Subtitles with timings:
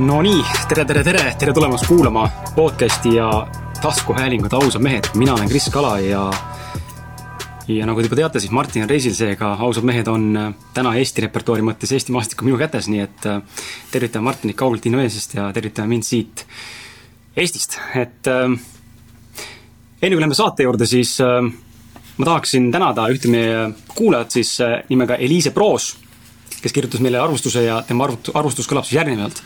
[0.00, 2.22] Nonii, tere, tere, tere, tere tulemast kuulama
[2.56, 3.26] podcasti ja
[3.82, 6.22] taskuhäälingut Ausad mehed, mina olen Kris Kala ja
[7.68, 10.94] ja nagu te juba teate, siis Martin on reisil, seega Ausad mehed on äh, täna
[10.96, 13.42] Eesti repertuaari mõttes Eesti maastik on minu kätes, nii et äh,
[13.92, 16.46] tervitame Martinit kaugelt Indoneesiast ja tervitame mind siit
[17.36, 18.48] Eestist, et äh,
[20.00, 21.44] enne kui läheme saate juurde, siis äh,
[22.16, 25.92] ma tahaksin tänada ühte meie kuulajat siis äh, nimega Eliise Proos,
[26.62, 29.44] kes kirjutas meile arvustuse ja tema arvut-, arvustus kõlab siis järgnevalt.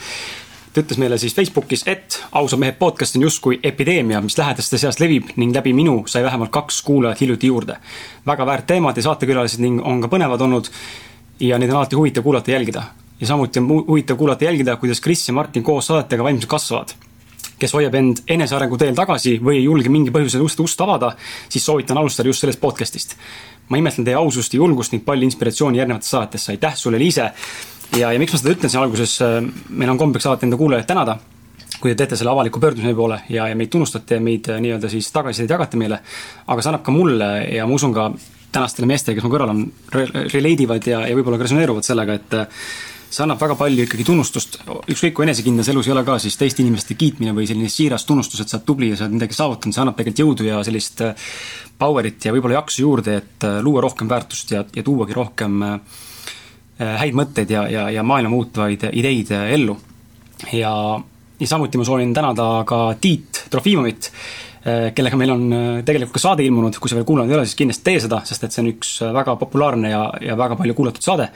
[0.75, 4.99] Ta ütles meile siis Facebookis, et ausad mehed podcast on justkui epideemia, mis lähedaste seas
[4.99, 7.77] levib ning läbi minu sai vähemalt kaks kuulajat hiljuti juurde.
[8.27, 10.71] väga väärt teemad ja saatekülalised ning on ka põnevad olnud
[11.41, 12.83] ja neid on alati huvitav kuulata ja jälgida.
[13.21, 16.95] ja samuti on huvitav kuulata ja jälgida, kuidas Kris ja Martin koos saadetega vaimselt kasvavad
[17.59, 21.13] kes hoiab end enesearengu teel tagasi või ei julge mingi põhjusel ust, ust avada,
[21.49, 23.15] siis soovitan alustada just sellest podcast'ist.
[23.69, 27.31] ma imetlen teie ausust ja julgust ning palju inspiratsiooni järgnevatesse saatesse, aitäh sulle, Liise!
[27.99, 29.15] Ja, ja miks ma seda ütlen siin alguses,
[29.71, 31.17] meil on kombeks alati enda kuulajaid tänada,
[31.81, 34.61] kui te teete selle avaliku pöördumise meie poole ja, ja meid tunnustate ja meid äh,
[34.63, 36.01] nii-öelda siis tagasisidet jagate meile,
[36.47, 38.09] aga see annab ka mulle ja ma usun ka
[38.55, 42.37] tänastele meestele, kes mu kõrval on, relate ivad ja, ja võib-olla ka resoneeruvad sellega, et
[43.15, 46.63] see annab väga palju ikkagi tunnustust, ükskõik kui enesekindlas elus ei ole ka, siis teiste
[46.63, 49.75] inimeste kiitmine või selline siiras tunnustus, et sa oled tubli ja sa oled midagi saavutanud,
[49.75, 51.29] see annab tegelikult jõudu ja sellist äh,
[51.79, 56.03] power'it ja võib-olla jaksu juurde, et äh, luua rohkem väärtust ja, ja tuuagi rohkem äh,
[56.79, 59.77] häid mõtteid ja, ja, ja maailma muutvaid ideid ellu.
[60.53, 60.73] ja,
[61.41, 64.11] ja samuti ma soovin tänada ka Tiit Trofimovit,
[64.97, 65.45] kellega meil on
[65.87, 68.47] tegelikult ka saade ilmunud, kui sa veel kuulanud ei ole, siis kindlasti tee seda, sest
[68.47, 71.29] et see on üks väga populaarne ja, ja väga palju kuulatud saade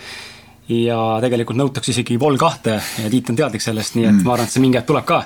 [0.69, 4.25] ja tegelikult nõutakse isegi Vol kahte ja Tiit on teadlik sellest, nii et mm.
[4.27, 5.23] ma arvan, et see mingi hetk tuleb ka.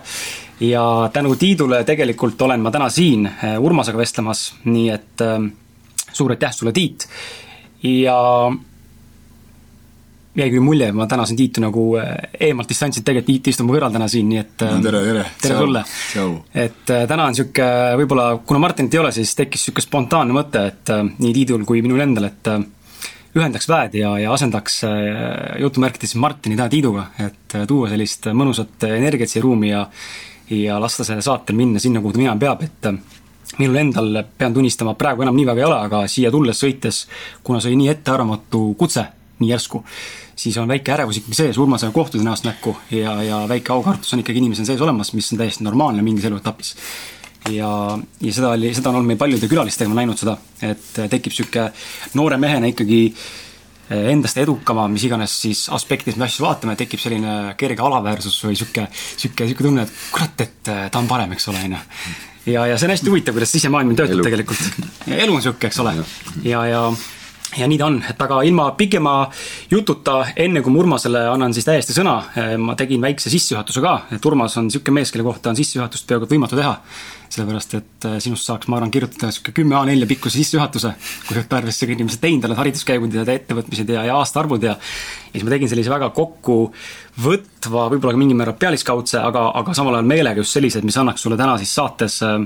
[0.63, 3.27] ja tänu Tiidule tegelikult olen ma täna siin
[3.59, 5.39] Urmasega vestlemas, nii et äh,
[6.13, 7.09] suur aitäh sulle, Tiit.
[7.83, 8.19] ja
[10.37, 12.13] jäi küll mulje, ma tänasin Tiitu nagu eh,
[12.49, 15.59] eemalt distantsilt, tegelikult Tiit istub mu kõrval täna siin, nii et no, tere, tere, tere
[15.59, 15.83] sulle.
[16.55, 20.95] et täna on niisugune, võib-olla kuna Martinit ei ole, siis tekkis niisugune spontaanne mõte, et
[21.19, 22.55] nii Tiidul kui minul endal, et
[23.39, 24.93] ühendaks väed ja, ja asendaks äh,
[25.63, 29.87] jutumärkides Martini täna Tiiduga, et äh, tuua sellist mõnusat energiat siia ruumi ja
[30.53, 32.99] ja lasta sellel saatel minna sinna, kuhu ta minema peab, et äh,
[33.61, 37.07] minul endal, pean tunnistama, praegu enam nii väga ei ole, aga siia tulles, sõites,
[37.45, 39.07] kuna see oli nii ettearvamatu kutse,
[39.41, 39.81] nii järsku,
[40.37, 44.23] siis on väike ärevus ikkagi sees, Urmasega kohtuda näost näkku ja, ja väike aukartus on
[44.23, 46.77] ikkagi inimesel sees olemas, mis on täiesti normaalne mingis eluetapis
[47.51, 51.33] ja, ja seda oli, seda on olnud meil paljude külalistega, ma näinud seda, et tekib
[51.33, 51.69] niisugune
[52.19, 57.55] noore mehena ikkagi eh, endast edukama, mis iganes siis aspektis me asju vaatame, tekib selline
[57.61, 61.49] kerge alaväärsus või niisugune, niisugune, niisugune tunne, et kurat, et eh, ta on parem, eks
[61.53, 61.83] ole, on ju.
[62.53, 64.85] ja, ja see on hästi huvitav, kuidas sisemaailm töötab tegelikult.
[65.09, 65.97] elu on niisugune, eks ole.
[66.47, 66.87] ja, ja ja
[67.69, 69.15] nii ta on, et aga ilma pikema
[69.71, 73.95] jututa, enne kui ma Urmasele annan siis täiesti sõna, eh, ma tegin väikse sissejuhatuse ka,
[74.17, 76.79] et Urmas on niisugune mees, kelle kohta on sissejuhatust peaaegu et võimatu teha.
[77.33, 80.91] sellepärast, et eh, sinust saaks, ma arvan, kirjutada niisugune kümme A4 pikkuse sissejuhatuse,
[81.29, 85.39] kui võtta arvesse kõik inimesed teinud, oled hariduskäigud ja ettevõtmised ja, ja aastaarvud ja ja
[85.39, 90.11] siis ma tegin sellise väga kokkuvõtva, võib-olla ka mingil määral pealiskaudse, aga, aga samal ajal
[90.11, 92.37] meelega just sellised, mis annaks sulle täna siis saates äh,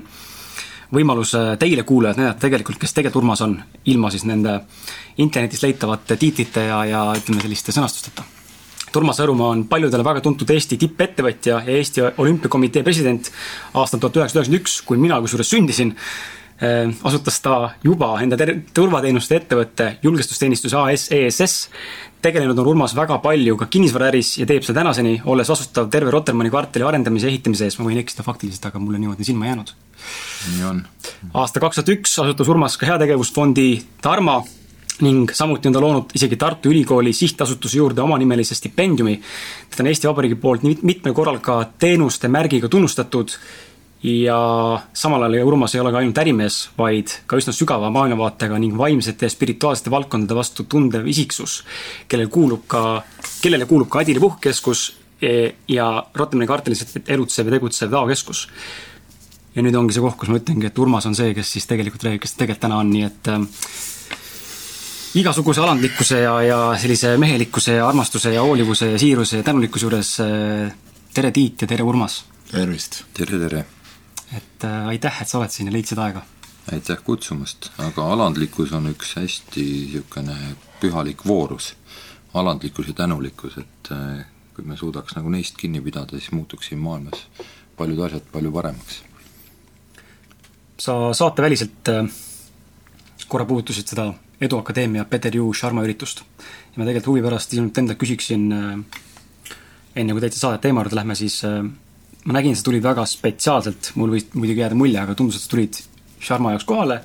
[0.94, 3.58] võimalus teile, kuulajad, näidata tegelikult, kes tegelikult Urmas on,
[3.90, 4.60] ilma siis nende
[5.22, 8.26] internetist leitavate tiitlite ja, ja ütleme, selliste sõnastusteta.
[8.96, 13.28] Urmas Sõõrumaa on paljudele väga tuntud Eesti tippettevõtja ja Eesti Olümpiakomitee president
[13.76, 18.38] aastal tuhat üheksasada üheksakümmend üks, kui mina kusjuures sündisin eh, asutas ta juba enda
[18.74, 21.68] turvateenuste ettevõtte julgestusteenistus AS ESS.
[22.26, 26.50] Tegelenud on Urmas väga palju ka kinnisvaraäris ja teeb seda tänaseni, olles vastutav terve Rotermanni
[26.52, 29.72] kvartali arendamise ja ehitamise eest, ma võin eksida faktiliselt, aga mulle niimoodi silma jäänud.
[30.52, 30.84] nii on.
[31.34, 33.68] aasta kaks tuhat üks asutas Urmas ka heategevusfondi
[34.02, 34.40] Tarma
[35.04, 39.20] ning samuti on ta loonud isegi Tartu Ülikooli sihtasutuse juurde omanimelise stipendiumi.
[39.70, 43.36] teda on Eesti Vabariigi poolt mitmel korral ka teenuste märgiga tunnustatud
[44.02, 44.38] ja
[44.92, 49.26] samal ajal Urmas ei ole ka ainult ärimees, vaid ka üsna sügava maailmavaatega ning vaimsete
[49.26, 51.62] ja spirituaalsete valdkondade vastu tundev isiksus,
[52.08, 52.82] kellel kuulub ka,
[53.42, 54.86] kellele kuulub ka Adili Puhkkeskus
[55.22, 55.32] e,
[55.72, 58.46] ja Rotterdami kvartalis elutsev ja tegutsev Tao keskus.
[59.56, 62.04] ja nüüd ongi see koht, kus ma ütlengi, et Urmas on see, kes siis tegelikult
[62.04, 63.30] räägib, kes ta tegelikult täna on, nii et
[65.16, 70.12] igasuguse alandlikkuse ja, ja sellise mehelikkuse ja armastuse ja hoolivuse ja siiruse ja tänulikkuse juures
[70.20, 70.74] äh,
[71.14, 72.24] tere, Tiit ja tere, Urmas!
[72.52, 73.04] tervist!
[73.16, 73.64] tere, tere!
[74.36, 76.22] Et äh, aitäh, et sa oled siin ja leidsid aega!
[76.72, 81.74] aitäh kutsumast, aga alandlikkus on üks hästi niisugune pühalik voorus.
[82.34, 86.80] alandlikkus ja tänulikkus, et äh, kui me suudaks nagu neist kinni pidada, siis muutuks siin
[86.80, 87.26] maailmas
[87.76, 89.02] paljud asjad palju paremaks.
[90.80, 92.04] sa saateväliselt äh,
[93.28, 96.20] korra puutusid seda Edu Akadeemia Peter Ju Sharma üritust.
[96.20, 99.02] ja ma tegelikult huvi pärast sinult endalt küsiksin äh,
[99.96, 101.42] enne kui täitsa saate teema juurde lähme, siis
[102.26, 105.52] ma nägin, sa tulid väga spetsiaalselt, mul võis muidugi jääda mulje, aga tundus, et sa
[105.52, 105.78] tulid
[106.26, 107.00] Sharma jaoks kohale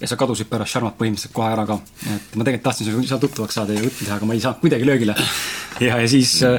[0.00, 1.76] ja sa kadusid pärast Sharmat põhimõtteliselt kohe ära ka.
[2.14, 4.88] et ma tegelikult tahtsin sinuga tuttavaks saada ja juttu teha, aga ma ei saanud kuidagi
[4.88, 5.14] löögile.
[5.80, 6.58] ja, ja siis äh,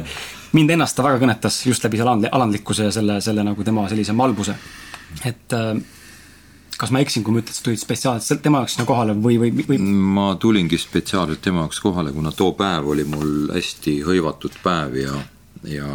[0.56, 3.88] mind ennast ta väga kõnetas just läbi selle aland-, alandlikkuse ja selle, selle nagu tema
[3.90, 4.56] sellise malbuse.
[5.26, 5.74] et äh,
[6.78, 9.40] kas ma eksin, kui ma ütlen, et sa tulid spetsiaalselt tema jaoks sinna kohale või,
[9.42, 9.80] või, või?
[10.16, 15.18] ma tulingi spetsiaalselt tema jaoks kohale, kuna too päev oli mul hästi hõivatud päev ja,
[15.72, 15.90] ja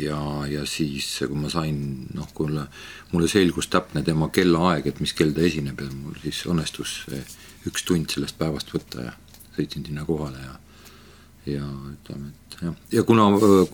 [0.00, 0.18] ja,
[0.50, 1.78] ja siis, kui ma sain,
[2.14, 2.66] noh, kuule,
[3.12, 7.02] mulle selgus täpne tema kellaaeg, et mis kell ta esineb ja mul siis õnnestus
[7.68, 9.16] üks tund sellest päevast võtta ja
[9.56, 10.60] sõitsin sinna kohale ja
[11.44, 13.26] ja ütleme, et jah, ja kuna,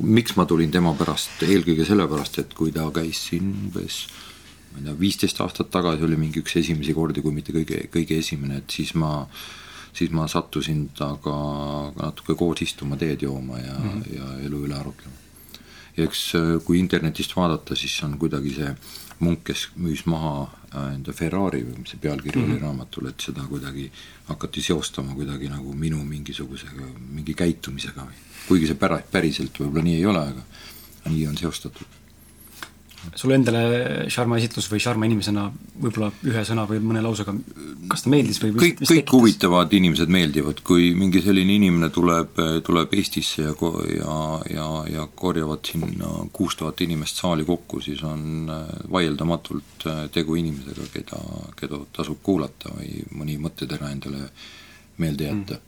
[0.03, 4.03] miks ma tulin tema pärast, eelkõige sellepärast, et kui ta käis siin umbes
[4.73, 8.19] ma ei tea, viisteist aastat tagasi oli mingi üks esimesi kordi, kui mitte kõige, kõige
[8.19, 9.13] esimene, et siis ma
[9.93, 11.37] siis ma sattusin temaga
[11.97, 14.15] natuke koos istuma, teed jooma ja mm, -hmm.
[14.17, 15.17] ja elu üle arutlema.
[15.97, 16.25] Eks
[16.65, 18.75] kui internetist vaadata, siis on kuidagi see
[19.21, 22.51] munk, kes müüs maha äh, enda Ferrari või mis see pealkiri mm -hmm.
[22.51, 22.65] oli mhm.
[22.65, 23.91] raamatul, et seda kuidagi
[24.29, 29.97] hakati seostama kuidagi nagu minu mingisugusega, mingi käitumisega või kuigi see pära-, päriselt võib-olla nii
[29.97, 30.43] ei ole, aga
[31.11, 32.00] nii on seostatud
[33.15, 33.61] sulle endale
[34.13, 35.47] Sharma esitlus või Sharma inimesena
[35.81, 37.33] võib-olla ühe sõna või mõne lausega,
[37.91, 39.15] kas ta meeldis või kõik, kõik tekitas?
[39.15, 43.55] huvitavad inimesed meeldivad, kui mingi selline inimene tuleb, tuleb Eestisse ja,
[43.97, 44.19] ja,
[44.53, 50.37] ja, ja korjavad sinna kuus tuhat inimest saali kokku, siis on äh, vaieldamatult äh, tegu
[50.41, 51.23] inimesega, keda,
[51.57, 54.29] keda tasub kuulata või mõni mõttetera endale
[55.01, 55.67] meelde jätta mm..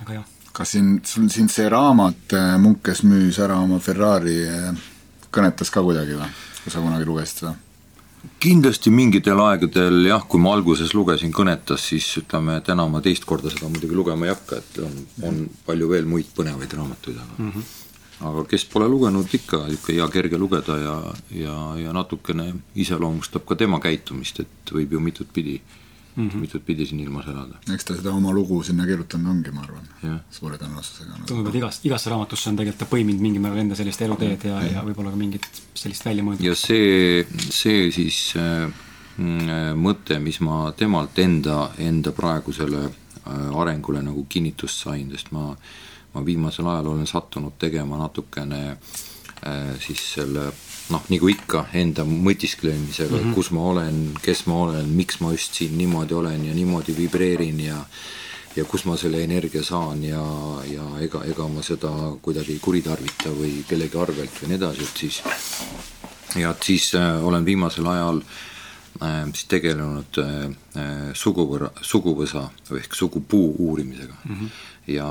[0.00, 0.26] väga hea.
[0.56, 4.40] kas siin, sul siin see raamat, äh, Munk, kes müüs ära oma Ferrari
[5.34, 6.28] kõnetas ka kuidagi või,
[6.62, 7.54] kui sa kunagi lugesid seda?
[8.42, 13.52] kindlasti mingitel aegadel jah, kui ma alguses lugesin, kõnetas, siis ütleme, täna ma teist korda
[13.52, 14.96] seda muidugi lugema ei hakka, et on,
[15.28, 17.64] on palju veel muid põnevaid raamatuid, aga mm -hmm.
[18.30, 20.96] aga kes pole lugenud, ikka niisugune hea kerge lugeda ja,
[21.30, 25.60] ja, ja natukene iseloomustab ka tema käitumist, et võib ju mitut pidi
[26.16, 26.40] mm -hmm.
[26.40, 27.58] mitut pidi siin ilmas elada.
[27.74, 29.88] eks ta seda oma lugu sinna kirjutanud ongi, ma arvan,
[30.30, 31.24] suure tõenäosusega no..
[31.26, 34.60] tundub, et igast, igasse raamatusse on tegelikult ta põiminud mingil määral enda sellist eluteed ja,
[34.62, 36.46] ja, ja võib-olla ka mingit sellist väljamõeldud.
[36.46, 37.26] ja see,
[37.60, 38.70] see siis äh,
[39.76, 45.50] mõte, mis ma temalt enda, enda praegusele äh, arengule nagu kinnitust sain, sest ma,
[46.14, 50.50] ma viimasel ajal olen sattunud tegema natukene äh, siis selle
[50.90, 53.34] noh, nagu ikka, enda mõtisklemisega mm, -hmm.
[53.34, 57.60] kus ma olen, kes ma olen, miks ma just siin niimoodi olen ja niimoodi vibreerin
[57.60, 57.82] ja
[58.56, 60.22] ja kus ma selle energia saan ja,
[60.64, 61.90] ja ega, ega ma seda
[62.22, 65.22] kuidagi kuritarvita või kellegi arvelt või nii edasi, et siis
[66.40, 68.22] ja et siis äh, olen viimasel ajal
[69.02, 70.32] äh, siis tegelenud äh,
[70.80, 72.48] äh suguvõra, suguvõsa
[72.80, 74.48] ehk sugupuu uurimisega mm -hmm.
[74.94, 75.10] ja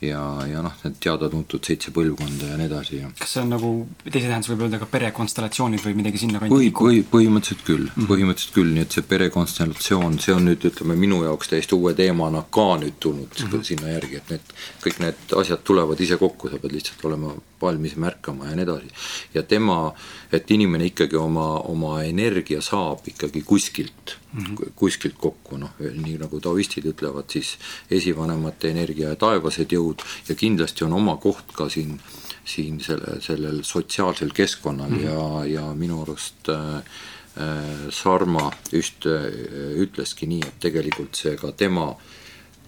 [0.00, 3.70] ja, ja noh, need teada-tuntud seitse põlvkonda ja nii edasi ja kas see on nagu,
[4.04, 7.94] teise tähenduse võib öelda ka perekonstellatsioonid või midagi sinna kanti põhi, põhi, põhimõtteliselt küll mm,
[7.94, 8.10] -hmm.
[8.10, 12.44] põhimõtteliselt küll, nii et see perekonstellatsioon, see on nüüd ütleme, minu jaoks täiesti uue teemana
[12.58, 13.64] ka nüüd tulnud mm -hmm.
[13.70, 14.54] sinna järgi, et need,
[14.84, 18.90] kõik need asjad tulevad ise kokku, sa pead lihtsalt olema valmis märkama ja nii edasi.
[19.34, 19.94] ja tema,
[20.32, 24.72] et inimene ikkagi oma, oma energia saab ikkagi kuskilt mm, -hmm.
[24.76, 27.56] kuskilt kokku, noh, nii nagu taoistid ütlevad, siis
[27.90, 32.00] esivanemate energia ja taevased jõud ja kindlasti on oma koht ka siin,
[32.44, 35.04] siin selle, sellel sotsiaalsel keskkonnal mm -hmm.
[35.04, 39.32] ja, ja minu arust äh, äh, Sarma just äh,
[39.76, 41.96] ütleski nii, et tegelikult see ka tema äh,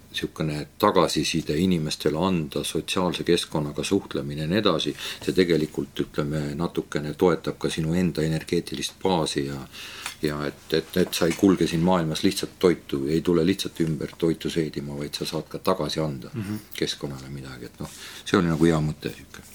[0.09, 7.59] niisugune tagasiside inimestele anda, sotsiaalse keskkonnaga suhtlemine ja nii edasi, see tegelikult ütleme, natukene toetab
[7.61, 9.61] ka sinu enda energeetilist baasi ja
[10.23, 14.17] ja et, et, et sa ei kulge siin maailmas lihtsalt toitu, ei tule lihtsalt ümber
[14.19, 16.59] toitu seedima, vaid sa saad ka tagasi anda mm -hmm.
[16.75, 17.91] keskkonnale midagi, et noh,
[18.25, 19.47] see oli nagu hea mõte niisugune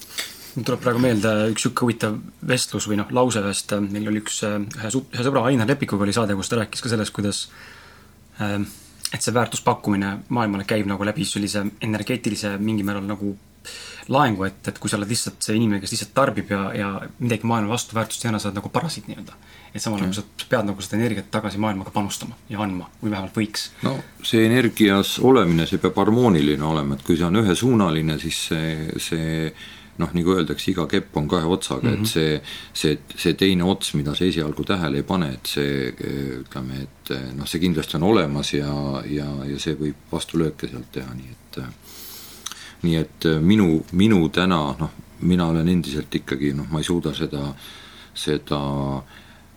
[0.55, 2.17] mul tuleb praegu meelde üks niisugune huvitav
[2.47, 6.35] vestlus või noh, lause ühest, meil oli üks ühe, ühe sõbra, Ainar Lepikuga oli saade,
[6.35, 7.49] kus ta rääkis ka sellest, kuidas
[8.39, 8.59] äh,
[9.13, 13.35] et see väärtuspakkumine maailmale käib nagu läbi sellise energeetilise mingil määral nagu
[14.11, 16.87] laengu, et, et kui sa oled lihtsalt see inimene, kes lihtsalt tarbib ja, ja
[17.19, 19.37] midagi maailma vastu väärtust ei anna, sa oled nagu parasiit nii-öelda.
[19.73, 20.17] et samal ajal mm.
[20.17, 23.69] sa pead nagu seda energiat tagasi maailmaga panustama ja andma või vähemalt võiks.
[23.85, 28.99] no see energias olemine, see peab harmooniline olema, et kui see on ühesuunaline, siis see,
[29.01, 29.53] see
[29.97, 31.93] noh, nagu öeldakse, iga kepp on kahe otsaga mm, -hmm.
[31.93, 32.05] et mhm.
[32.05, 32.41] see,
[32.73, 35.93] see, see teine ots, mida sa esialgu tähele ei pane, et see
[36.39, 41.13] ütleme, et noh, see kindlasti on olemas ja, ja, ja see võib vastulööke sealt teha,
[41.13, 41.61] nii et
[42.83, 44.91] nii et minu, minu täna noh,
[45.23, 47.53] mina olen endiselt ikkagi noh, ma ei suuda seda,
[48.13, 48.59] seda,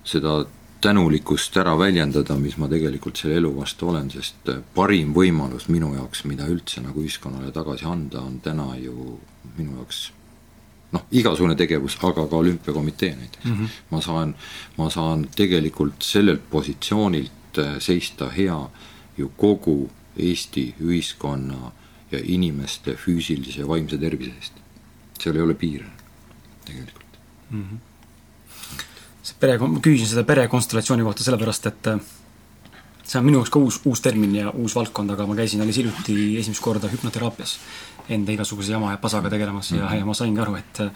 [0.06, 0.36] seda
[0.80, 6.24] tänulikkust ära väljendada, mis ma tegelikult selle elu vastu olen, sest parim võimalus minu jaoks,
[6.30, 9.16] mida üldse nagu ühiskonnale tagasi anda, on täna ju
[9.56, 10.04] minu jaoks
[10.92, 13.56] noh, igasugune tegevus, aga ka olümpiakomitee näiteks mm.
[13.56, 13.80] -hmm.
[13.90, 14.34] ma saan,
[14.78, 18.60] ma saan tegelikult sellelt positsioonilt äh, seista hea
[19.18, 21.72] ju kogu Eesti ühiskonna
[22.12, 24.52] ja inimeste füüsilise ja vaimse tervise eest.
[25.20, 25.84] seal ei ole piire
[26.64, 27.18] tegelikult
[27.50, 27.62] mm.
[27.62, 27.78] -hmm
[29.26, 32.00] see pere, ma küsisin seda perekonstellatsiooni kohta sellepärast, et äh,
[33.16, 35.78] see on minu jaoks ka uus, uus termin ja uus valdkond, aga ma käisin alles
[35.80, 37.56] hiljuti esimest korda hüpnoteraapias
[38.12, 39.80] enda igasuguse jama ja pasaga tegelemas mm -hmm.
[39.80, 39.98] ja, mhm.
[39.98, 40.90] ja ma saingi aru, et äh,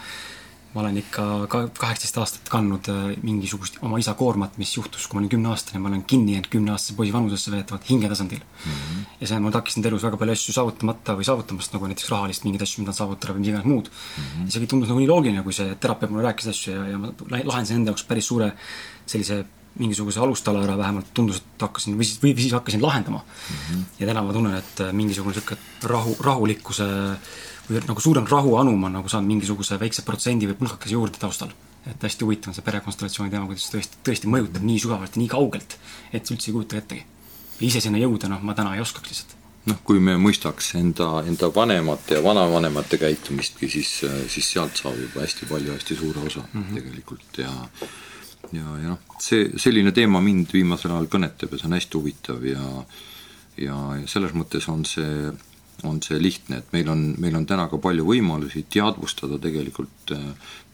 [0.75, 5.17] ma olen ikka ka kaheksateist aastat kandnud äh, mingisugust oma isa koormat, mis juhtus, kui
[5.17, 8.73] ma olin kümneaastane, ma olen kinni jäänud kümneaastase poisi vanusesse veetavalt hinge tasandil mm.
[8.73, 9.05] -hmm.
[9.21, 12.45] ja see on mul takistanud elus väga palju asju saavutamata või saavutamast, nagu näiteks rahalist
[12.45, 14.25] mingeid asju, mida saavutada või mida iganes muud mm.
[14.25, 14.49] -hmm.
[14.49, 17.77] isegi tundus nagu nii loogiline, kui see terapeut mulle rääkis asju ja, ja ma lahendasin
[17.77, 18.53] enda jaoks päris suure
[19.07, 19.45] sellise
[19.79, 23.57] mingisuguse alustala ära vähemalt tundus, et hakkasin või siis, või siis hakkasin lahendama mm.
[23.57, 23.85] -hmm.
[24.01, 25.61] ja täna ma tunnen, et mingisugune niisugune
[25.93, 26.89] rahu, rahulikkuse
[27.71, 31.53] või nagu suurem rahuanum on nagu saanud mingisuguse väikse protsendi või pulgakese juurde taustal.
[31.87, 35.29] et hästi huvitav on see perekonstellatsiooni teema, kuidas tõesti, tõesti mõjutab nii sügavalt ja nii
[35.33, 35.79] kaugelt,
[36.13, 37.05] et üldse ei kujuta ettegi.
[37.61, 39.37] ise sinna jõuda, noh, ma täna ei oskaks lihtsalt
[39.71, 43.91] noh, kui me mõistaks enda, enda vanemate ja vanavanemate käitumistki, siis,
[44.29, 46.75] siis sealt saab juba hästi palju, hästi suure osa mm -hmm.
[46.75, 47.53] tegelikult ja
[48.53, 52.45] ja, ja noh, see, selline teema mind viimasel ajal kõnetab ja see on hästi huvitav
[52.49, 52.67] ja
[53.61, 55.31] ja, ja selles mõttes on see
[55.89, 60.13] on see lihtne, et meil on, meil on täna ka palju võimalusi teadvustada tegelikult,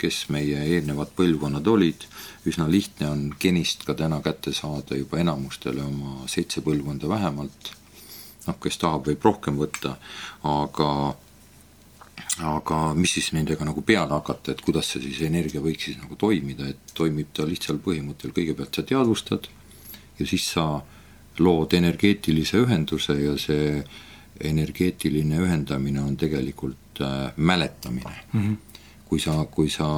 [0.00, 2.06] kes meie eelnevad põlvkonnad olid,
[2.50, 7.70] üsna lihtne on genist ka täna kätte saada juba enamustele oma seitse põlvkonda vähemalt,
[8.48, 9.96] noh, kes tahab, võib rohkem võtta,
[10.46, 10.90] aga
[12.44, 16.18] aga mis siis nendega nagu peale hakata, et kuidas see siis energia võiks siis nagu
[16.20, 19.48] toimida, et toimib ta lihtsal põhimõttel, kõigepealt sa teadvustad
[20.18, 20.66] ja siis sa
[21.38, 23.80] lood energeetilise ühenduse ja see
[24.44, 28.42] energeetiline ühendamine on tegelikult äh, mäletamine mm.
[28.42, 28.56] -hmm.
[29.08, 29.88] kui sa, kui sa,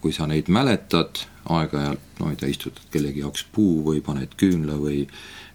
[0.00, 4.78] kui sa neid mäletad aeg-ajalt, no ei tea, istutad kellegi jaoks puu või paned küünla
[4.80, 5.06] või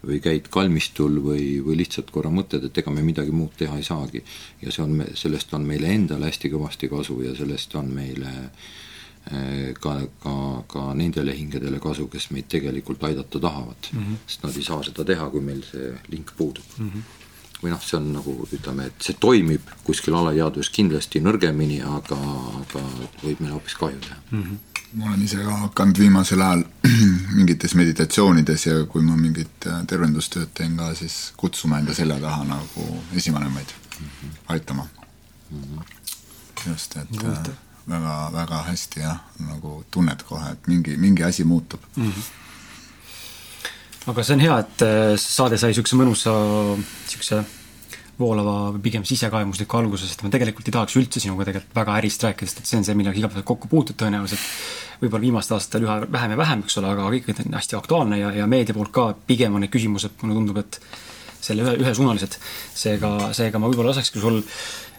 [0.05, 3.83] või käid kalmistul või, või lihtsalt korra mõtled, et ega me midagi muud teha ei
[3.83, 4.23] saagi.
[4.61, 9.73] ja see on, sellest on meile endale hästi kõvasti kasu ja sellest on meile äh,
[9.79, 10.35] ka, ka,
[10.67, 13.99] ka nendele hingedele kasu, kes meid tegelikult aidata tahavad mm.
[13.99, 14.27] -hmm.
[14.27, 16.89] sest nad ei saa seda teha, kui meil see link puudub mm.
[16.89, 17.18] -hmm
[17.61, 22.17] või noh, see on nagu ütleme, et see toimib kuskil alateadvuses kindlasti nõrgemini, aga,
[22.61, 22.83] aga
[23.23, 24.43] võib meile hoopis kahju teha mm.
[24.43, 26.63] -hmm ma olen ise ka hakanud viimasel ajal
[27.37, 32.47] mingites meditatsioonides ja kui ma mingit äh, tervendustööd teen ka, siis kutsuma enda selja taha
[32.49, 34.31] nagu esivanemaid mm -hmm.
[34.47, 34.87] aitama
[35.51, 35.61] mm.
[35.61, 36.69] -hmm.
[36.69, 37.51] just, et
[37.89, 42.11] väga-väga äh, hästi jah, nagu tunned kohe, et mingi, mingi asi muutub mm.
[42.11, 42.38] -hmm
[44.07, 46.35] aga see on hea, et äh, saade sai niisuguse mõnusa,
[46.79, 47.43] niisuguse
[48.19, 52.51] voolava pigem sisekaemusliku alguse, sest ma tegelikult ei tahaks üldse sinuga tegelikult väga ärist rääkida,
[52.51, 54.43] sest et see on see, millega igapäevaselt kokku puutud tõenäoliselt.
[54.99, 58.33] võib-olla viimastel aastatel üha vähem ja vähem, eks ole, aga kõik on hästi aktuaalne ja,
[58.41, 60.81] ja meedia poolt ka pigem on need küsimused, mulle tundub, et
[61.39, 62.35] selle ühe, ühesuunalised.
[62.75, 64.41] seega, seega ma võib-olla lasekski sul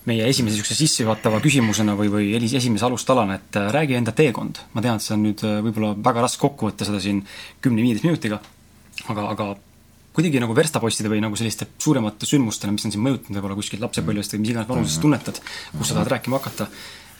[0.08, 4.62] meie esimese niisuguse sissejuhatava küsimusena või, või esimese alustalana, et äh, räägi enda teekond.
[4.72, 7.20] ma tean, et see on nüüd äh, võib-olla väga raske kokku võtta seda siin
[7.60, 8.40] kümne-viieteist minutiga
[9.08, 9.50] aga, aga
[10.14, 14.34] kuidagi nagu verstapostide või nagu selliste suuremate sündmustena, mis on sind mõjutanud võib-olla kuskilt lapsepõlvest
[14.34, 15.04] või mis iganes vanuses mhm.
[15.04, 15.38] tunnetad,
[15.76, 16.66] kus sa tahad rääkima hakata.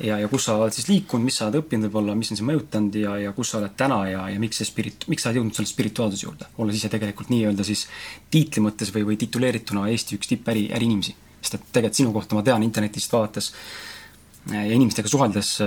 [0.00, 2.48] ja, ja kus sa oled siis liikunud, mis sa oled õppinud võib-olla, mis on sind
[2.48, 5.40] mõjutanud ja, ja kus sa oled täna ja, ja miks see spirit-, miks sa oled
[5.40, 7.86] jõudnud selle spirituaalsuse juurde, olles ise tegelikult nii-öelda siis
[8.32, 11.14] tiitli mõttes või, või tituleerituna Eesti üks tippäri, äriinimesi.
[11.40, 13.52] sest et tegelikult sinu kohta ma tean internetist vaadates
[14.50, 15.58] ja inimestega suheldes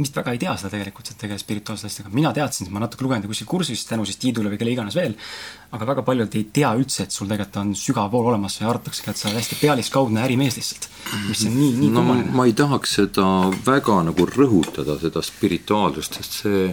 [0.00, 2.14] vist väga ei tea seda tegelikult, et tegeled spirituaalsete asjadega.
[2.14, 5.16] mina teadsin, ma natuke lugenud kuskil kursusest tänu siis Tiidule või kelle iganes veel,
[5.76, 9.10] aga väga paljud ei tea üldse, et sul tegelikult on sügav pool olemas ja arvataksegi,
[9.10, 10.88] et sa oled hästi pealiskaudne ärimees lihtsalt.
[11.28, 12.32] mis on nii, nii no, kummaline.
[12.36, 13.26] ma ei tahaks seda
[13.66, 16.64] väga nagu rõhutada, seda spirituaalsust, sest see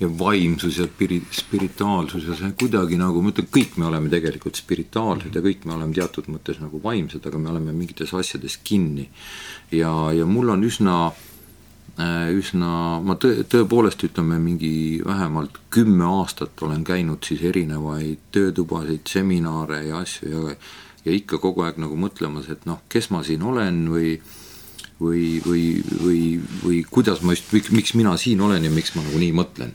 [0.00, 4.56] ja vaimsus ja spiri-, spirituaalsus ja see kuidagi nagu, ma ütlen, kõik me oleme tegelikult
[4.56, 9.10] spirituaalsed ja kõik me oleme teatud mõttes nagu vaimsed, aga me oleme mingites asjades kinni.
[9.70, 11.29] ja, ja mul on üsna Äh,
[12.36, 19.84] üsna, ma tõ-, tõepoolest ütleme, mingi vähemalt kümme aastat olen käinud siis erinevaid töötubasid, seminare
[19.88, 20.54] ja asju ja
[21.04, 24.18] ja ikka kogu aeg nagu mõtlemas, et noh, kes ma siin olen või
[25.00, 25.64] või, või,
[26.02, 26.22] või,
[26.60, 29.72] või kuidas ma just, miks, miks mina siin olen ja miks ma nagu nii mõtlen.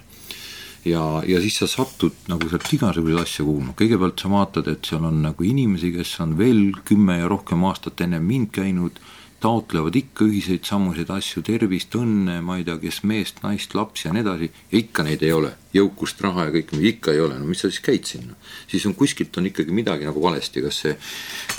[0.86, 5.06] ja, ja siis sa satud nagu sealt igasuguseid asju kuulma, kõigepealt sa vaatad, et seal
[5.08, 9.02] on nagu inimesi, kes on veel kümme ja rohkem aastat enne mind käinud
[9.44, 14.14] taotlevad ikka ühiseid samuseid asju, tervist, õnne, ma ei tea, kes meest, naist, lapsi ja
[14.16, 15.52] nii edasi, ja ikka neid ei ole.
[15.76, 18.38] jõukust, raha ja kõike, ikka ei ole, no mis sa siis käid sinna?
[18.72, 20.94] siis on kuskilt on ikkagi midagi nagu valesti, kas see,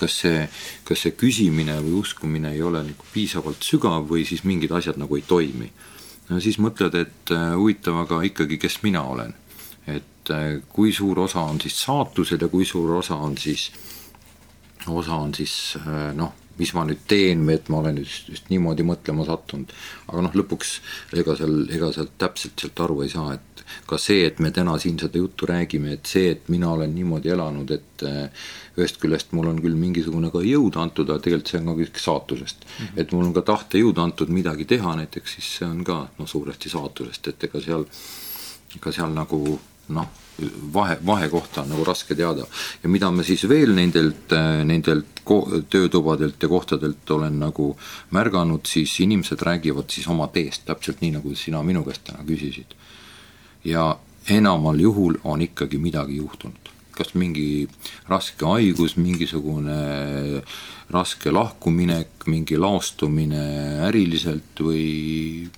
[0.00, 0.46] kas see,
[0.88, 5.20] kas see küsimine või uskumine ei ole nagu piisavalt sügav või siis mingid asjad nagu
[5.20, 5.68] ei toimi.
[6.30, 9.34] no siis mõtled, et äh, huvitav, aga ikkagi, kes mina olen.
[9.86, 13.70] et äh, kui suur osa on siis saatusel ja kui suur osa on siis,
[14.88, 18.48] osa on siis äh, noh mis ma nüüd teen või et ma olen just, just
[18.52, 19.72] niimoodi mõtlema sattunud.
[20.08, 20.78] aga noh, lõpuks
[21.20, 24.76] ega seal, ega sealt täpselt sealt aru ei saa, et ka see, et me täna
[24.78, 28.44] siin seda juttu räägime, et see, et mina olen niimoodi elanud, et eh,
[28.78, 32.02] ühest küljest mul on küll mingisugune ka jõud antud, aga tegelikult see on ka kõik
[32.02, 32.76] saatusest mm.
[32.76, 33.00] -hmm.
[33.02, 36.72] et mul on ka tahtejõud antud midagi teha näiteks, siis see on ka noh, suuresti
[36.72, 37.88] saatusest, et ega seal,
[38.78, 39.58] ega seal nagu
[39.88, 40.22] noh
[40.74, 42.46] vahe, vahekohta on nagu raske teada.
[42.82, 44.32] ja mida ma siis veel nendelt,
[44.64, 45.22] nendelt
[45.70, 47.76] töötubadelt ja kohtadelt olen nagu
[48.10, 52.76] märganud, siis inimesed räägivad siis oma teest, täpselt nii, nagu sina minu käest täna küsisid.
[53.64, 57.68] ja enamal juhul on ikkagi midagi juhtunud kas mingi
[58.08, 60.40] raske haigus, mingisugune
[60.90, 63.42] raske lahkuminek, mingi laostumine
[63.84, 65.48] äriliselt või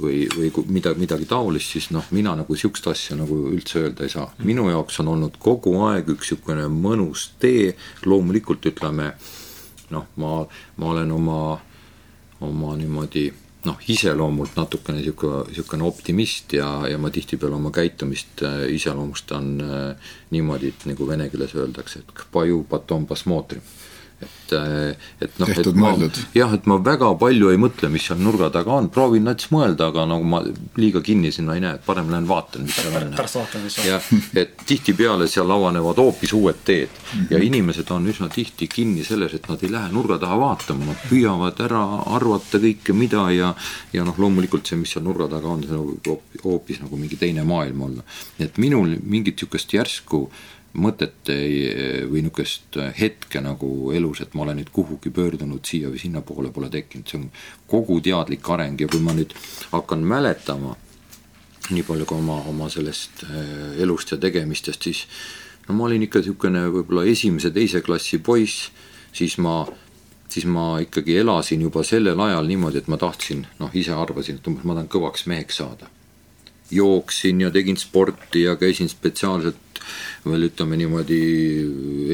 [0.00, 4.12] või, või midagi, midagi taolist, siis noh, mina nagu sihukest asja nagu üldse öelda ei
[4.12, 4.26] saa.
[4.44, 7.74] minu jaoks on olnud kogu aeg üks sihukene mõnus tee,
[8.04, 9.12] loomulikult ütleme
[9.94, 10.34] noh, ma,
[10.76, 11.40] ma olen oma,
[12.44, 13.30] oma niimoodi
[13.64, 20.12] noh, iseloomult natukene sihuke, sihukene optimist ja, ja ma tihtipeale oma käitumist äh, iseloomustan äh,
[20.34, 22.14] niimoodi, et nagu vene keeles öeldakse, et
[24.24, 25.92] et, äh, et noh, et ma,
[26.34, 29.90] jah, et ma väga palju ei mõtle, mis seal nurga taga on, proovin nats mõelda,
[29.92, 30.40] aga nagu ma
[30.80, 33.12] liiga kinni sinna ei näe, et parem lähen vaatan, mis seal on.
[33.16, 33.88] pärast vaatan, mis on.
[33.88, 34.08] jah,
[34.42, 37.30] et tihtipeale seal avanevad hoopis uued teed mm -hmm.
[37.30, 41.06] ja inimesed on üsna tihti kinni selles, et nad ei lähe nurga taha vaatama, nad
[41.10, 41.84] püüavad ära
[42.16, 43.54] arvata kõike, mida ja
[43.92, 47.44] ja noh, loomulikult see, mis seal nurga taga on, see võib hoopis nagu mingi teine
[47.44, 48.02] maailm olla.
[48.38, 51.30] et minul mingit niisugust järsku äh, mõtet
[52.10, 56.70] või niisugust hetke nagu elus, et ma olen nüüd kuhugi pöördunud siia või sinnapoole, pole
[56.72, 57.28] tekkinud, see on
[57.70, 59.36] kogu teadlik areng ja kui ma nüüd
[59.70, 60.74] hakkan mäletama
[61.72, 65.04] nii palju ka oma, oma sellest äh, elust ja tegemistest, siis
[65.68, 68.68] no ma olin ikka niisugune võib-olla esimese-teise klassi poiss,
[69.16, 69.62] siis ma,
[70.28, 74.50] siis ma ikkagi elasin juba sellel ajal niimoodi, et ma tahtsin, noh, ise arvasin, et
[74.50, 75.90] umbes ma tahan kõvaks meheks saada.
[76.70, 79.56] jooksin ja tegin sporti ja käisin spetsiaalselt
[80.28, 81.20] veel ütleme niimoodi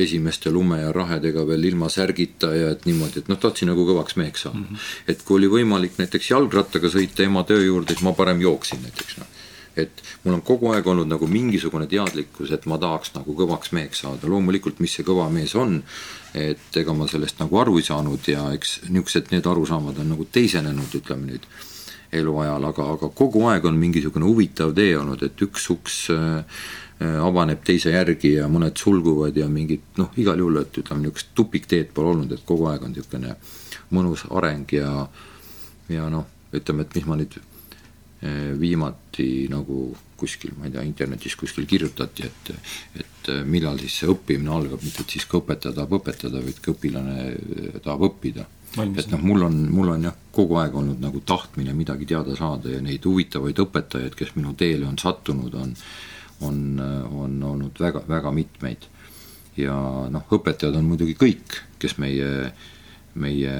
[0.02, 4.18] esimeste lume ja rahedega veel ilma särgita ja et niimoodi, et noh, tahtsin nagu kõvaks
[4.20, 4.64] meheks saada mm.
[4.70, 5.12] -hmm.
[5.14, 9.20] et kui oli võimalik näiteks jalgrattaga sõita ema töö juurde, siis ma parem jooksin näiteks
[9.20, 9.38] noh
[9.76, 14.02] et mul on kogu aeg olnud nagu mingisugune teadlikkus, et ma tahaks nagu kõvaks meheks
[14.04, 15.78] saada, loomulikult, mis see kõva mees on,
[16.34, 20.26] et ega ma sellest nagu aru ei saanud ja eks niisugused need arusaamad on nagu
[20.32, 21.48] teisenenud, ütleme nüüd
[22.20, 26.64] eluajal, aga, aga kogu aeg on mingisugune huvitav tee olnud, et üks uks äh,
[27.00, 31.94] avaneb teise järgi ja mõned sulguvad ja mingid noh, igal juhul, et ütleme, niisugust tupikteed
[31.96, 33.36] pole olnud, et kogu aeg on niisugune
[33.96, 34.90] mõnus areng ja
[35.90, 41.36] ja noh, ütleme, et mis ma nüüd äh, viimati nagu kuskil, ma ei tea, internetis
[41.40, 42.52] kuskil kirjutati, et
[43.00, 46.60] et äh, millal siis see õppimine algab, mitte et siis ka õpetaja tahab õpetada, vaid
[46.62, 47.16] ka õpilane
[47.80, 48.46] tahab õppida.
[48.76, 52.76] et noh, mul on, mul on jah, kogu aeg olnud nagu tahtmine midagi teada saada
[52.76, 55.74] ja neid huvitavaid õpetajaid, kes minu teele on sattunud, on
[56.46, 56.80] on,
[57.12, 58.88] on olnud väga, väga mitmeid.
[59.56, 59.74] ja
[60.10, 62.52] noh, õpetajad on muidugi kõik, kes meie,
[63.20, 63.54] meie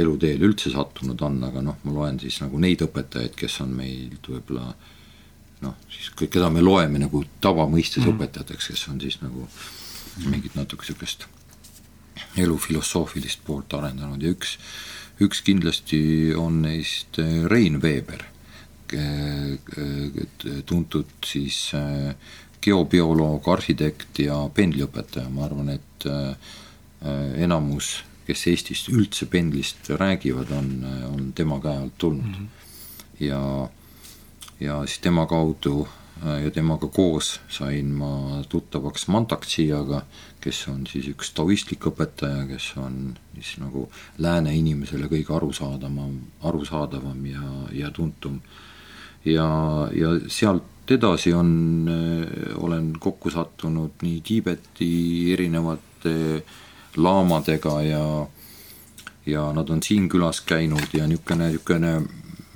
[0.00, 4.16] eluteel üldse sattunud on, aga noh, ma loen siis nagu neid õpetajaid, kes on meil
[4.26, 4.72] võib-olla
[5.62, 9.46] noh, siis keda me loeme nagu tavamõistes mm õpetajateks, kes on siis nagu
[10.26, 11.26] mingit natuke niisugust
[12.40, 14.22] elu filosoofilist poolt arendanud.
[14.22, 14.56] Ja üks,
[15.22, 18.24] üks kindlasti on neist Rein Veeber
[20.66, 22.14] tuntud siis äh,
[22.66, 26.06] geobioloog, arhitekt ja pendliõpetaja, ma arvan, et
[27.42, 30.72] enamus, kes Eestis üldse pendlist räägivad, on,
[31.12, 32.34] on tema käe alt tulnud mm.
[32.34, 33.22] -hmm.
[33.28, 33.68] ja,
[34.60, 35.86] ja siis tema kaudu
[36.42, 40.02] ja temaga koos sain ma tuttavaks Mantaksiaga,
[40.40, 47.26] kes on siis üks taoistlik õpetaja, kes on siis nagu lääne inimesele kõige arusaadavam, arusaadavam
[47.26, 48.65] ja, ja tuntum äh,
[49.26, 49.48] ja,
[49.94, 51.50] ja sealt edasi on,
[51.90, 56.44] äh, olen kokku sattunud nii Tiibeti erinevate
[56.96, 58.26] laamadega ja
[59.26, 61.92] ja nad on siin külas käinud ja niisugune, niisugune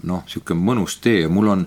[0.02, 1.26] noh, niisugune mõnus tee.
[1.28, 1.66] Mul on,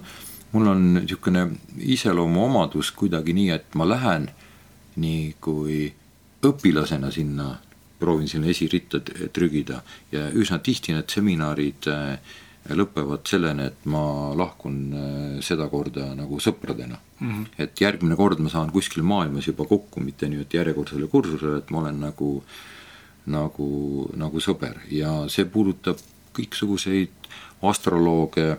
[0.54, 1.48] mul on niisugune
[1.80, 4.30] iseloomuomadus kuidagi nii, et ma lähen
[4.96, 5.90] nii kui
[6.44, 7.58] õpilasena sinna
[8.00, 9.00] proovin sinna esiritta
[9.34, 9.82] trügida.
[10.12, 12.40] Ja üsna tihti need seminarid äh,
[12.70, 17.32] lõpevad selleni, et ma lahkun äh, sedakorda nagu sõpradena mm.
[17.32, 17.48] -hmm.
[17.66, 21.80] et järgmine kord ma saan kuskil maailmas juba kokku, mitte et järjekordsele kursusele, et ma
[21.84, 22.44] olen nagu
[23.26, 23.68] nagu,
[24.16, 26.00] nagu sõber ja see puudutab
[26.36, 27.30] kõiksuguseid
[27.64, 28.58] astrolooge,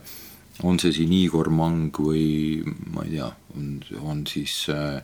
[0.62, 2.62] on see siin Igor Mang või
[2.94, 5.02] ma ei tea, on, on siis äh,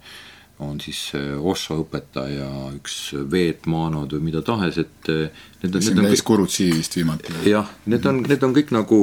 [0.60, 0.98] on siis
[1.40, 2.96] Osso õpetaja, üks
[3.32, 7.32] Veet Maanod või mida tahes, et eh, need on, need on kõik Kurutsi vist viimati.
[7.48, 9.00] jah, need on, need on kõik nagu,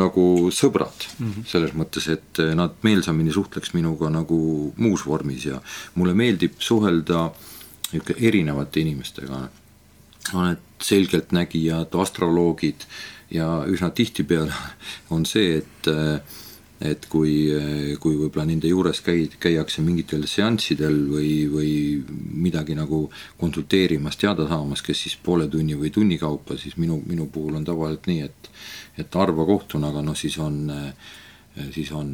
[0.00, 1.48] nagu sõbrad mm -hmm.
[1.48, 4.38] selles mõttes, et nad meelsamini suhtleks minuga nagu
[4.76, 5.60] muus vormis ja
[5.94, 7.30] mulle meeldib suhelda
[7.92, 9.48] niisugune erinevate inimestega.
[10.34, 12.86] on need selgeltnägijad, astroloogid
[13.30, 14.52] ja üsna tihtipeale
[15.14, 16.20] on see, et äh,
[16.84, 17.32] et kui,
[18.00, 21.72] kui võib-olla nende juures käi-, käiakse mingitel seanssidel või, või
[22.44, 23.06] midagi nagu
[23.40, 27.64] konsulteerimas, teada saamas, kes siis poole tunni või tunni kaupa, siis minu, minu puhul on
[27.64, 28.52] tavaliselt nii, et
[28.98, 30.68] et harva kohtun, aga noh, siis on,
[31.74, 32.12] siis on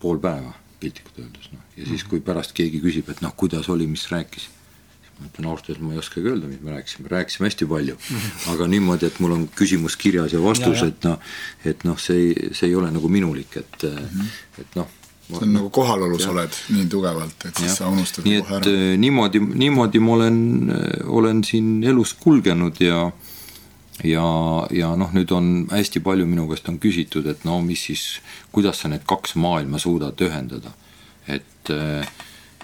[0.00, 1.62] pool päeva piltlikult öeldes, noh.
[1.76, 4.50] ja siis, kui pärast keegi küsib, et noh, kuidas oli, mis rääkis
[5.16, 7.96] ma ütlen ausalt öeldes, ma ei oskagi öelda, mis me rääkisime, rääkisime hästi palju
[8.52, 11.16] aga niimoodi, et mul on küsimus kirjas ja vastus, et noh,
[11.64, 14.34] et noh, see ei, see ei ole nagu minulik, et mm, -hmm.
[14.60, 14.90] et noh.
[15.28, 17.78] see on nagu kohalolus oled nii tugevalt, et siis ja.
[17.80, 18.74] sa unustad nii kohe ära.
[18.74, 20.38] Äh, niimoodi, niimoodi ma olen,
[20.70, 23.10] äh, olen siin elus kulgenud ja
[24.04, 24.28] ja,
[24.70, 28.20] ja noh, nüüd on hästi palju minu käest on küsitud, et no mis siis,
[28.52, 30.76] kuidas sa need kaks maailma suudad ühendada,
[31.26, 32.04] et äh,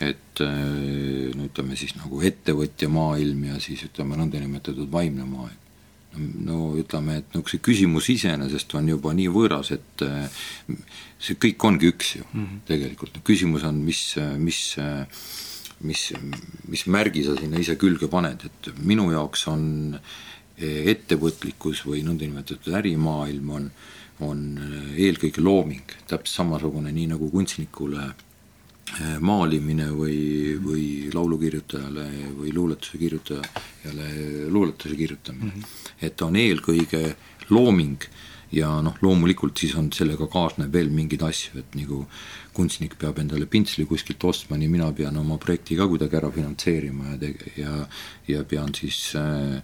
[0.00, 5.58] et äh, no ütleme siis nagu ettevõtja maailm ja siis ütleme nõndanimetatud vaimne maailm.
[6.44, 10.42] no ütleme, et see küsimus iseenesest on juba nii võõras, et äh,
[11.18, 12.58] see kõik ongi üks ju mm -hmm.
[12.68, 14.60] tegelikult, küsimus on, mis, mis
[15.82, 16.12] mis,
[16.68, 19.98] mis märgi sa sinna ise külge paned, et minu jaoks on
[20.62, 23.70] ettevõtlikkus või nõndanimetatud ärimaailm on,
[24.20, 24.44] on
[24.94, 28.31] eelkõige looming, täpselt samasugune, nii nagu kunstnikule Eh,
[29.20, 34.08] maalimine või, või laulukirjutajale või luuletuse kirjutajale
[34.52, 35.62] luuletuse kirjutamine mm.
[35.62, 36.04] -hmm.
[36.08, 37.02] et on eelkõige
[37.50, 38.04] looming
[38.52, 42.02] ja noh, loomulikult siis on sellega kaasneb veel mingeid asju, et nagu
[42.52, 47.14] kunstnik peab endale pintsli kuskilt ostma, nii mina pean oma projekti ka kuidagi ära finantseerima
[47.14, 47.86] ja tege-, ja
[48.28, 49.56] ja pean siis äh,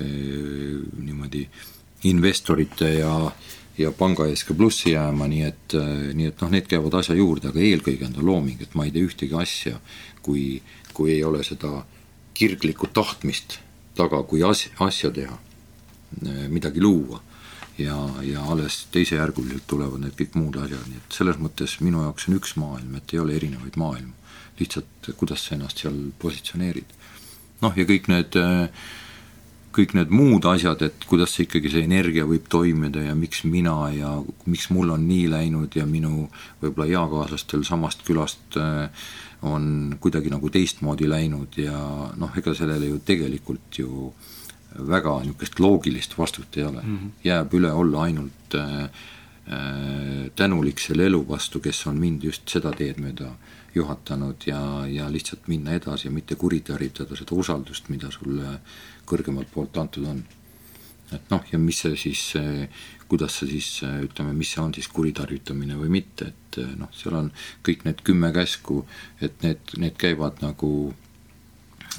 [0.00, 1.44] äh, niimoodi
[2.08, 6.52] investorite ja äh, ja panga ees ka plussi jääma, nii et, äh, nii et noh,
[6.52, 9.80] need käivad asja juurde, aga eelkõige on ta looming, et ma ei tee ühtegi asja,
[10.22, 11.82] kui, kui ei ole seda
[12.36, 13.58] kirglikku tahtmist
[13.96, 15.36] taga, kui as-, asja teha,
[16.22, 17.22] äh, midagi luua.
[17.78, 22.28] ja, ja alles teisejärguliselt tulevad need kõik muud asjad, nii et selles mõttes minu jaoks
[22.28, 24.12] on üks maailm, et ei ole erinevaid maailmu.
[24.58, 26.92] lihtsalt, kuidas sa ennast seal positsioneerid.
[27.62, 28.68] noh, ja kõik need äh,
[29.72, 33.76] kõik need muud asjad, et kuidas see ikkagi see energia võib toimida ja miks mina
[33.94, 34.12] ja
[34.44, 36.28] miks mul on nii läinud ja minu
[36.62, 39.06] võib-olla eakaaslastel samast külast äh,
[39.42, 41.78] on kuidagi nagu teistmoodi läinud ja
[42.16, 44.12] noh, ega sellele ju tegelikult ju
[44.92, 47.10] väga niisugust loogilist vastust ei ole mm, -hmm.
[47.24, 52.72] jääb üle olla ainult äh, äh, tänulik selle elu vastu, kes on mind just seda
[52.72, 53.34] teed mööda
[53.74, 58.58] juhatanud ja, ja lihtsalt minna edasi ja mitte kuritarvitada seda usaldust, mida sulle
[59.08, 60.22] kõrgemalt poolt antud on.
[61.12, 62.20] et noh, ja mis see siis,
[63.08, 67.32] kuidas see siis ütleme, mis see on siis kuritarvitamine või mitte, et noh, seal on
[67.66, 68.86] kõik need kümme käsku,
[69.20, 70.70] et need, need käivad nagu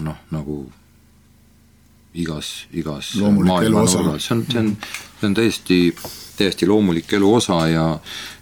[0.01, 0.57] noh, nagu
[2.13, 4.71] igas, igas maailma nurgas, see on, see on,
[5.19, 5.79] see on täiesti,
[6.37, 7.85] täiesti loomulik elu osa ja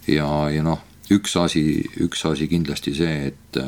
[0.08, 1.64] ja, ja noh, üks asi,
[2.04, 3.62] üks asi kindlasti see, et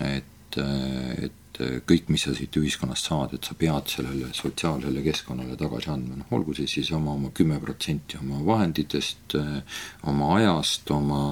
[0.00, 5.56] et, et et kõik, mis sa siit ühiskonnast saad, et sa pead sellele sotsiaalsele keskkonnale
[5.60, 9.36] tagasi andma, noh olgu see siis oma, oma kümme protsenti oma vahenditest,
[10.10, 11.24] oma ajast, oma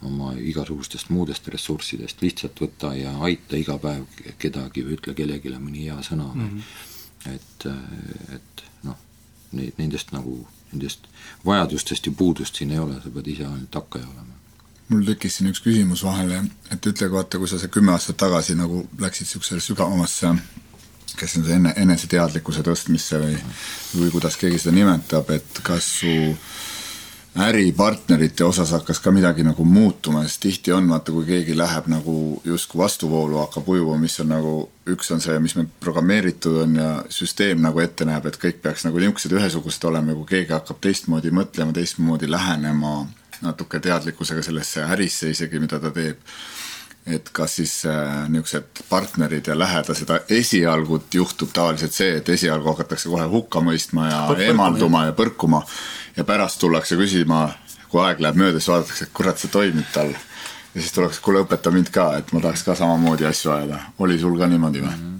[0.00, 4.06] oma igasugustest muudest ressurssidest, lihtsalt võta ja aita iga päev
[4.40, 6.46] kedagi või ütle kellelegi mõni hea sõna mm.
[6.48, 7.34] -hmm.
[7.34, 7.66] et,
[8.36, 8.96] et noh,
[9.52, 10.38] nendest nagu,
[10.72, 11.08] nendest
[11.44, 14.39] vajadustest ja puudust siin ei ole, sa pead ise ainult hakkaja olema
[14.90, 16.42] mul tekkis siin üks küsimus vahele,
[16.74, 20.34] et ütle, vaata, kui sa see kümme aastat tagasi nagu läksid niisugusesse sügavamasse
[21.20, 23.38] on see enne, eneseteadlikkuse tõstmisse või,
[23.98, 26.12] või kuidas keegi seda nimetab, et kas su
[27.40, 32.14] äripartnerite osas hakkas ka midagi nagu muutuma, sest tihti on, vaata, kui keegi läheb nagu
[32.44, 34.54] justkui vastuvoolu, hakkab ujuma, mis on nagu,
[34.90, 38.86] üks on see, mis meil programmeeritud on ja süsteem nagu ette näeb, et kõik peaks
[38.88, 42.96] nagu niisugused ühesugused olema ja kui keegi hakkab teistmoodi mõtlema, teistmoodi lähenema
[43.44, 46.20] natuke teadlikkusega sellesse ärisse isegi, mida ta teeb,
[47.06, 53.08] et kas siis äh, niisugused partnerid ja lähedased, esialgu juhtub tavaliselt see, et esialgu hakatakse
[53.08, 55.62] kohe hukka mõistma ja Põrk, eemalduma ja põrkuma
[56.16, 57.46] ja pärast tullakse küsima,
[57.88, 60.12] kui aeg läheb mööda, siis vaadatakse, et kurat, see toimib tal.
[60.74, 63.80] ja siis tullakse, kuule, õpeta mind ka, et ma tahaks ka samamoodi asju ajada.
[63.98, 65.10] oli sul ka niimoodi või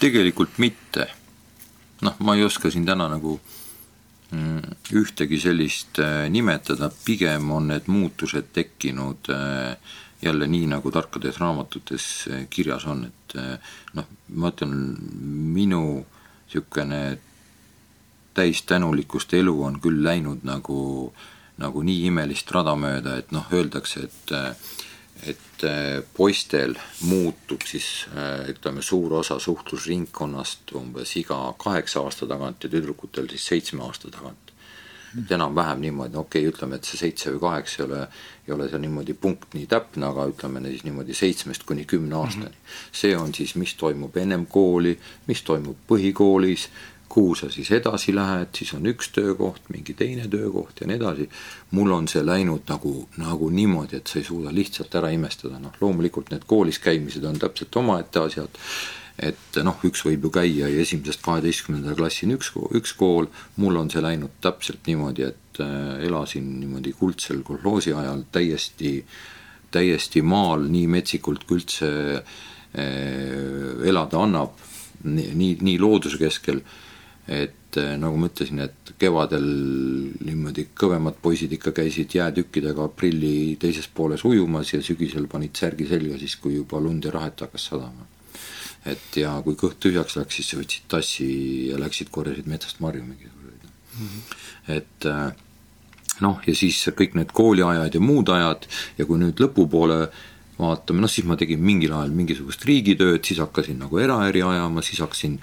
[0.00, 1.08] tegelikult mitte.
[2.04, 3.38] noh, ma ei oska siin täna nagu
[4.32, 9.76] ühtegi sellist äh, nimetada, pigem on need muutused tekkinud äh,
[10.22, 13.34] jälle nii, nagu tarkades raamatutes eh, kirjas on, et
[13.94, 14.72] noh, ma ütlen,
[15.52, 15.82] minu
[16.46, 17.18] niisugune
[18.34, 20.78] täis tänulikkust elu on küll läinud nagu,
[21.60, 24.32] nagu nii imelist rada mööda, et noh, öeldakse, et
[25.24, 25.62] et
[26.16, 26.74] poistel
[27.08, 28.06] muutub siis
[28.50, 34.46] ütleme, suur osa suhtlusringkonnast umbes iga kaheksa aasta tagant ja tüdrukutel siis seitsme aasta tagant
[35.16, 38.00] et enam-vähem niimoodi, okei okay,, ütleme, et see seitse või kaheksa ei ole,
[38.46, 42.50] ei ole seal niimoodi punkt nii täpne, aga ütleme siis niimoodi seitsmest kuni kümne aastani
[42.50, 42.58] mm.
[42.58, 42.98] -hmm.
[43.00, 46.68] see on siis, mis toimub ennem kooli, mis toimub põhikoolis,
[47.08, 51.28] kuhu sa siis edasi lähed, siis on üks töökoht, mingi teine töökoht ja nii edasi.
[51.70, 55.74] mul on see läinud nagu, nagu niimoodi, et sa ei suuda lihtsalt ära imestada, noh
[55.80, 58.62] loomulikult need koolis käimised on täpselt omaette asjad.
[59.16, 63.88] Et noh, üks võib ju käia ja esimesest kaheteistkümnenda klassini üks, üks kool, mul on
[63.88, 68.98] see läinud täpselt niimoodi, et äh, elasin niimoodi kuldsel kolhoosi ajal täiesti,
[69.72, 71.88] täiesti maal nii metsikult kui üldse
[72.20, 72.28] äh,
[73.88, 74.60] elada annab,
[75.06, 76.60] nii, nii looduse keskel,
[77.26, 79.46] et äh, nagu ma ütlesin, et kevadel
[80.24, 86.18] niimoodi kõvemad poisid ikka käisid jäätükkidega aprilli teises pooles ujumas ja sügisel panid särgi selga
[86.20, 88.06] siis, kui juba lund ja rahet hakkas sadama
[88.86, 91.26] et ja kui kõht tühjaks läks, siis võtsid tassi
[91.72, 94.06] ja läksid, korjasid metsast marju mingisuguseid mm.
[94.06, 94.22] -hmm.
[94.76, 95.34] et äh,
[96.24, 98.66] noh, ja siis kõik need kooliajad ja muud ajad
[98.98, 100.06] ja kui nüüd lõpupoole
[100.58, 105.02] vaatame, noh siis ma tegin mingil ajal mingisugust riigitööd, siis hakkasin nagu eraäri ajama, siis
[105.04, 105.40] hakkasin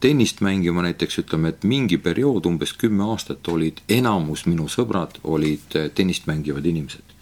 [0.00, 5.78] tennist mängima näiteks, ütleme, et mingi periood, umbes kümme aastat olid enamus minu sõbrad olid
[5.94, 7.16] tennist mängivad inimesed.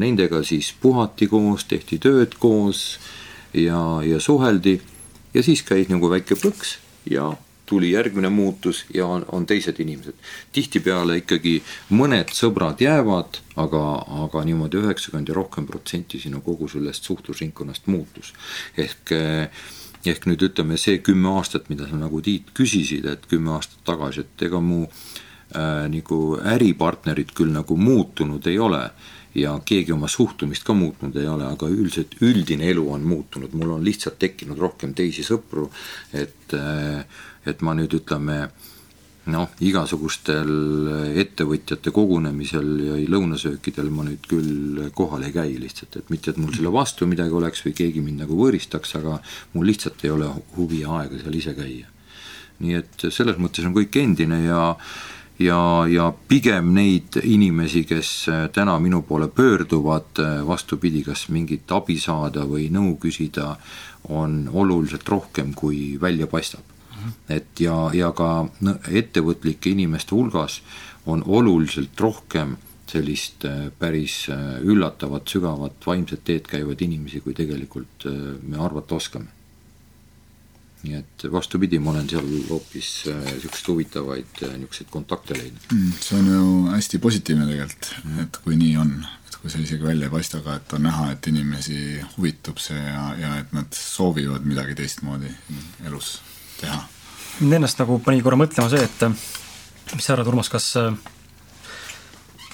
[0.00, 2.98] Nendega siis puhati koos, tehti tööd koos
[3.54, 4.80] ja, ja suheldi
[5.34, 6.78] ja siis käis nagu väike plõks
[7.10, 7.32] ja
[7.70, 10.14] tuli järgmine muutus ja on, on teised inimesed.
[10.52, 11.60] tihtipeale ikkagi
[11.94, 13.82] mõned sõbrad jäävad, aga,
[14.24, 18.32] aga niimoodi üheksakümmend ja rohkem protsenti sinu kogu sellest suhtlusringkonnast muutus.
[18.76, 19.14] ehk
[20.06, 24.24] ehk nüüd ütleme, see kümme aastat, mida sa nagu Tiit küsisid, et kümme aastat tagasi,
[24.24, 28.86] et ega mu äh, nagu äripartnerid küll nagu muutunud ei ole
[29.34, 33.76] ja keegi oma suhtumist ka muutnud ei ole, aga üldiselt üldine elu on muutunud, mul
[33.76, 35.68] on lihtsalt tekkinud rohkem teisi sõpru,
[36.12, 36.56] et,
[37.46, 38.40] et ma nüüd ütleme,
[39.28, 40.50] noh, igasugustel
[41.20, 46.54] ettevõtjate kogunemisel ja lõunasöökidel ma nüüd küll kohal ei käi lihtsalt, et mitte, et mul
[46.56, 49.18] selle vastu midagi oleks või keegi mind nagu võõristaks, aga
[49.52, 51.88] mul lihtsalt ei ole huvi ja aega seal ise käia.
[52.60, 54.74] nii et selles mõttes on kõik endine ja
[55.40, 58.10] ja, ja pigem neid inimesi, kes
[58.52, 63.54] täna minu poole pöörduvad, vastupidi, kas mingit abi saada või nõu küsida,
[64.08, 66.79] on oluliselt rohkem, kui välja paistab.
[67.00, 67.12] Mhm.
[67.28, 68.48] et ja, ja ka
[68.88, 70.60] ettevõtlike inimeste hulgas
[71.06, 72.56] on oluliselt rohkem
[72.90, 74.28] sellist äh, päris
[74.62, 78.08] üllatavat, sügavat vaimset teed käivaid inimesi, kui tegelikult
[78.42, 79.40] me arvata oskame
[80.84, 85.90] nii et vastupidi, ma olen seal hoopis niisuguseid äh, huvitavaid äh, niisuguseid kontakte leidnud mm,.
[86.00, 88.94] see on ju hästi positiivne tegelikult mm., et kui nii on,
[89.28, 91.80] et kui see isegi välja ei paista, aga et on näha, et inimesi
[92.16, 95.34] huvitub see ja, ja et nad soovivad midagi teistmoodi
[95.90, 96.16] elus
[96.62, 96.80] teha.
[97.40, 99.06] Mind ennast nagu pani korra mõtlema see, et
[99.96, 100.90] mis sa arvad, Urmas, kas äh,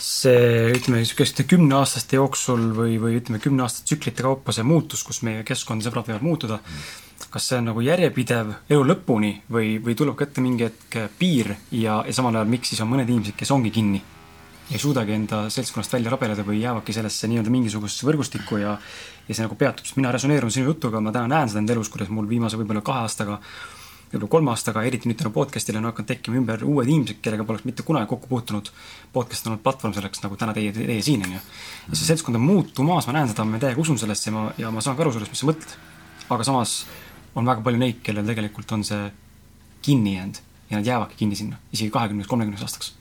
[0.01, 5.43] see ütleme, niisuguste kümneaastaste jooksul või, või ütleme, kümneaastaste tsüklite kaupa see muutus, kus meie
[5.47, 6.61] keskkond ja sõbrad võivad muutuda
[7.33, 11.55] kas see on nagu järjepidev elu lõpuni või, või tuleb ka ette mingi hetk piir
[11.73, 14.03] ja, ja samal ajal, miks siis on mõned inimesed, kes ongi kinni?
[14.67, 18.73] ei suudagi enda seltskonnast välja rabeleda või jäävadki sellesse nii-öelda mingisugusesse võrgustikku ja
[19.29, 21.91] ja see nagu peatub, sest mina resoneerun sinu jutuga, ma täna näen seda enda elus,
[21.91, 23.39] kuidas mul viimase võib-olla kahe aastaga
[24.13, 27.67] võib-olla kolme aastaga, eriti nüüd tänu podcast'ile on hakanud tekkima ümber uued inimesed, kellega poleks
[27.67, 28.71] mitte kunagi kokku puutunud.
[29.13, 31.43] Podcast on olnud platvorm selleks, nagu täna teie, teie siin, on ju.
[31.89, 34.71] ja see seltskond on muutumas, ma näen seda, ma täiega usun sellesse ja ma, ja
[34.71, 35.77] ma saan ka aru sellest, mis sa mõtled.
[36.29, 36.77] aga samas
[37.35, 39.11] on väga palju neid, kellel tegelikult on see
[39.87, 42.95] kinni jäänud ja nad jäävadki kinni sinna, isegi kahekümneks, kolmekümneks aastaks.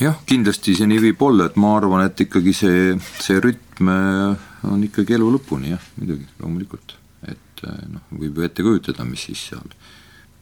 [0.00, 4.46] jah, kindlasti see nii võib olla, et ma arvan, et ikkagi see, see rütm äh,
[4.68, 6.96] on ikkagi elu lõpuni jah, muidugi, loomulikult.
[7.56, 9.74] Et äh, noh, võib ju ette kujutada, mis siis seal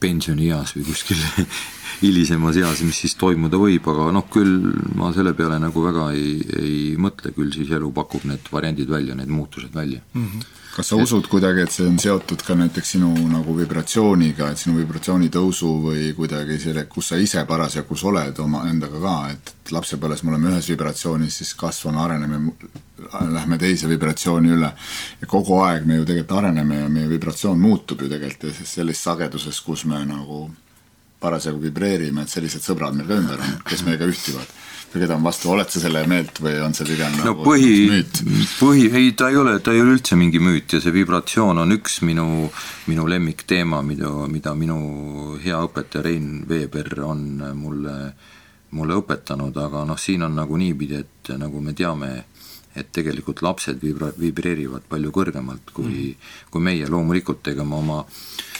[0.03, 1.20] pensionieas või kuskil
[2.05, 6.35] hilisemas eas, mis siis toimuda võib, aga noh, küll ma selle peale nagu väga ei,
[6.59, 10.27] ei mõtle, küll siis elu pakub need variandid välja, need muutused välja mm.
[10.27, 10.53] -hmm.
[10.74, 14.80] Kas sa usud kuidagi, et see on seotud ka näiteks sinu nagu vibratsiooniga, et sinu
[14.80, 20.24] vibratsiooni tõusu või kuidagi selle, kus sa ise parasjagu oled oma endaga ka, et lapsepõlves
[20.24, 22.40] me oleme ühes vibratsioonis, siis kasvame, areneme,
[23.37, 24.72] lähme teise vibratsiooni üle
[25.20, 29.60] ja kogu aeg me ju tegelikult areneme ja meie vibratsioon muutub ju tegelikult sellises sageduses,
[29.62, 30.48] kus me nagu
[31.22, 34.50] parasjagu vibreerime, et sellised sõbrad meil ka ümber on, kes meiega ühtivad.
[34.94, 38.02] Või keda on vastu, oled sa selle meelt või on see pigem no nagu põhi,
[38.61, 41.74] põhi, ei ta ei ole, ta ei ole üldse mingi müüt ja see vibratsioon on
[41.74, 42.46] üks minu,
[42.90, 44.78] minu lemmikteema, mida, mida minu
[45.42, 47.26] hea õpetaja Rein Veeber on
[47.59, 47.96] mulle,
[48.78, 52.14] mulle õpetanud, aga noh, siin on nagu niipidi, et nagu me teame,
[52.74, 58.02] et tegelikult lapsed vibra-, vibreerivad palju kõrgemalt kui mm., kui meie, loomulikult ega ma oma
[58.02, 58.52] äh,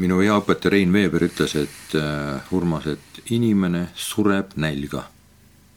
[0.00, 5.08] minu hea õpetaja Rein Veeber ütles, et uh, Urmas, et inimene sureb nälga.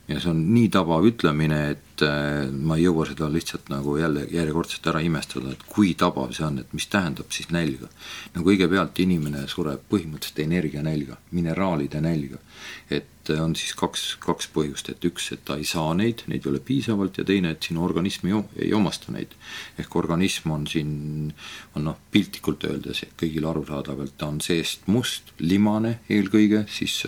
[0.08, 4.26] ja see on nii tabav ütlemine, et uh, ma ei jõua seda lihtsalt nagu jälle
[4.32, 7.88] järjekordselt ära imestada, et kui tabav see on, et mis tähendab siis nälga.
[8.36, 12.42] no kõigepealt inimene sureb põhimõtteliselt energianälga, mineraalide nälga.
[12.89, 16.44] et et on siis kaks, kaks põhjust, et üks, et ta ei saa neid, neid
[16.44, 19.36] ei ole piisavalt ja teine, et sinu organism ei, ei omasta neid.
[19.80, 21.34] ehk organism on siin,
[21.76, 27.00] on noh, piltlikult öeldes kõigile arusaadavalt, ta on seest must, limane eelkõige, siis,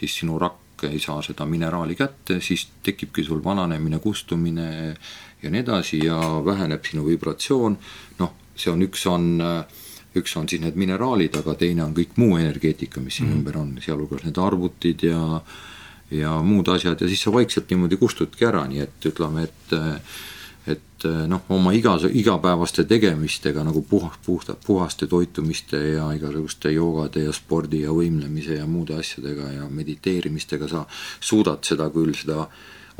[0.00, 4.96] siis sinu rakk ei saa seda mineraali kätte, siis tekibki sul vananemine, kustumine
[5.42, 7.76] ja nii edasi ja väheneb sinu vibratsioon,
[8.18, 9.80] noh, see on, üks on äh,
[10.16, 13.36] üks on siis need mineraalid, aga teine on kõik muu energeetika, mis siin mm.
[13.38, 15.20] ümber on, sealhulgas need arvutid ja
[16.10, 19.76] ja muud asjad ja siis sa vaikselt niimoodi kustudki ära, nii et ütleme, et
[20.70, 27.32] et noh, oma iga, igapäevaste tegemistega nagu puha, puhta, puhaste toitumiste ja igasuguste joogade ja
[27.32, 30.84] spordi ja võimlemise ja muude asjadega ja mediteerimistega sa
[31.20, 32.44] suudad seda küll, seda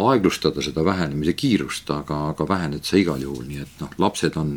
[0.01, 4.55] aeglustada, seda vähenemise kiirust, aga, aga vähened sa igal juhul, nii et noh, lapsed on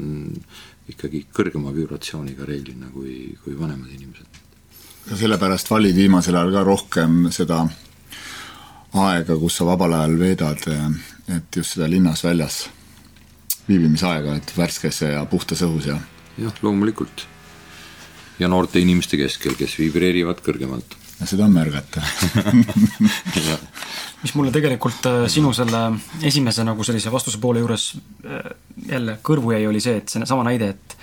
[0.90, 4.42] ikkagi kõrgema vibratsiooniga reeglina kui, kui vanemad inimesed.
[5.10, 7.64] ja sellepärast valid viimasel ajal ka rohkem seda
[8.94, 10.66] aega, kus sa vabal ajal veedad,
[11.28, 12.70] et just seda linnas väljas
[13.68, 15.98] viibimisaega, et värskes ja puhtas õhus ja
[16.38, 17.28] jah, loomulikult.
[18.40, 20.96] ja noorte inimeste keskel, kes vibreerivad kõrgemalt.
[21.24, 22.04] seda on märgata
[24.24, 25.84] mis mulle tegelikult äh, sinu selle
[26.24, 27.90] esimese nagu sellise vastuse poole juures
[28.24, 28.54] äh,
[28.90, 30.98] jälle kõrvu jäi, oli see, et seesama näide, et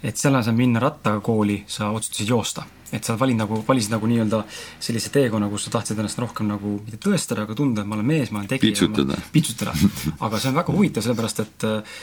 [0.00, 2.62] et selle asemel minna rattaga kooli, sa otsustasid joosta.
[2.90, 4.40] et sa valid nagu, valisid nagu nii-öelda
[4.82, 8.08] sellise teekonna, kus sa tahtsid ennast rohkem nagu mitte tõestada, aga tunda, et ma olen
[8.08, 8.72] mees, ma olen tegija.
[8.72, 9.18] pitsutada.
[9.30, 9.74] pitsutada.
[10.26, 12.00] aga see on väga huvitav, sellepärast et äh,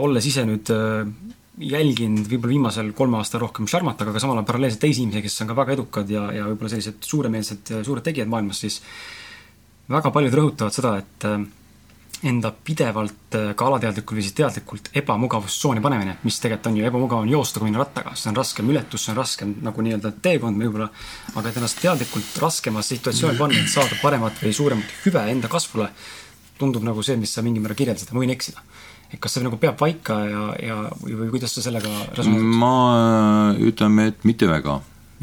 [0.00, 1.10] olles ise nüüd äh,
[1.72, 5.42] jälginud võib-olla viimasel kolme aasta rohkem Sharmat, aga ka samal ajal paralleelselt teisi inimesi, kes
[5.44, 8.80] on ka väga edukad ja, ja võib-olla sellised suuremeelsed, suured tegijad maailmas, siis
[9.90, 11.42] väga paljud rõhutavad seda, et äh,
[12.28, 17.24] enda pidevalt äh, ka alateadlikult või siis teadlikult ebamugavustsooni panemine, mis tegelikult on ju ebamugav
[17.24, 20.62] on joosta, kui minna rattaga, see on raskem ületus, see on raskem nagu nii-öelda teekond
[20.62, 20.88] võib-olla,
[21.34, 25.90] aga et ennast teadlikult raskemasse situatsiooni panna, et saada paremat või suuremat hüve enda kasvule,
[26.60, 28.62] tundub nagu see, mis sa mingil määral kirjeldasid, ma võin eksida.
[29.12, 32.54] Et kas see nagu peab paika ja, ja või kuidas sa sellega resoneerid?
[32.62, 32.76] ma
[33.60, 34.78] ütleme, et mitte väga.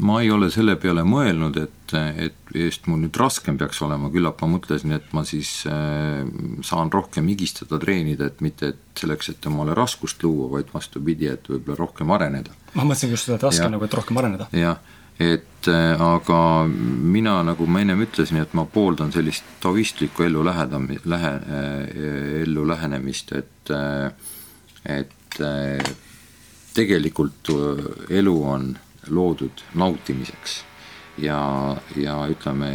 [0.06, 4.40] Ma ei ole selle peale mõelnud, et, et just mul nüüd raskem peaks olema, küllap
[4.42, 6.22] ma mõtlesin, et ma siis äh,
[6.66, 11.50] saan rohkem higistada, treenida, et mitte et selleks, et omale raskust luua, vaid vastupidi, et
[11.50, 12.54] võib-olla rohkem areneda.
[12.74, 14.48] ma mõtlesingi just seda, et raske on nagu, et rohkem areneda.
[14.56, 14.78] jah,
[15.20, 20.90] et äh, aga mina, nagu ma ennem ütlesin, et ma pooldan sellist taoistlikku ellu lähedam-,
[21.04, 23.74] lähe- äh,, ellu lähenemist, et
[24.90, 25.36] et
[26.74, 27.50] tegelikult
[28.10, 28.72] elu on
[29.08, 30.64] loodud nautimiseks.
[31.22, 31.40] Ja,
[31.96, 32.70] ja ütleme,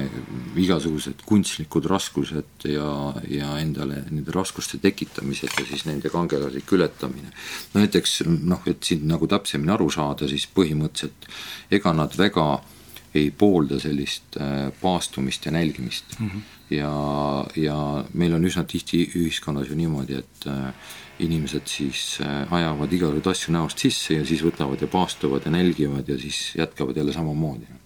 [0.60, 2.89] igasugused kunstlikud raskused ja,
[3.29, 7.31] ja endale nende raskuste tekitamised ja siis nende kangelaslik ületamine.
[7.73, 11.29] no näiteks noh, et siin nagu täpsemini aru saada, siis põhimõtteliselt
[11.75, 12.49] ega nad väga
[13.15, 16.29] ei poolda sellist äh, paastumist ja nälgimist mm.
[16.29, 16.41] -hmm.
[16.75, 16.91] ja,
[17.55, 17.77] ja
[18.13, 20.73] meil on üsna tihti ühiskonnas ju niimoodi, et äh,
[21.19, 26.10] inimesed siis äh, ajavad igasuguseid asju näost sisse ja siis võtavad ja paastuvad ja nälgivad
[26.10, 27.84] ja siis jätkavad jälle samamoodi.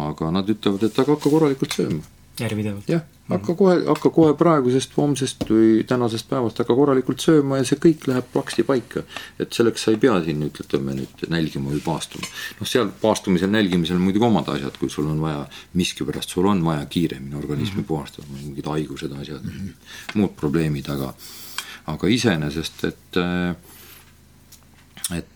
[0.00, 2.02] Aga nad ütlevad, et aga hakka korralikult sööma.
[2.40, 2.88] järjepidevalt.
[2.88, 7.80] jah, hakka kohe, hakka kohe praegusest, homsest või tänasest päevast hakka korralikult sööma ja see
[7.82, 9.04] kõik läheb plaksti paika.
[9.38, 12.30] et selleks sa ei pea siin nüüd, ütleme nüüd nälgima või paastuma.
[12.60, 16.64] noh, seal paastumisel, nälgimisel on muidugi omad asjad, kui sul on vaja, miskipärast sul on
[16.64, 17.88] vaja kiiremini organismi mm -hmm.
[17.88, 20.18] puhastada, mingid haigused, asjad mm, -hmm.
[20.18, 21.14] muud probleemid, aga
[21.86, 23.18] aga iseenesest, et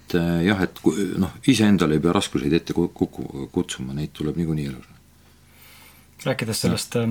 [0.07, 0.81] et äh, jah, et
[1.19, 4.87] noh, iseendale ei pea raskuseid ette kuku, kutsuma, neid tuleb niikuinii elus.
[6.25, 7.11] rääkides sellest, äh,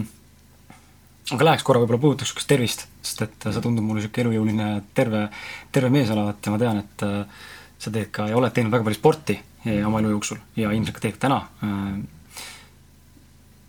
[1.35, 5.27] aga läheks korra võib-olla puudutaks niisugust tervist, sest et sa tundud mulle niisugune elujõuline, terve,
[5.71, 7.47] terve mees olevat ja ma tean, et äh,
[7.79, 11.01] sa teed ka ja oled teinud väga palju sporti oma elu jooksul ja ilmselt ka
[11.01, 11.39] teed täna.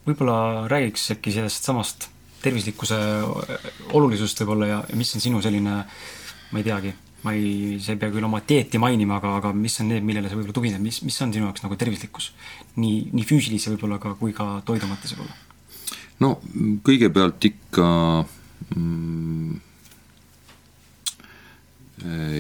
[0.05, 2.07] võib-olla räägiks äkki sellest samast
[2.43, 2.99] tervislikkuse
[3.97, 5.79] olulisust võib-olla ja, ja mis on sinu selline,
[6.53, 6.93] ma ei teagi
[7.27, 10.31] ma ei, sa ei pea küll oma dieeti mainima, aga, aga mis on need, millele
[10.31, 12.31] sa võib-olla tugined, mis, mis on sinu jaoks nagu tervislikkus?
[12.79, 15.37] nii, nii füüsilise võib-olla ka, kui ka toidu mõttes võib-olla?
[16.23, 16.37] no
[16.87, 17.89] kõigepealt ikka
[18.77, 19.63] mm,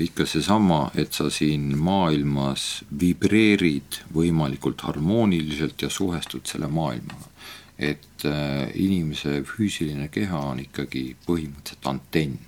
[0.04, 7.32] ikka seesama, et sa siin maailmas vibreerid võimalikult harmooniliselt ja suhestud selle maailmaga.
[7.78, 12.38] et äh, inimese füüsiline keha on ikkagi põhimõtteliselt antenn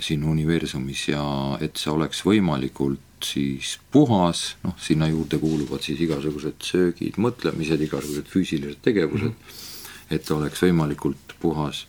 [0.00, 1.24] siin universumis ja
[1.60, 8.30] et see oleks võimalikult siis puhas, noh, sinna juurde kuuluvad siis igasugused söögid, mõtlemised, igasugused
[8.30, 10.16] füüsilised tegevused mm, -hmm.
[10.16, 11.86] et oleks võimalikult puhas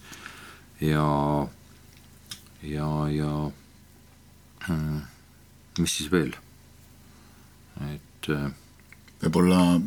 [0.81, 1.07] ja,
[2.63, 3.31] ja, ja
[4.67, 5.01] hmm,
[5.79, 6.35] mis siis veel,
[7.89, 8.51] et äh,
[9.23, 9.81] võib-olla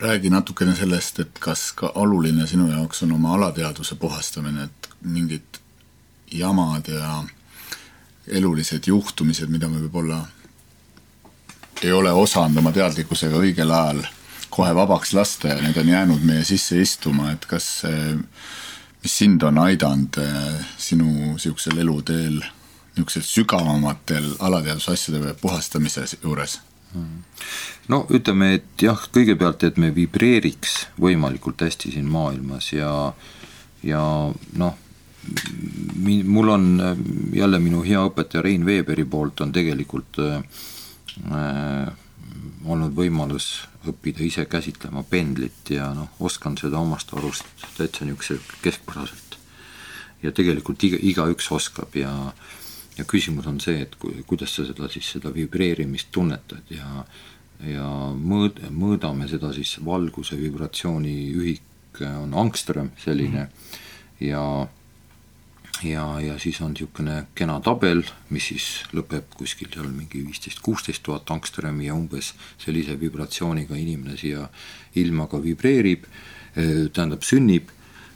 [0.00, 5.59] räägi natukene sellest, et kas ka oluline sinu jaoks on oma alateadvuse puhastamine, et mingid
[6.30, 7.24] jamad ja
[8.30, 10.20] elulised juhtumised, mida me võib-olla
[11.82, 14.02] ei ole osanud oma teadlikkusega õigel ajal
[14.50, 18.16] kohe vabaks lasta ja need on jäänud meie sisse istuma, et kas see,
[19.02, 22.40] mis sind on aidanud eh, sinu niisugusel eluteel,
[22.96, 26.60] niisugusel sügavamatel alateadvuse asjade puhastamise juures?
[27.88, 32.90] no ütleme, et jah, kõigepealt, et me vibreeriks võimalikult hästi siin maailmas ja,
[33.86, 34.02] ja
[34.58, 34.89] noh
[36.24, 36.80] mul on
[37.32, 40.42] jälle minu hea õpetaja Rein Veeberi poolt on tegelikult äh,
[41.32, 41.90] äh,
[42.64, 43.50] olnud võimalus
[43.88, 49.38] õppida ise käsitlema pendlit ja noh, oskan seda omast arust täitsa niisuguse keskpäraselt.
[50.22, 52.32] ja tegelikult iga, igaüks oskab ja
[52.98, 57.04] ja küsimus on see, et kui, kuidas sa seda siis, seda vibreerimist tunnetad ja
[57.60, 63.88] ja mõõd-, mõõdame seda siis valguse vibratsiooni ühik on angström selline mm
[64.20, 64.68] ja
[65.82, 71.02] ja, ja siis on niisugune kena tabel, mis siis lõpeb kuskil seal mingi viisteist, kuusteist
[71.06, 74.48] tuhat angströmi ja umbes sellise vibratsiooniga inimene siia
[75.00, 76.06] ilma ka vibreerib,
[76.54, 77.70] tähendab, sünnib.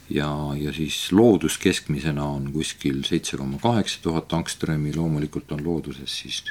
[0.05, 6.19] Ja, ja siis loodus keskmisena on kuskil seitse koma kaheksa tuhat angströmi, loomulikult on looduses
[6.21, 6.43] siis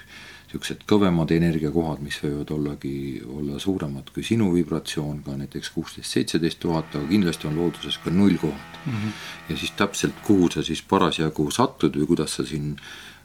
[0.54, 6.60] niisugused kõvemad energiakohad, mis võivad ollagi, olla suuremad kui sinu vibratsioon, ka näiteks kuusteist, seitseteist
[6.62, 8.92] tuhat, aga kindlasti on looduses ka nullkohad mm.
[8.92, 9.12] -hmm.
[9.50, 12.76] ja siis täpselt, kuhu sa siis parasjagu satud või kuidas sa siin,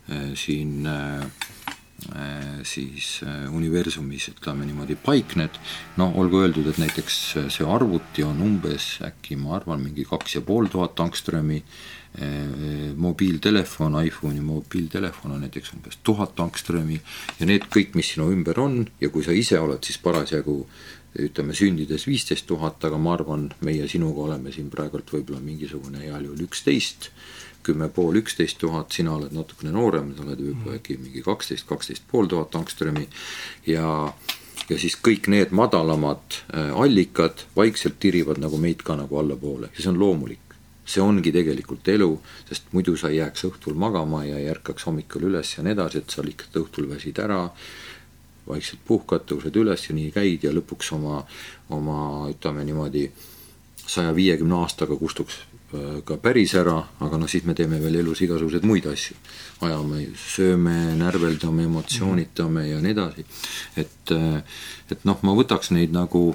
[0.10, 1.22] äh, siin äh,
[2.16, 3.22] äh, siis
[3.52, 5.60] universumis, ütleme niimoodi, paikned,
[5.98, 10.42] no olgu öeldud, et näiteks see arvuti on umbes äkki ma arvan, mingi kaks ja
[10.42, 11.64] pool tuhat angströmi
[12.99, 16.97] mobiiltelefon, iPhone'i mobiiltelefon on näiteks umbes tuhat angströmi
[17.39, 20.57] ja need kõik, mis sinu ümber on ja kui sa ise oled siis parasjagu
[21.20, 26.28] ütleme sündides viisteist tuhat, aga ma arvan, meie sinuga oleme siin praegult võib-olla mingisugune heal
[26.28, 27.10] juhul üksteist,
[27.66, 32.05] kümme pool, üksteist tuhat, sina oled natukene noorem, sa oled võib-olla äkki mingi kaksteist, kaksteist
[32.12, 33.07] pool tuhat angströmi
[33.70, 34.14] ja
[34.70, 39.72] ja siis kõik need madalamad äh, allikad vaikselt tirivad nagu meid ka nagu allapoole.
[39.74, 40.49] Ja see on loomulik
[40.90, 42.10] see ongi tegelikult elu,
[42.50, 46.02] sest muidu sa ei jääks õhtul magama ja ei ärkaks hommikul üles ja nii edasi,
[46.02, 47.44] et sa lihtsalt õhtul väsid ära,
[48.50, 51.22] vaikselt puhkad, tõused üles ja nii käid ja lõpuks oma,
[51.76, 52.00] oma
[52.32, 53.06] ütleme niimoodi,
[53.90, 58.24] saja viiekümne aastaga kustuks äh, ka päris ära, aga noh, siis me teeme veel elus
[58.26, 59.18] igasuguseid muid asju.
[59.66, 63.26] ajame, sööme, närveldame, emotsioonitame ja nii edasi.
[63.78, 66.32] et, äh, et noh, ma võtaks neid nagu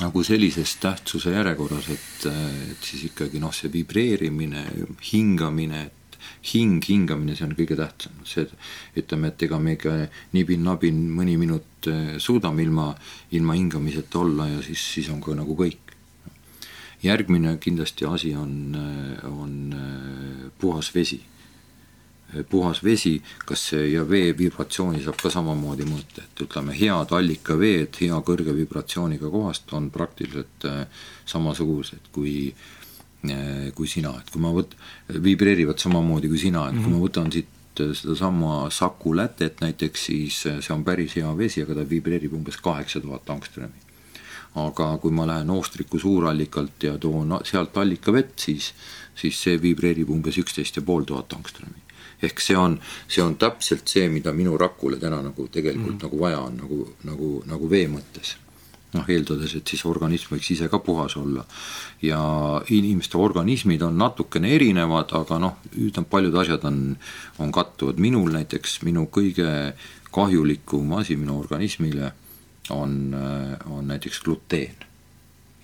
[0.00, 2.26] nagu sellises tähtsuse järjekorras, et,
[2.72, 4.64] et siis ikkagi noh, see vibreerimine,
[5.12, 6.18] hingamine, et
[6.52, 8.46] hing, hingamine, see on kõige tähtsam, see
[9.00, 9.96] ütleme, et ega me ikka
[10.36, 12.90] nibin-nabin mõni minut eh, suudame ilma,
[13.36, 15.96] ilma hingamiseta olla ja siis, siis on ka nagu kõik.
[17.00, 18.76] järgmine kindlasti asi on,
[19.24, 21.22] on eh, puhas vesi
[22.48, 23.16] puhas vesi,
[23.46, 29.30] kas ja vee vibratsiooni saab ka samamoodi mõõta, et ütleme, head allikaveed hea kõrge vibratsiooniga
[29.32, 30.84] kohast on praktiliselt äh,
[31.26, 34.76] samasugused kui äh, kui sina, et kui ma võt-,
[35.10, 37.06] vibreerivad samamoodi kui sina, et kui ma mhm.
[37.08, 42.34] võtan siit sedasama Saku Lätet näiteks, siis see on päris hea vesi, aga ta vibreerib
[42.36, 43.86] umbes kaheksa tuhat angströmi.
[44.60, 48.72] aga kui ma lähen Oostriku suurallikalt ja toon sealt allikavett, siis,
[49.14, 51.89] siis see vibreerib umbes üksteist ja pool tuhat angströmi
[52.22, 52.76] ehk see on,
[53.08, 56.04] see on täpselt see, mida minu rakule täna nagu tegelikult mm.
[56.06, 58.36] nagu vaja on, nagu, nagu, nagu vee mõttes
[58.94, 61.44] noh, eeldades, et siis organism võiks ise ka puhas olla.
[62.02, 62.20] ja
[62.74, 66.80] inimeste organismid on natukene erinevad, aga noh, ütleme, paljud asjad on,
[67.38, 69.74] on kattuvad, minul näiteks, minu kõige
[70.10, 72.12] kahjulikum asi minu organismile
[72.74, 73.14] on,
[73.70, 74.86] on näiteks gluteen.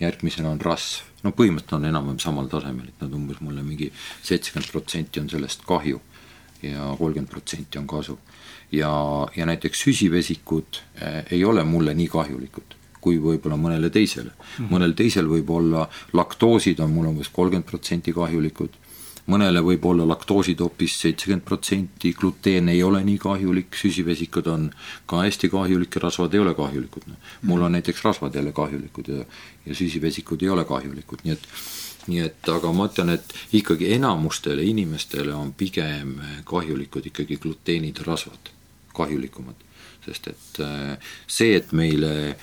[0.00, 3.88] järgmisena on rasv, no põhimõtteliselt on enam-vähem samal tasemel, et nad umbes mulle mingi
[4.22, 6.02] seitsekümmend protsenti on sellest kahju
[6.62, 8.18] ja kolmkümmend protsenti on kasu.
[8.72, 8.90] ja,
[9.36, 12.76] ja näiteks süsivesikud eh, ei ole mulle nii kahjulikud
[13.06, 14.40] kui võib-olla mõnele teisele mm.
[14.42, 14.72] -hmm.
[14.72, 18.74] mõnel teisel võib olla laktoosid on mul umbes kolmkümmend protsenti kahjulikud,
[19.30, 24.68] mõnele võib olla laktoosid hoopis seitsekümmend protsenti, gluteen ei ole nii kahjulik, süsivesikud on
[25.06, 27.10] ka hästi kahjulik ja rasvad ei ole kahjulikud.
[27.42, 29.24] mul on näiteks rasvad jälle kahjulikud ja,
[29.66, 31.48] ja süsivesikud ei ole kahjulikud, nii et
[32.10, 36.16] nii et aga ma ütlen, et ikkagi enamustele inimestele on pigem
[36.48, 38.52] kahjulikud ikkagi gluteenid rasvad,
[38.96, 39.64] kahjulikumad.
[40.06, 42.36] sest et äh, see, et meile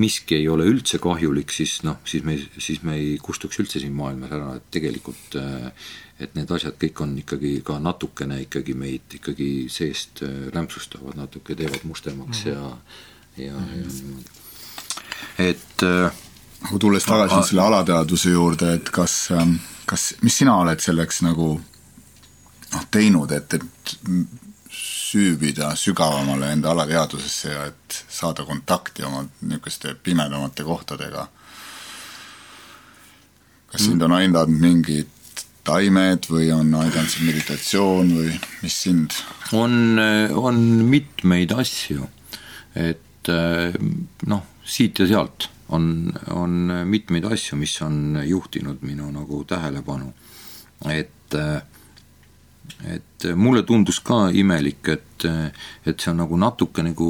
[0.00, 3.92] miski ei ole üldse kahjulik, siis noh, siis me, siis me ei kustuks üldse siin
[3.94, 5.68] maailmas ära, et tegelikult äh,
[6.24, 11.56] et need asjad kõik on ikkagi ka natukene ikkagi meid ikkagi seest äh, rämpsustavad, natuke
[11.58, 12.54] teevad mustemaks mm -hmm.
[13.36, 13.78] ja, ja mm, -hmm.
[13.78, 14.30] ja niimoodi.
[15.38, 16.23] et
[16.64, 20.80] äh, aga tulles tagasi nüüd selle alateadvuse juurde, et kas, ähm, kas, mis sina oled
[20.80, 23.94] selleks nagu noh, teinud, et, et
[24.74, 31.28] süüvida sügavamale enda alateadvusesse ja et saada kontakti oma niisuguste pimedamate kohtadega.
[33.70, 33.86] kas mm.
[33.86, 35.10] sind on aidanud mingid
[35.64, 39.14] taimed või on aidanud sind meditatsioon või mis sind?
[39.52, 39.98] on,
[40.34, 40.60] on
[40.90, 42.08] mitmeid asju,
[42.74, 43.30] et
[44.26, 50.12] noh, siit ja sealt on, on mitmeid asju, mis on juhtinud minu nagu tähelepanu,
[50.90, 51.38] et
[52.88, 55.26] et mulle tundus ka imelik, et,
[55.84, 57.08] et see on nagu natuke nagu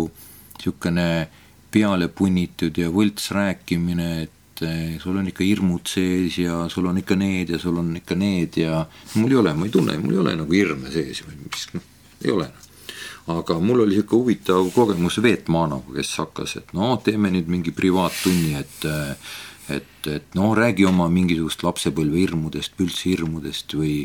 [0.54, 1.28] niisugune
[1.74, 4.64] peale punnitud ja võlts rääkimine, et
[5.02, 8.58] sul on ikka hirmud sees ja sul on ikka need ja sul on ikka need
[8.62, 8.84] ja
[9.18, 11.88] mul ei ole, ma ei tunne, mul ei ole nagu hirme sees või mis, noh,
[12.22, 12.48] ei ole.
[13.32, 17.72] Aga mul oli niisugune huvitav kogemus Veet Maanoga, kes hakkas, et no teeme nüüd mingi
[17.74, 18.88] privaattunni, et
[19.72, 24.02] et, et noh, räägi oma mingisugust lapsepõlve hirmudest, üldse hirmudest või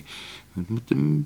[0.55, 1.25] mõtlen,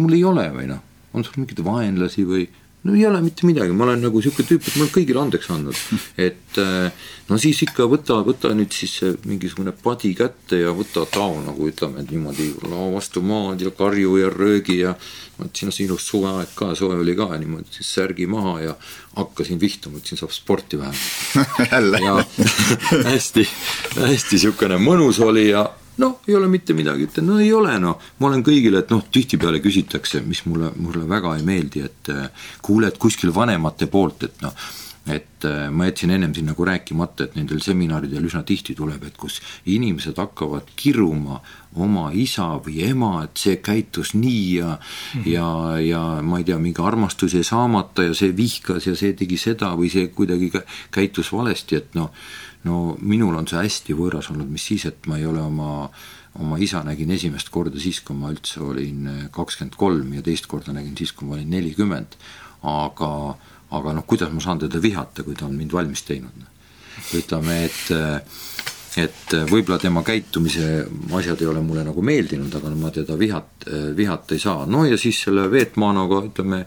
[0.00, 0.80] mul ei ole või noh,
[1.12, 2.46] on sul mingeid vaenlasi või
[2.86, 5.50] no ei ole mitte midagi, ma olen nagu niisugune tüüp, et ma olen kõigile andeks
[5.54, 5.80] andnud.
[6.28, 8.98] et äh, no siis ikka võta, võta nüüd siis
[9.28, 14.16] mingisugune padi kätte ja võta tao nagu ütleme, et niimoodi lao vastu maad ja karju
[14.22, 14.94] ja röögi ja
[15.38, 18.76] vot siin on see ilus suveaeg ka, soe oli ka niimoodi, siis särgi maha ja
[19.18, 21.98] hakkasin vihtuma, et siin saab sporti vähemalt.
[22.08, 22.14] Ja
[23.12, 23.44] hästi,
[23.98, 25.66] hästi niisugune mõnus oli ja
[25.98, 29.04] noh, ei ole mitte midagi, ütlen, no ei ole noh, ma olen kõigile, et noh,
[29.12, 32.12] tihtipeale küsitakse, mis mulle, mulle väga ei meeldi, et
[32.62, 34.68] kuule, et kuskil vanemate poolt, et noh,
[35.08, 39.38] et ma jätsin ennem siin nagu rääkimata, et nendel seminaridel üsna tihti tuleb, et kus
[39.66, 41.40] inimesed hakkavad kiruma
[41.78, 45.30] oma isa või ema, et see käitus nii ja mm -hmm.
[45.32, 45.48] ja,
[45.80, 49.72] ja ma ei tea, mingi armastus jäi saamata ja see vihkas ja see tegi seda
[49.76, 50.52] või see kuidagi
[50.90, 52.10] käitus valesti, et noh,
[52.64, 55.90] no minul on see hästi võõras olnud, mis siis, et ma ei ole oma
[56.38, 60.74] oma isa nägin esimest korda siis, kui ma üldse olin kakskümmend kolm ja teist korda
[60.76, 62.18] nägin siis, kui ma olin nelikümmend,
[62.68, 63.10] aga,
[63.74, 66.46] aga noh, kuidas ma saan teda vihata, kui ta on mind valmis teinud.
[67.14, 67.84] ütleme, et
[68.98, 74.34] et võib-olla tema käitumise asjad ei ole mulle nagu meeldinud, aga ma teda vihat, vihata
[74.34, 76.64] ei saa, no ja siis selle Veetmanoga, ütleme,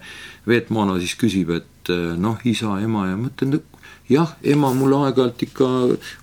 [0.47, 3.57] Veetmano siis küsib, et noh, isa, ema ja ma ütlen,
[4.11, 5.67] jah, ema mulle aeg-ajalt ikka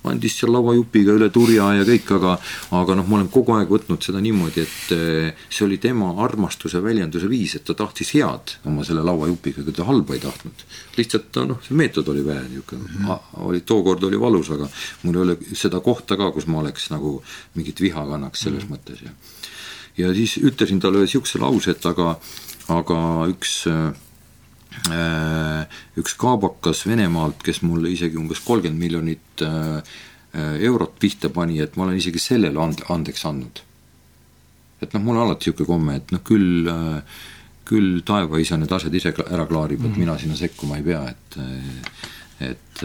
[0.09, 2.35] andis seal lauajupiga üle turja ja kõik, aga
[2.79, 6.81] aga noh, ma olen kogu aeg võtnud seda niimoodi, et eh, see oli tema armastuse
[6.83, 10.65] väljenduse viis, et ta tahtis head oma selle lauajupiga, ega ta halba ei tahtnud.
[10.97, 13.43] lihtsalt noh, see meetod oli väär niisugune mm, -hmm.
[13.49, 14.69] oli, tookord oli valus, aga
[15.03, 17.19] mul ei ole seda kohta ka, kus ma oleks nagu
[17.55, 18.77] mingit viha kannaks selles mm -hmm.
[18.77, 19.11] mõttes ja
[19.97, 22.19] ja siis ütlesin talle niisuguse lause, et aga,
[22.69, 23.93] aga üks Äh,
[25.99, 29.79] üks kaabakas Venemaalt, kes mulle isegi umbes kolmkümmend miljonit äh,
[30.35, 33.63] äh, eurot pihta pani, et ma olen isegi sellele and-, andeks andnud.
[34.81, 36.69] et noh, mul on alati niisugune komme, et noh, küll,
[37.67, 39.99] küll taevaisa need asjad ise ära klaarib, et -hmm.
[39.99, 41.39] mina sinna sekkuma ei pea, et
[42.39, 42.83] et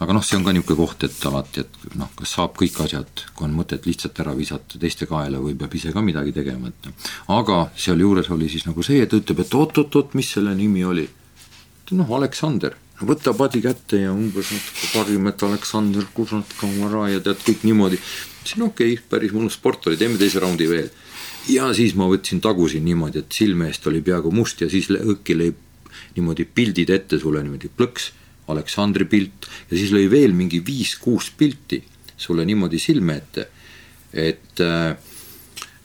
[0.00, 3.24] aga noh, see on ka niisugune koht, et alati, et noh, kas saab kõik asjad,
[3.36, 6.88] kui on mõtet lihtsalt ära visata teiste kaela või peab ise ka midagi tegema, et
[6.88, 7.08] noh.
[7.36, 11.08] aga sealjuures oli siis nagu see, et ta ütleb, et oot-oot-oot, mis selle nimi oli.
[11.90, 17.24] noh, Aleksander, võta padi kätte ja umbes natuke karjume, et Aleksander, kurat, kaua ära ja
[17.24, 17.98] tead, kõik niimoodi.
[18.40, 20.88] ütlesin okei okay,, päris mõnus sport oli, teeme teise raundi veel.
[21.48, 25.36] ja siis ma võtsin, tagusin niimoodi, et silme eest oli peaaegu must ja siis õhki
[25.36, 25.52] lõi
[26.16, 28.12] niimoodi pildid ette sulle niimoodi plõks,
[28.50, 31.82] Aleksandri pilt ja siis lõi veel mingi viis-kuus pilti
[32.20, 33.46] sulle niimoodi silme ette,
[34.12, 34.96] et äh,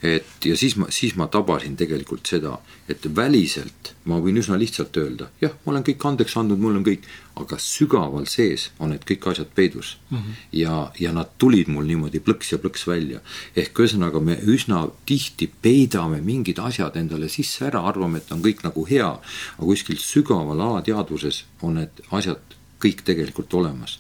[0.06, 2.56] et ja siis ma, siis ma tabasin tegelikult seda,
[2.92, 6.86] et väliselt ma võin üsna lihtsalt öelda, jah, ma olen kõik andeks andnud, mul on
[6.86, 7.08] kõik,
[7.42, 10.18] aga sügaval sees on need kõik asjad peidus mm.
[10.18, 10.42] -hmm.
[10.60, 13.22] ja, ja nad tulid mul niimoodi plõks ja plõks välja.
[13.56, 18.64] ehk ühesõnaga, me üsna tihti peidame mingid asjad endale sisse ära, arvame, et on kõik
[18.64, 19.10] nagu hea,
[19.58, 22.55] aga kuskil sügaval alateadvuses on need asjad
[22.86, 24.00] kõik tegelikult olemas.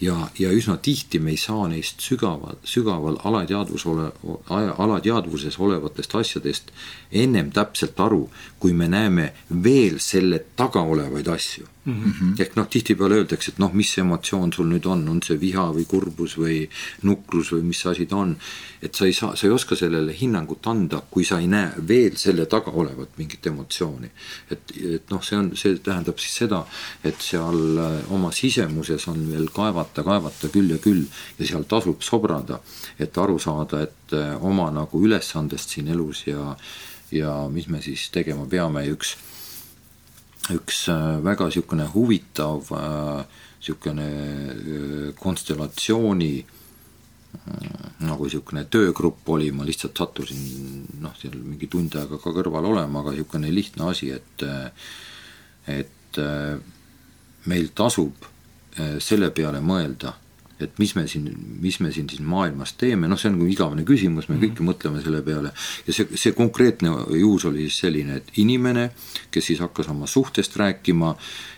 [0.00, 4.10] ja, ja üsna tihti me ei saa neist sügaval, sügaval alateadvus ole,
[4.78, 6.74] alateadvuses olevatest asjadest
[7.12, 8.26] ennem täpselt aru,
[8.58, 9.32] kui me näeme
[9.64, 12.12] veel selle taga olevaid asju mm.
[12.12, 12.40] -hmm.
[12.40, 15.86] ehk noh, tihtipeale öeldakse, et noh, mis emotsioon sul nüüd on, on see viha või
[15.88, 16.58] kurbus või
[17.02, 18.36] nukrus või mis asi ta on.
[18.82, 22.16] et sa ei saa, sa ei oska sellele hinnangut anda, kui sa ei näe veel
[22.16, 24.10] selle taga olevat mingit emotsiooni.
[24.50, 26.64] et, et noh, see on, see tähendab siis seda,
[27.04, 31.06] et seal äh, oma sisemuses on veel kaevata, kaevata küll ja küll
[31.38, 32.60] ja seal tasub sobrada,
[32.98, 36.56] et aru saada, et äh, oma nagu ülesandest siin elus ja
[37.12, 39.14] ja mis me siis tegema peame ja üks
[40.54, 49.98] üks äh, väga niisugune huvitav niisugune äh, konstellatsiooni äh, nagu niisugune töögrupp oli, ma lihtsalt
[49.98, 54.46] sattusin noh, seal mingi tund aega ka kõrval olema, aga niisugune lihtne asi, et
[55.66, 56.18] et
[57.50, 58.28] meil tasub
[59.02, 60.12] selle peale mõelda
[60.60, 61.28] et mis me siin,
[61.60, 64.44] mis me siin, siin maailmas teeme, noh, see on nagu igavene küsimus, me mm -hmm.
[64.46, 65.52] kõik ju mõtleme selle peale.
[65.86, 66.88] ja see, see konkreetne
[67.20, 68.90] juhus oli siis selline, et inimene,
[69.30, 71.16] kes siis hakkas oma suhtest rääkima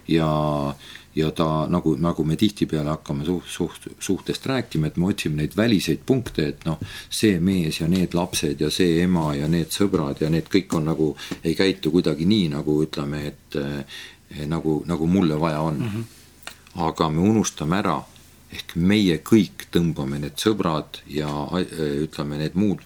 [0.09, 0.75] ja
[1.19, 5.57] ja ta nagu, nagu me tihtipeale hakkame suht, suht, suhtest rääkima, et me otsime neid
[5.57, 6.79] väliseid punkte, et noh,
[7.11, 10.87] see mees ja need lapsed ja see ema ja need sõbrad ja need kõik on
[10.93, 11.09] nagu,
[11.43, 15.89] ei käitu kuidagi nii, nagu ütleme, et eh, nagu, nagu mulle vaja on mm.
[15.89, 16.87] -hmm.
[16.87, 17.99] aga me unustame ära
[18.53, 22.85] ehk meie kõik tõmbame need sõbrad ja äh, ütleme, need muud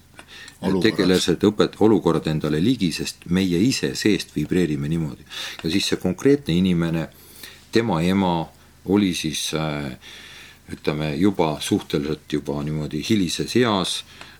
[0.82, 5.24] tegelased, õpet-, olukorrad endale ligi, sest meie ise seest vibreerime niimoodi.
[5.62, 7.08] ja siis see konkreetne inimene,
[7.72, 8.34] tema ema
[8.92, 9.92] oli siis äh,
[10.72, 14.31] ütleme juba suhteliselt juba niimoodi hilises eas Äh,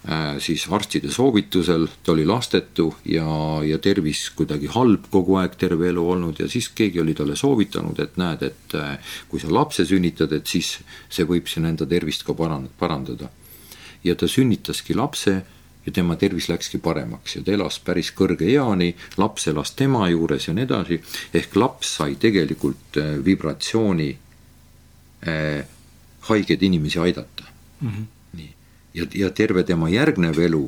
[0.43, 3.27] siis arstide soovitusel, ta oli lastetu ja,
[3.63, 8.01] ja tervis kuidagi halb kogu aeg, terve elu olnud ja siis keegi oli talle soovitanud,
[8.03, 10.75] et näed, et äh, kui sa lapse sünnitad, et siis
[11.07, 13.31] see võib sinu enda tervist ka paran-, parandada.
[14.03, 15.37] ja ta sünnitaski lapse
[15.87, 20.49] ja tema tervis läkski paremaks ja ta elas päris kõrge eani, laps elas tema juures
[20.49, 20.99] ja nii edasi,
[21.35, 24.11] ehk laps sai tegelikult äh, vibratsiooni
[25.31, 25.63] äh,
[26.27, 27.47] haigeid inimesi aidata
[27.81, 27.89] mm.
[27.89, 28.11] -hmm
[28.95, 30.67] ja, ja terve tema järgnev elu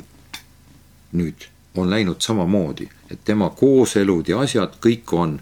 [1.14, 5.38] nüüd on läinud samamoodi, et tema kooselud ja asjad kõik on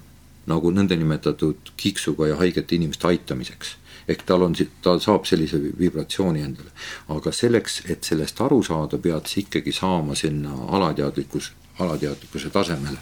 [0.49, 3.77] nagu nõndanimetatud kiiksuga ja haigete inimeste aitamiseks.
[4.09, 6.71] ehk tal on, ta saab sellise vibratsiooni endale.
[7.09, 12.99] aga selleks, et sellest aru saada, pead sa ikkagi saama sinna alateadlikkus, alateadlikkuse tasemele.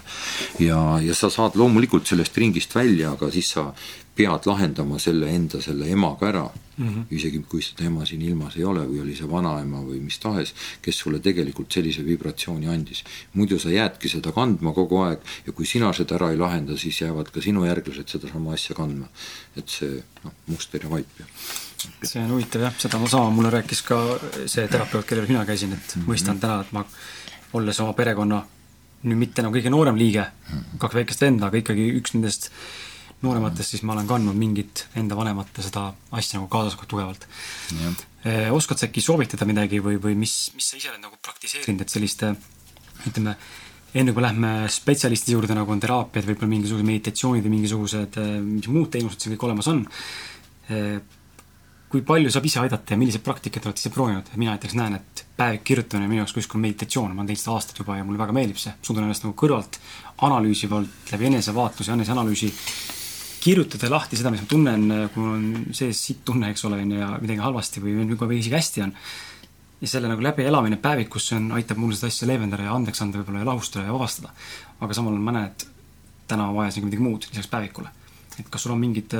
[0.59, 3.73] ja, ja sa saad loomulikult sellest ringist välja, aga siis sa
[4.15, 6.43] pead lahendama selle enda selle emaga ära
[6.77, 6.87] mm.
[6.87, 7.03] -hmm.
[7.15, 10.53] isegi kui seda ema siin ilmas ei ole või oli see vanaema või mis tahes,
[10.81, 13.03] kes sulle tegelikult sellise vibratsiooni andis.
[13.33, 17.01] muidu sa jäädki seda kandma kogu aeg ja kui sina seda ära ei lahenda, siis
[17.01, 19.07] jäävad ka sinu järglased sedasama asja kandma.
[19.55, 21.25] et see noh, muster ja vaip ja
[22.03, 25.95] see on huvitav jah, seda sama mulle rääkis ka see terapeut, kellel mina käisin, et
[25.95, 26.13] mm -hmm.
[26.13, 26.85] mõistan täna, et ma
[27.53, 28.45] olles oma perekonna
[29.03, 30.77] nüüd mitte nagu kõige noorem liige, mhm.
[30.77, 32.51] kaks väikest venda, aga ikkagi üks nendest
[33.21, 37.27] noorematest, siis ma olen kandnud mingit enda vanemate seda asja nagu kaasas tugevalt.
[38.25, 41.85] Eh, oskad sa äkki soovitada midagi või, või mis, mis sa ise oled nagu praktiseerinud,
[41.85, 42.33] et selliste
[43.09, 43.35] ütleme,
[43.97, 48.69] enne kui lähme spetsialisti juurde, nagu on teraapiad, võib-olla mingisugused meditatsioonid või mingisugused, eh, mis
[48.69, 49.83] muud teenused siin kõik olemas on,
[50.69, 51.01] eh,
[51.91, 55.25] kui palju saab ise aidata ja milliseid praktikaid olete ise proovinud, mina näiteks näen, et
[55.37, 58.21] päevik kirjutamine on minu jaoks kuskil meditatsioon, ma olen teinud seda aastaid juba ja mulle
[58.21, 59.81] väga meeldib see, suudan ennast nagu kõrvalt
[60.23, 62.53] analüüsivalt läbi enesevaatluse, eneseanalüüsi
[63.41, 66.93] kirjutada lahti seda, mis ma tunnen, kui mul on sees sitt tunne, eks ole, on
[66.93, 68.93] ju, ja midagi halvasti või võib-olla isegi hästi on.
[69.81, 73.21] ja selle nagu läbielamine päevikus, see on, aitab mul seda asja leevendada ja andeks anda
[73.21, 74.33] võib-olla ja lahustada ja vabastada.
[74.79, 75.65] aga samal ajal ma näen, et
[76.29, 77.89] täna vajas nagu midagi muud lisaks päevikule.
[78.37, 79.17] et kas sul on mingid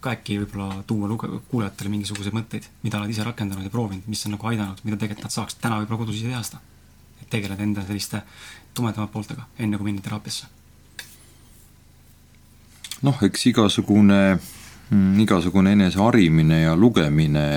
[0.00, 4.24] ka äkki võib-olla tuua luge-, kuulajatele mingisuguseid mõtteid, mida oled ise rakendanud ja proovinud, mis
[4.26, 6.62] on nagu aidanud, mida tegelikult nad saaks täna võib-olla kodus ise teha seda.
[7.20, 8.22] et tegeleda enda selliste
[8.74, 10.59] tumedamate pooltega, enne kui minna teraapiasse
[13.06, 14.38] noh, eks igasugune,
[14.90, 17.48] mm, igasugune eneseharimine ja lugemine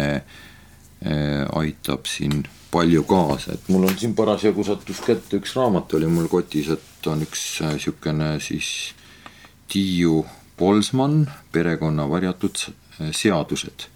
[1.04, 6.30] aitab siin palju kaasa, et mul on siin parasjagu sattus kätte üks raamat oli mul
[6.32, 8.94] kotis, et on üks niisugune siis
[9.70, 10.24] Tiiu
[10.58, 12.60] Polsmann, perekonna varjatud
[13.12, 13.89] seadused.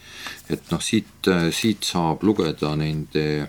[0.49, 3.47] et noh, siit, siit saab lugeda nende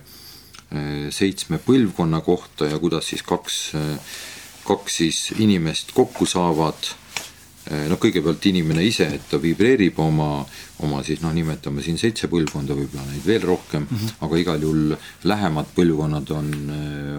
[1.14, 3.58] seitsme põlvkonna kohta ja kuidas siis kaks,
[4.68, 6.92] kaks siis inimest kokku saavad
[7.68, 10.28] noh, kõigepealt inimene ise, et ta vibreerib oma,
[10.86, 14.14] oma siis noh, nimetame siin seitse põlvkonda, võib-olla neid veel rohkem mm, -hmm.
[14.24, 14.94] aga igal juhul
[15.28, 16.52] lähemad põlvkonnad on,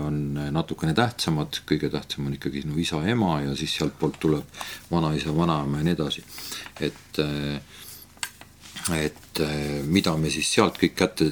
[0.06, 0.22] on
[0.56, 5.84] natukene tähtsamad, kõige tähtsam on ikkagi sinu isa-ema ja siis sealtpoolt tuleb vanaisa, vanaema ja
[5.84, 6.24] nii edasi.
[6.80, 7.22] et
[8.95, 9.41] et
[9.86, 11.28] mida me siis sealt kõik kätte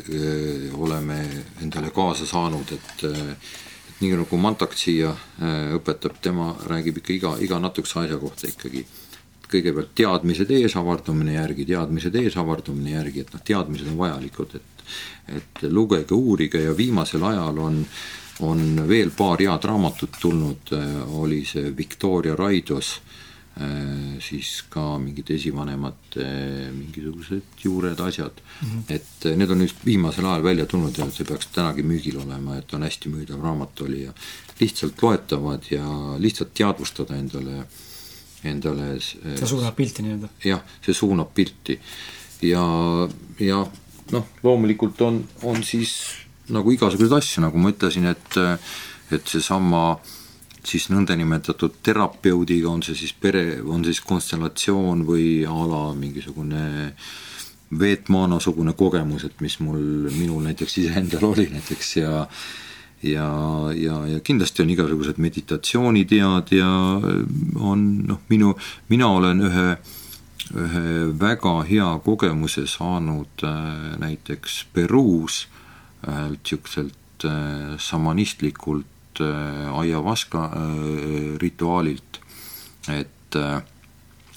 [0.74, 1.18] oleme
[1.61, 5.15] endale kaasa saanud, et et nii nagu Mantak siia
[5.74, 8.86] õpetab, tema räägib ikka iga, iga natukese asja kohta ikkagi
[9.52, 14.74] kõigepealt teadmised ees, avardumine järgi, teadmised ees, avardumine järgi, et noh, teadmised on vajalikud, et
[15.28, 17.82] et lugege, uurige ja viimasel ajal on
[18.39, 20.72] on veel paar head raamatut tulnud,
[21.18, 22.91] oli see Victoria Raidos,
[24.22, 26.28] siis ka mingid esivanemate
[26.76, 28.68] mingisugused juured, asjad mm.
[28.70, 28.93] -hmm.
[28.93, 32.74] et need on just viimasel ajal välja tulnud ja see peaks tänagi müügil olema, et
[32.74, 34.14] on hästi müüdav raamat oli ja
[34.60, 35.88] lihtsalt loetavad ja
[36.20, 37.66] lihtsalt teadvustada endale äh,
[38.43, 38.99] endale.
[39.01, 40.29] see suunab pilti nii-öelda.
[40.45, 41.79] jah, see suunab pilti
[42.45, 42.63] ja,
[43.39, 43.63] ja
[44.11, 45.97] noh, loomulikult on, on siis
[46.53, 48.39] nagu igasuguseid asju, nagu ma ütlesin, et,
[49.13, 49.97] et seesama
[50.67, 56.93] siis nõndanimetatud terapeudiga, on see siis pere, on siis konstellatsioon või a la mingisugune
[57.67, 62.21] Veetmaana-sugune kogemus, et mis mul, minul näiteks iseendal oli näiteks ja
[63.04, 63.30] ja,
[63.76, 66.70] ja, ja kindlasti on igasugused meditatsioonitead ja
[67.60, 68.56] on noh, minu,
[68.89, 69.68] mina olen ühe,
[70.58, 70.86] ühe
[71.20, 75.45] väga hea kogemuse saanud äh, näiteks Peruus
[76.08, 82.22] ühelt niisuguselt äh, šamanistlikult äh, aiavaska äh, rituaalilt,
[82.93, 83.62] et äh,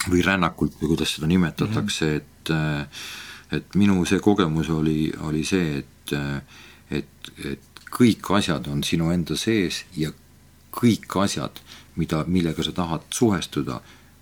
[0.09, 2.17] või rännakult või kuidas seda nimetatakse mm, -hmm.
[2.17, 2.87] et äh,
[3.51, 6.13] et minu see kogemus oli, oli see, et
[6.91, 10.11] et, et kõik asjad on sinu enda sees ja
[10.71, 11.59] kõik asjad,
[11.99, 13.81] mida, millega sa tahad suhestuda,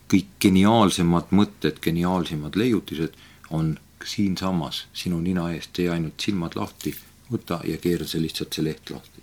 [0.09, 3.17] kõik geniaalsemad mõtted, geniaalsemad leiutised
[3.53, 6.95] on siinsamas sinu nina ees, tee ainult silmad lahti,
[7.29, 9.21] võta ja keera see lihtsalt see leht lahti.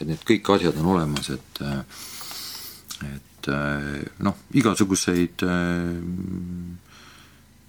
[0.00, 1.62] et need kõik asjad on olemas, et
[3.08, 3.48] et
[4.22, 5.42] noh, igasuguseid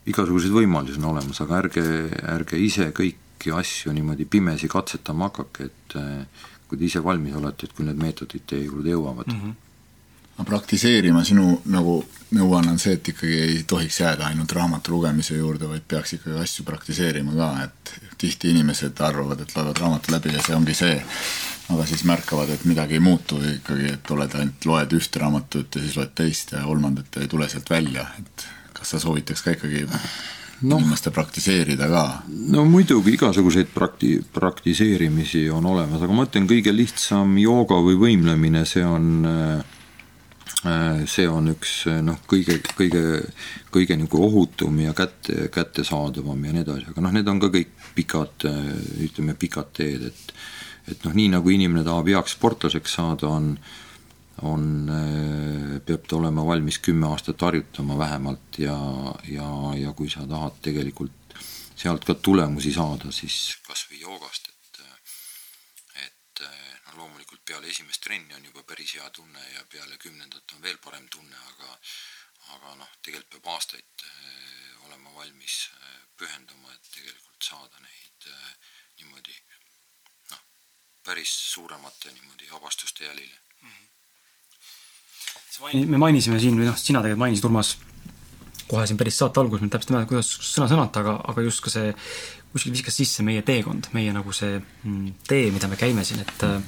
[0.09, 1.84] igasuguseid võimalusi on olemas, aga ärge,
[2.36, 7.35] ärge ise kõik kõiki asju niimoodi pimesi katsetama hakake, et eh, kui te ise valmis
[7.35, 9.27] olete, et kui need meetodid teie juurde jõuavad.
[9.31, 9.41] Mm.
[9.41, 9.57] -hmm
[10.39, 11.97] aga praktiseerima sinu nagu
[12.31, 16.39] nõuanne on see, et ikkagi ei tohiks jääda ainult raamatu lugemise juurde, vaid peaks ikkagi
[16.39, 20.95] asju praktiseerima ka, et tihti inimesed arvavad, et loevad raamatu läbi ja see ongi see,
[21.75, 25.81] aga siis märkavad, et midagi ei muutu ikkagi, et oled ainult, loed ühte raamatut ja
[25.81, 29.57] siis loed teist ja kolmandat ja ei tule sealt välja, et kas sa soovitaks ka
[29.57, 29.83] ikkagi
[30.62, 32.03] no, inimeste praktiseerida ka?
[32.53, 38.66] no muidugi, igasuguseid prakti-, praktiseerimisi on olemas, aga ma ütlen, kõige lihtsam jooga või võimlemine,
[38.70, 39.28] see on
[41.07, 43.01] see on üks noh, kõige, kõige,
[43.72, 47.72] kõige nagu ohutum ja kätte, kättesaadavam ja nii edasi, aga noh, need on ka kõik
[47.95, 48.47] pikad,
[49.05, 50.34] ütleme, pikad teed, et
[50.89, 53.53] et noh, nii nagu inimene tahab heaks sportlaseks saada, on
[54.41, 58.77] on, äh, peab ta olema valmis kümme aastat harjutama vähemalt ja,
[59.27, 61.35] ja, ja kui sa tahad tegelikult
[61.79, 64.81] sealt ka tulemusi saada, siis kas või joogast, et
[66.05, 70.61] et noh, loomulikult peale esimest trenni on juba päris hea tunne ja peale kümnendat on
[70.63, 71.75] veel parem tunne, aga
[72.55, 75.69] aga noh, tegelikult peab aastaid äh, olema valmis
[76.17, 78.31] pühenduma, et tegelikult saada neid
[78.99, 79.35] niimoodi
[80.31, 80.41] noh,
[81.03, 83.69] päris suuremate niimoodi avastuste jälile mm.
[83.69, 83.88] -hmm
[85.73, 87.73] me mainisime siin või noh, sina tegelikult mainisid, Urmas,
[88.69, 91.73] kohe siin päris saate alguses, ma täpselt ei mäleta, kuidas sõna-sõnalt, aga, aga just ka
[91.73, 91.91] see,
[92.53, 96.45] kuskil viskas sisse meie teekond, meie nagu see mm, tee, mida me käime siin, et
[96.47, 96.59] äh,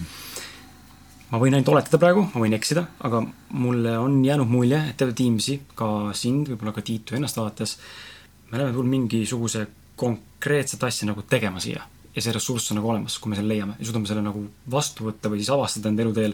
[1.32, 3.24] ma võin ainult oletada praegu, ma võin eksida, aga
[3.56, 7.78] mulle on jäänud mulje, et terve Teamsi, ka sind, võib-olla ka Tiitu ennast vaadates,
[8.50, 9.66] me oleme tulnud mingisuguse
[10.02, 11.86] konkreetset asja nagu tegema siia.
[12.12, 13.78] Ja see ressurss on nagu olemas, kui me selle leiame.
[13.80, 14.42] Ja suudame selle nagu
[14.72, 16.34] vastu võtta või siis avastada enda eluteel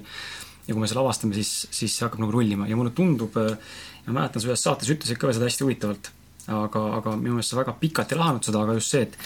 [0.68, 3.56] ja kui me selle avastame, siis, siis see hakkab nagu rullima ja mulle tundub, äh,
[4.08, 6.12] ma mäletan, sa ühes saates ütlesid ka seda hästi huvitavalt,
[6.48, 9.18] aga, aga minu meelest sa väga pikalt ei lahanud seda, aga just see, et,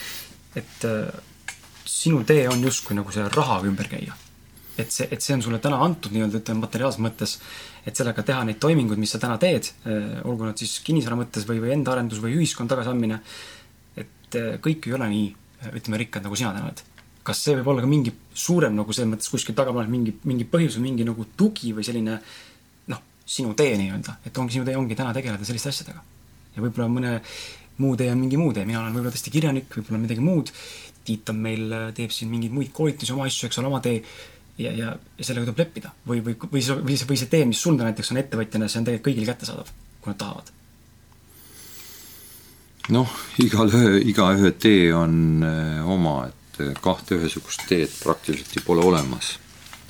[0.62, 1.48] et äh,
[1.86, 4.18] sinu tee on justkui nagu see rahaga ümber käia.
[4.80, 7.36] et see, et see on sulle täna antud nii-öelda, ütleme materiaalses mõttes,
[7.86, 11.46] et sellega teha neid toiminguid, mis sa täna teed, äh, olgu nad siis kinnisvara mõttes
[11.50, 13.20] või, või enda arendus või ühiskond tagasiandmine,
[14.02, 15.28] et kõik ei ole nii
[15.78, 16.82] ütleme, rikkad, nagu sina täna oled.
[17.24, 20.80] Kas see võib olla ka mingi suurem nagu selles mõttes kuskil tagaplaanil mingi, mingi põhjus
[20.80, 22.20] või mingi nagu tugi või selline
[22.92, 26.04] noh, sinu tee nii-öelda, et ongi sinu tee ongi täna tegeleda selliste asjadega.
[26.56, 27.18] ja võib-olla mõne
[27.82, 30.52] muu tee on mingi muu tee, mina olen võib-olla tõesti kirjanik, võib-olla midagi muud,
[31.02, 34.02] Tiit on meil, teeb siin mingeid muid koolitusi, oma asju, eks ole, oma tee.
[34.62, 35.94] Ja, ja, ja sellega tuleb leppida.
[36.06, 38.82] või, või, või see, või see, või see tee, mis sul näiteks on ettevõtjana, see
[38.82, 39.72] on tegelikult kõigile kättesaadav,
[40.04, 40.52] kui nad tahavad.
[42.94, 45.16] Noh, igale, igaühe tee on
[45.48, 46.41] äh, oma, et
[46.82, 49.38] kahte ühesugust teed praktiliselt ju pole olemas.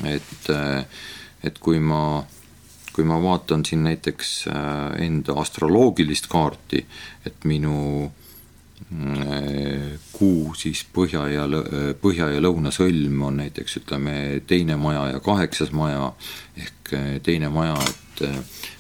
[0.05, 0.85] et, äh,
[1.43, 2.23] et kui ma,
[2.93, 4.47] kui ma vaatan siin näiteks
[4.99, 6.85] enda astroloogilist kaarti,
[7.25, 8.11] et minu
[10.11, 11.45] kuu siis põhja ja,
[12.01, 16.09] põhja ja lõunasõlm on näiteks ütleme teine maja ja kaheksas maja
[16.57, 16.91] ehk
[17.23, 18.25] teine maja, et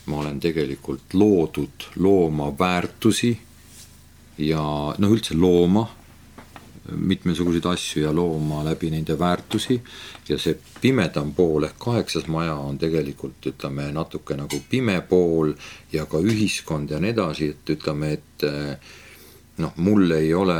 [0.09, 3.31] ma olen tegelikult loodud looma väärtusi
[4.41, 4.63] ja
[4.97, 5.85] noh, üldse looma
[6.89, 9.81] mitmesuguseid asju ja looma läbi nende väärtusi
[10.29, 15.53] ja see pimedam pool ehk kaheksas maja on tegelikult ütleme natuke nagu pime pool
[15.93, 18.47] ja ka ühiskond ja nii edasi, et ütleme, et
[19.61, 20.57] noh, mul ei ole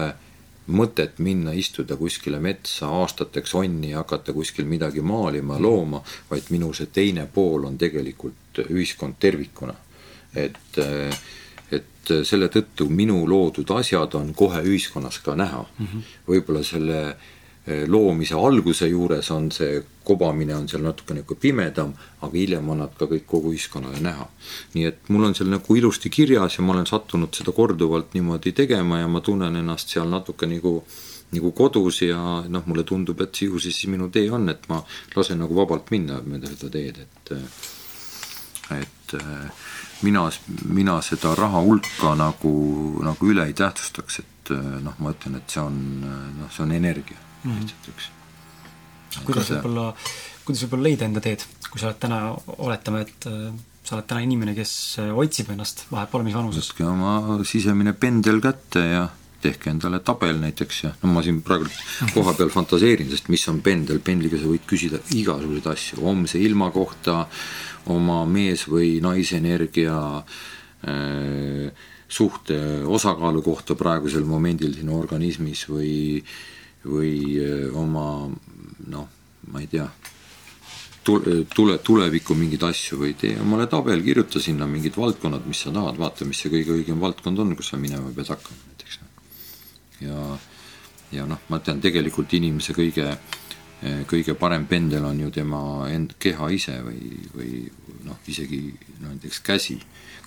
[0.71, 6.71] mõtet minna istuda kuskile metsa aastateks onni ja hakata kuskil midagi maalima, looma, vaid minu
[6.73, 9.73] see teine pool on tegelikult ühiskond tervikuna.
[10.35, 11.17] et äh,
[11.71, 15.85] et selle tõttu minu loodud asjad on kohe ühiskonnas ka näha mm.
[15.85, 16.01] -hmm.
[16.27, 16.99] võib-olla selle
[17.67, 22.81] eh, loomise alguse juures on see kobamine on seal natuke nagu pimedam, aga hiljem on
[22.83, 24.27] nad ka kõik kogu ühiskonnale näha.
[24.73, 28.51] nii et mul on seal nagu ilusti kirjas ja ma olen sattunud seda korduvalt niimoodi
[28.51, 30.83] tegema ja ma tunnen ennast seal natuke nagu
[31.31, 34.81] nagu kodus ja noh, mulle tundub, et ju siis minu tee on, et ma
[35.15, 37.31] lasen nagu vabalt minna mööda seda teed, et
[38.71, 39.15] et
[40.01, 40.27] mina,
[40.65, 42.53] mina seda raha hulka nagu,
[43.05, 47.17] nagu üle ei tähtsustaks, et noh, ma ütlen, et see on noh, see on energia
[47.43, 47.61] mm -hmm.
[47.61, 48.09] lihtsalt üks.
[49.25, 49.93] kuidas võib-olla,
[50.45, 52.19] kuidas võib-olla leida enda teed, kui sa oled täna,
[52.57, 56.69] oletame, et äh, sa oled täna inimene, kes äh, otsib ennast vahet pole mis vanuses?
[56.71, 59.09] võtke oma sisemine pendel kätte ja
[59.41, 61.65] tehke endale tabel näiteks ja no ma siin praegu
[62.15, 66.69] koha peal fantaseerin, sest mis on pendel, pendliga sa võid küsida igasuguseid asju, homse ilma
[66.71, 67.25] kohta,
[67.85, 71.71] oma mees- või naisenergia äh,
[72.07, 76.21] suhte osakaalu kohta praegusel momendil sinu organismis või,
[76.85, 78.29] või äh, oma
[78.91, 79.07] noh,
[79.51, 79.87] ma ei tea,
[81.03, 85.73] tule, tule, tulevikku mingeid asju või tee omale tabel, kirjuta sinna mingid valdkonnad, mis sa
[85.73, 88.99] tahad, vaata, mis see kõige õigem valdkond on, kus sa minema pead hakkama näiteks.
[90.05, 90.25] ja,
[91.17, 93.40] ja noh, ma tean tegelikult inimese kõige äh,
[93.81, 97.53] kõige parem pendel on ju tema end-, keha ise või, või
[98.05, 98.61] noh, isegi
[98.99, 99.79] no näiteks käsi.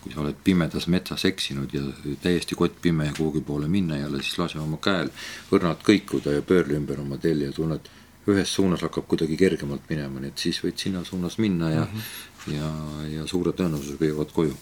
[0.04, 1.80] kui sa oled pimedas metsas eksinud ja
[2.20, 5.08] täiesti kottpime ja kuhugi poole minna ei ole, siis lase oma käel
[5.50, 7.88] õrnalt kõikuda ja pöörle ümber oma telje ja tunned,
[8.28, 11.96] ühes suunas hakkab kuidagi kergemalt minema, nii et siis võid sinna suunas minna ja mm,
[11.96, 12.52] -hmm.
[12.58, 12.70] ja,
[13.14, 14.56] ja suure tõenäosusega jõuad koju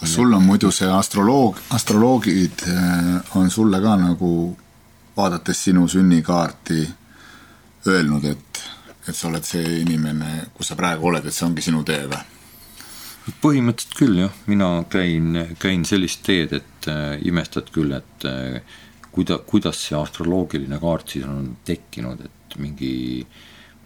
[0.00, 4.56] kas sul on muidu see astroloog, astroloogid eh, on sulle ka nagu,
[5.16, 6.82] vaadates sinu sünnikaarti,
[7.90, 8.62] öelnud, et,
[9.06, 12.24] et sa oled see inimene, kus sa praegu oled, et see ongi sinu tee või?
[13.42, 18.60] põhimõtteliselt küll jah, mina käin, käin sellist teed, et äh, imestad küll, et äh,
[19.10, 23.26] kuida-, kuidas see astroloogiline kaart siis on tekkinud, et mingi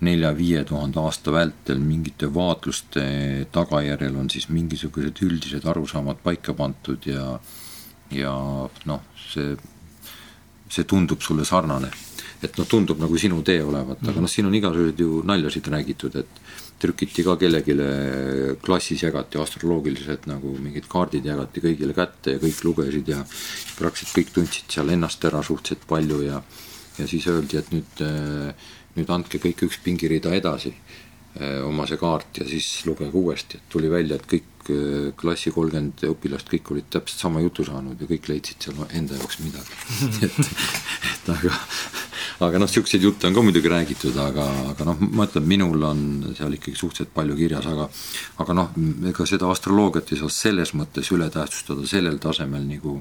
[0.04, 3.02] nelja-viie tuhande aasta vältel mingite vaatluste
[3.52, 7.34] tagajärjel on siis mingisugused üldised arusaamad paika pandud ja
[8.10, 8.32] ja
[8.90, 9.52] noh, see,
[10.68, 11.92] see tundub sulle sarnane
[12.42, 16.16] et noh, tundub nagu sinu tee olevat, aga noh, siin on igasuguseid ju naljasid räägitud,
[16.22, 16.40] et
[16.80, 17.74] trükiti ka kellelegi
[18.64, 23.20] klassis jagati astroloogiliselt nagu mingid kaardid jagati kõigile kätte ja kõik lugesid ja
[23.76, 26.40] praktiliselt kõik tundsid seal ennast ära suhteliselt palju ja
[26.98, 28.00] ja siis öeldi, et nüüd,
[28.96, 30.74] nüüd andke kõik üks pingirida edasi
[31.38, 34.48] Eh, oma see kaart ja siis lugege uuesti, et tuli välja, et kõik
[35.20, 39.40] klassi kolmkümmend õpilast, kõik olid täpselt sama jutu saanud ja kõik leidsid seal enda jaoks
[39.40, 39.78] midagi
[40.26, 40.38] et,
[41.10, 41.54] et aga,
[42.48, 46.02] aga noh, niisuguseid jutte on ka muidugi räägitud, aga, aga noh, ma ütlen, minul on
[46.38, 47.88] seal ikkagi suhteliselt palju kirjas, aga
[48.44, 48.74] aga noh,
[49.12, 53.00] ega seda astroloogiat ei saa selles mõttes üle tähtsustada sellel tasemel nagu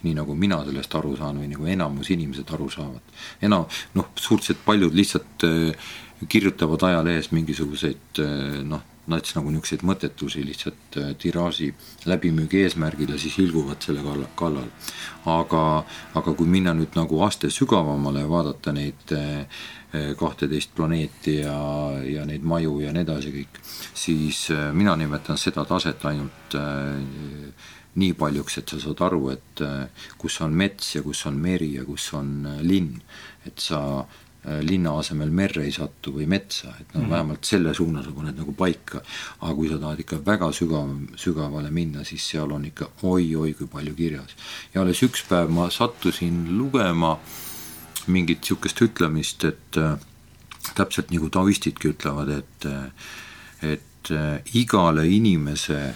[0.00, 3.18] nii nagu mina sellest aru saan või nagu enamus inimesed aru saavad.
[3.44, 5.90] enam, noh, suhteliselt paljud lihtsalt äh,
[6.28, 11.70] kirjutavad ajalehes mingisuguseid eh, noh, nats nagu niisuguseid mõttetusi lihtsalt eh, tiraaži
[12.10, 14.04] läbimüügi eesmärgil ja siis ilguvad selle
[14.38, 14.70] kallal.
[15.26, 15.84] aga,
[16.14, 19.66] aga kui minna nüüd nagu aste sügavamale ja vaadata neid eh,
[20.16, 21.58] kahteteist planeeti ja,
[22.06, 23.58] ja neid maju ja nii edasi kõik,
[23.94, 26.54] siis mina nimetan seda taset ainult
[27.98, 31.72] nii paljuks, et sa saad aru, et äh, kus on mets ja kus on meri
[31.74, 33.00] ja kus on äh, linn.
[33.46, 34.29] et sa äh,
[34.64, 38.38] linna asemel merre ei satu või metsa, et noh -hmm., vähemalt selle suuna sa paned
[38.38, 39.02] nagu paika.
[39.40, 43.66] aga kui sa tahad ikka väga sügav, sügavale minna, siis seal on ikka oi-oi kui
[43.66, 44.36] palju kirjas.
[44.74, 47.18] ja alles üks päev ma sattusin lugema
[48.06, 49.98] mingit niisugust ütlemist, et äh,
[50.74, 52.66] täpselt nagu taoistidki ütlevad, et
[53.62, 55.94] et äh, igale inimese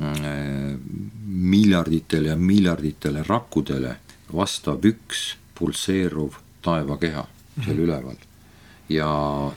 [0.00, 0.76] Äh,
[1.26, 3.94] miljarditele ja miljarditele rakkudele
[4.28, 6.36] vastab üks pulseeruv
[6.66, 7.84] taevakeha seal mm -hmm.
[7.84, 8.16] üleval.
[8.88, 9.10] ja,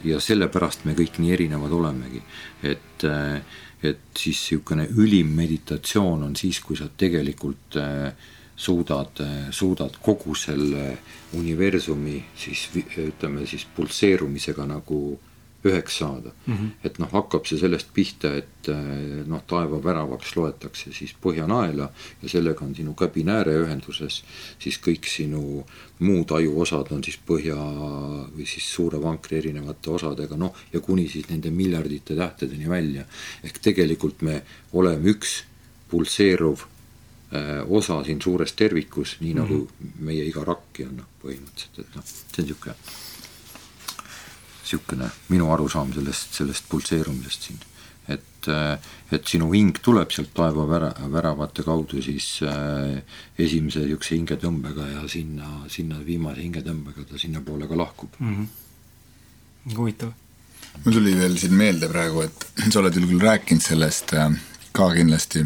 [0.04, 2.22] ja sellepärast me kõik nii erinevad olemegi,
[2.64, 3.04] et,
[3.84, 8.14] et siis niisugune ülim meditatsioon on siis, kui sa tegelikult äh,
[8.60, 10.98] suudad, suudad kogu selle
[11.34, 12.66] universumi siis
[12.98, 15.20] ütleme siis pulseerumisega nagu
[15.66, 16.54] üheks saada mm.
[16.54, 16.70] -hmm.
[16.84, 21.90] et noh, hakkab see sellest pihta, et eh, noh, taevaväravaks loetakse siis Põhjanaela
[22.22, 24.24] ja sellega on sinu käbinääre ühenduses,
[24.60, 25.66] siis kõik sinu
[26.00, 31.28] muud ajuosad on siis põhja või siis suure vankri erinevate osadega, noh, ja kuni siis
[31.30, 33.06] nende miljardite tähtedeni välja.
[33.44, 34.42] ehk tegelikult me
[34.74, 35.44] oleme üks
[35.90, 40.00] pulseeruv äh, osa siin suures tervikus, nii nagu mm -hmm.
[40.00, 43.09] meie iga rakki on noh, põhimõtteliselt, et noh, see on niisugune
[44.70, 47.60] niisugune minu arusaam sellest, sellest pulseerumisest siin.
[48.10, 48.48] et,
[49.12, 53.04] et sinu hing tuleb sealt taevavära, väravate kaudu siis äh,
[53.38, 58.36] esimese niisuguse hingetõmbega ja sinna, sinna viimase hingetõmbega ta sinnapoole ka lahkub mm.
[58.36, 59.78] -hmm.
[59.78, 60.12] huvitav.
[60.84, 64.30] mul tuli veel siin meelde praegu, et sa oled küll rääkinud sellest äh,
[64.72, 65.46] ka kindlasti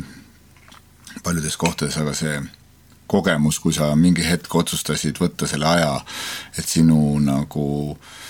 [1.23, 2.41] paljudes kohtades, aga see
[3.07, 6.05] kogemus, kui sa mingi hetk otsustasid võtta selle aja,
[6.57, 8.22] et sinu nagu äh,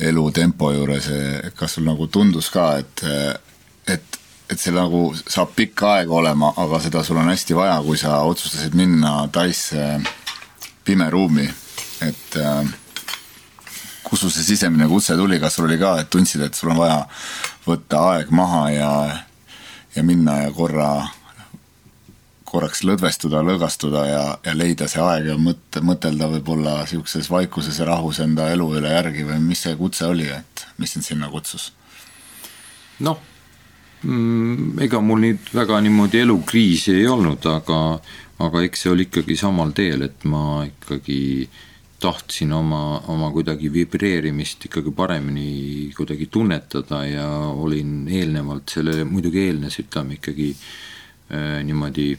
[0.00, 1.08] elutempo juures,
[1.56, 3.04] kas sul nagu tundus ka, et,
[3.88, 4.18] et,
[4.50, 8.20] et see nagu saab pikk aeg olema, aga seda sul on hästi vaja, kui sa
[8.28, 10.00] otsustasid minna Taisse
[10.84, 11.46] pimeruumi,
[12.06, 12.38] et
[14.10, 16.80] kus sul see sisemine kutse tuli, kas sul oli ka, et tundsid, et sul on
[16.80, 17.00] vaja
[17.68, 18.92] võtta aeg maha ja,
[19.94, 20.90] ja minna ja korra
[22.50, 27.86] korraks lõdvestuda, lõõgastuda ja, ja leida see aeg ja mõt-, mõtelda võib-olla niisuguses vaikuses ja
[27.88, 31.70] rahus enda elu üle järgi või mis see kutse oli, et mis sind sinna kutsus?
[33.00, 33.20] noh
[34.02, 37.80] mm,, ega mul nüüd väga niimoodi elukriisi ei olnud, aga,
[38.46, 41.20] aga eks see oli ikkagi samal teel, et ma ikkagi
[42.00, 49.76] tahtsin oma, oma kuidagi vibreerimist ikkagi paremini kuidagi tunnetada ja olin eelnevalt sellele, muidugi eelnes,
[49.82, 52.14] ütleme ikkagi äh, niimoodi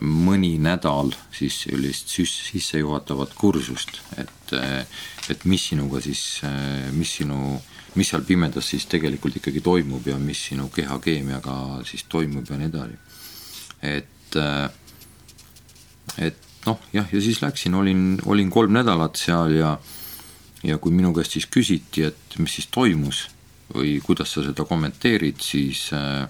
[0.00, 4.52] mõni nädal siis sellist sissejuhatavat kursust, et,
[5.30, 6.42] et mis sinuga siis,
[6.92, 7.56] mis sinu,
[7.96, 12.68] mis seal pimedas siis tegelikult ikkagi toimub ja mis sinu kehakeemiaga siis toimub ja nii
[12.68, 12.98] edasi.
[13.82, 14.40] et,
[16.18, 19.78] et noh, jah, ja siis läksin, olin, olin kolm nädalat seal ja
[20.66, 23.26] ja kui minu käest siis küsiti, et mis siis toimus
[23.74, 26.26] või kuidas sa seda kommenteerid, siis äh,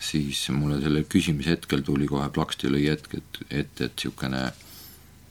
[0.00, 4.42] siis mulle selle küsimise hetkel tuli kohe plaksti lõi hetk, et, et, et niisugune,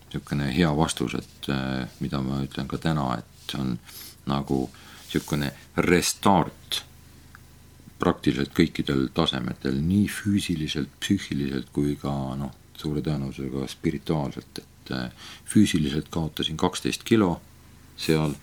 [0.07, 3.77] niisugune hea vastus, et äh, mida ma ütlen ka täna, et see on
[4.29, 4.65] nagu
[5.05, 5.51] niisugune
[5.85, 6.83] restart
[7.99, 16.11] praktiliselt kõikidel tasemetel, nii füüsiliselt, psüühiliselt kui ka noh, suure tõenäosusega spirituaalselt, et äh, füüsiliselt
[16.11, 17.37] kaotasin kaksteist kilo
[17.95, 18.35] seal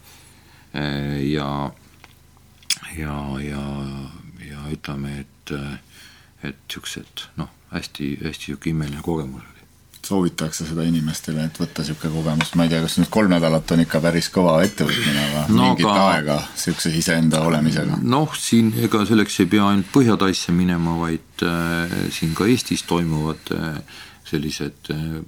[0.73, 1.71] äh, ja,
[2.97, 3.65] ja, ja,
[4.49, 5.57] ja ütleme, et
[6.43, 9.67] et niisugused noh, hästi, hästi niisugune imeline kogemus oli.
[10.03, 13.85] soovitakse seda inimestele, et võtta niisugune kogemus, ma ei tea, kas nüüd kolm nädalat on
[13.85, 15.99] ikka päris kõva ettevõtmine, aga no, mingit ka...
[16.13, 18.01] aega niisuguse iseenda olemisega?
[18.03, 23.55] noh, siin ega selleks ei pea ainult Põhja-Taisse minema, vaid äh, siin ka Eestis toimuvad
[23.57, 24.01] äh,
[24.33, 25.21] sellised, äh,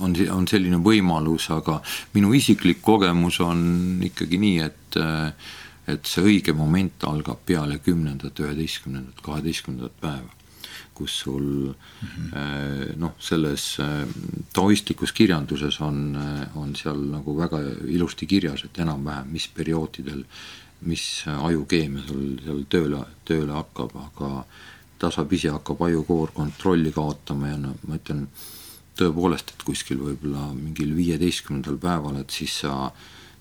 [0.00, 1.80] on, on selline võimalus, aga
[2.14, 3.62] minu isiklik kogemus on
[4.06, 5.50] ikkagi nii, et äh,
[5.94, 10.30] et see õige moment algab peale kümnendat, üheteistkümnendat, kaheteistkümnendat päeva,
[10.94, 12.96] kus sul mm -hmm.
[13.00, 14.08] noh, selles äh,
[14.52, 20.24] taoistlikus kirjanduses on, äh, on seal nagu väga ilusti kirjas, et enam-vähem, mis perioodidel,
[20.80, 24.44] mis ajukeemia sul seal tööle, tööle hakkab, aga
[24.98, 28.28] tasapisi hakkab ajukoor kontrolli kaotama ja no ma ütlen
[28.96, 32.92] tõepoolest, et kuskil võib-olla mingil viieteistkümnendal päeval, et siis sa äh,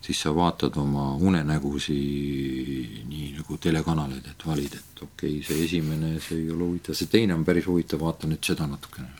[0.02, 1.98] siis sa vaatad oma unenägusi
[3.10, 7.12] nii nagu telekanaleid, et valid, et okei okay,, see esimene, see ei ole huvitav, see
[7.12, 9.12] teine on päris huvitav, vaata nüüd seda natukene.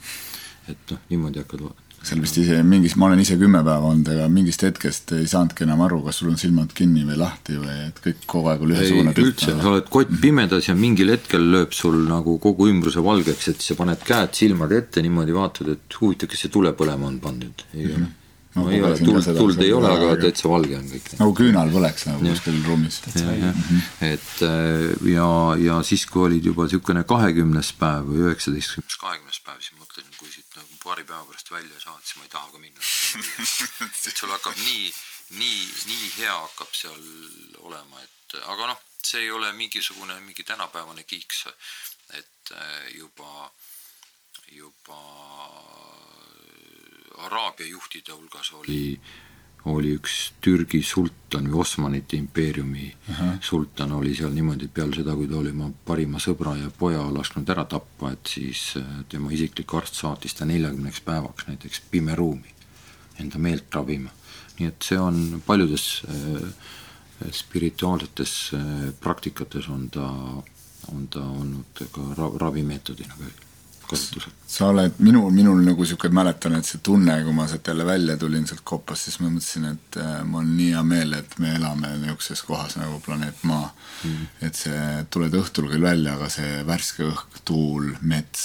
[0.70, 1.64] et noh, niimoodi hakkad
[2.04, 5.66] seal vist ise mingis, ma olen ise kümme päeva olnud, ega mingist hetkest ei saanudki
[5.66, 8.78] enam aru, kas sul on silmad kinni või lahti või et kõik kogu aeg oli
[8.78, 13.52] ühesugune üldse, sa oled kott pimedas ja mingil hetkel lööb sul nagu kogu ümbruse valgeks,
[13.52, 17.20] et sa paned käed silmad ette niimoodi, vaatad, et huvitav, kas see tule põlema on
[17.24, 18.16] pandud, ei mm -hmm.
[18.60, 21.10] No, ei ole, tuld, tuld ei ole, aga täitsa valge on kõik.
[21.20, 23.00] nagu küünal põleks nagu kuskil ruumis.
[23.10, 23.84] Mhm.
[24.10, 25.30] et äh, ja,
[25.64, 30.34] ja siis, kui olid juba niisugune kahekümnes päev või üheksateistkümnes, kahekümnes päev, siis mõtlesin, kui
[30.34, 32.84] siit nagu paari päeva pärast välja saad, siis ma ei taha ka minna.
[34.12, 34.92] et sul hakkab nii,
[35.40, 37.02] nii, nii hea hakkab seal
[37.66, 41.46] olema, et aga noh, see ei ole mingisugune mingi tänapäevane kiiks,
[42.18, 43.50] et äh, juba,
[44.52, 45.00] juba
[47.26, 49.00] Araabia juhtide hulgas oli,
[49.66, 53.40] oli üks Türgi sultan või Osmanite impeeriumi uh -huh.
[53.42, 57.02] sultan oli seal niimoodi, et peale seda, kui ta oli oma parima sõbra ja poja
[57.14, 62.56] lasknud ära tappa, et siis äh, tema isiklik arst saatis ta neljakümneks päevaks näiteks pimeruumi
[63.20, 64.10] enda meelt ravima.
[64.60, 66.50] nii et see on paljudes äh,
[67.32, 70.08] spirituaalsetes äh, praktikates on ta,
[70.92, 72.02] on ta olnud ka
[72.40, 73.49] ravimeetodina ka
[73.90, 74.36] kasutusel?
[74.50, 78.16] sa oled, minul, minul nagu niisugune, mäletan, et see tunne, kui ma sealt jälle välja
[78.18, 81.54] tulin sealt kopast, siis ma mõtlesin, et äh, mul on nii hea meel, et me
[81.54, 84.26] elame niisuguses kohas nagu planeet Maa mm..
[84.48, 84.80] et see,
[85.14, 88.44] tuled õhtul küll välja, aga see värske õhk, tuul, mets,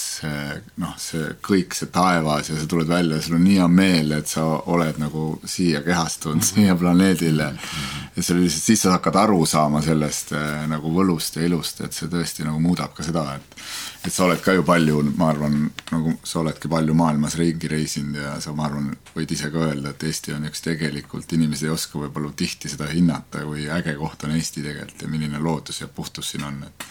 [0.80, 4.14] noh, see kõik, see taevas ja sa tuled välja ja sul on nii hea meel,
[4.18, 6.55] et sa oled nagu siia kehastunud mm, -hmm.
[6.55, 7.59] siia planeedile mm.
[7.59, 8.12] -hmm.
[8.16, 11.92] ja see lihtsalt, siis sa hakkad aru saama sellest äh, nagu võlust ja ilust, et
[11.92, 13.61] see tõesti nagu muudab ka seda, et
[14.05, 15.55] et sa oled ka ju palju, ma arvan,
[15.88, 19.94] nagu sa oledki palju maailmas ringi reisinud ja sa, ma arvan, võid ise ka öelda,
[19.94, 24.26] et Eesti on üks tegelikult, inimesed ei oska võib-olla tihti seda hinnata, kui äge koht
[24.28, 26.88] on Eesti tegelikult ja milline loodus ja puhtus siin on, et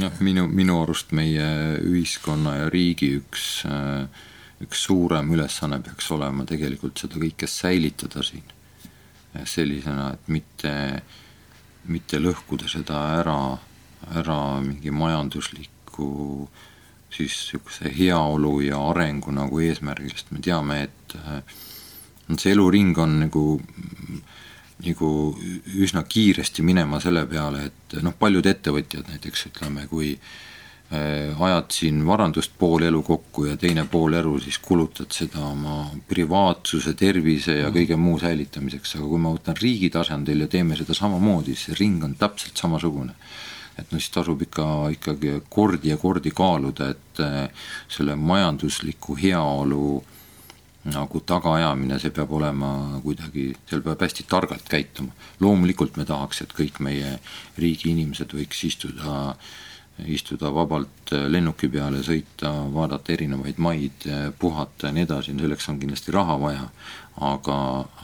[0.00, 1.50] jah, minu, minu arust meie
[1.84, 3.44] ühiskonna ja riigi üks,
[4.64, 8.48] üks suurem ülesanne peaks olema tegelikult seda kõike säilitada siin.
[9.50, 10.72] Sellisena, et mitte,
[11.90, 13.38] mitte lõhkuda seda ära,
[14.14, 16.48] ära mingi majanduslik tuleviku
[17.10, 21.42] siis niisuguse heaolu ja arengu nagu eesmärgil, sest me teame, et äh,
[22.36, 23.60] see eluring on nagu
[24.84, 25.10] nagu
[25.78, 32.02] üsna kiiresti minema selle peale, et noh, paljud ettevõtjad näiteks ütleme, kui äh, ajad siin
[32.06, 37.70] varandust pool elu kokku ja teine pool elu siis kulutad seda oma privaatsuse, tervise ja
[37.70, 41.84] kõige muu säilitamiseks, aga kui ma võtan riigi tasandil ja teeme seda samamoodi, siis see
[41.84, 43.14] ring on täpselt samasugune
[43.78, 50.02] et no siis tasub ikka, ikkagi kordi ja kordi kaaluda, et eh, selle majandusliku heaolu
[50.84, 55.12] nagu tagaajamine, see peab olema kuidagi, seal peab hästi targalt käituma.
[55.40, 57.18] loomulikult me tahaks, et kõik meie
[57.58, 59.34] riigi inimesed võiks istuda
[60.10, 64.08] istuda vabalt lennuki peale, sõita, vaadata erinevaid maid,
[64.38, 66.66] puhata ja nii edasi, selleks on kindlasti raha vaja,
[67.22, 67.58] aga,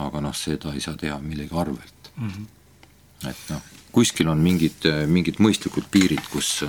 [0.07, 2.31] aga noh, seda ei saa teha millegi arvelt mm.
[2.31, 3.29] -hmm.
[3.29, 6.61] et noh kuskil on mingid, mingid mõistlikud piirid, kus,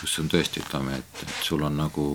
[0.00, 2.06] kus on tõesti, ütleme, et, et sul on nagu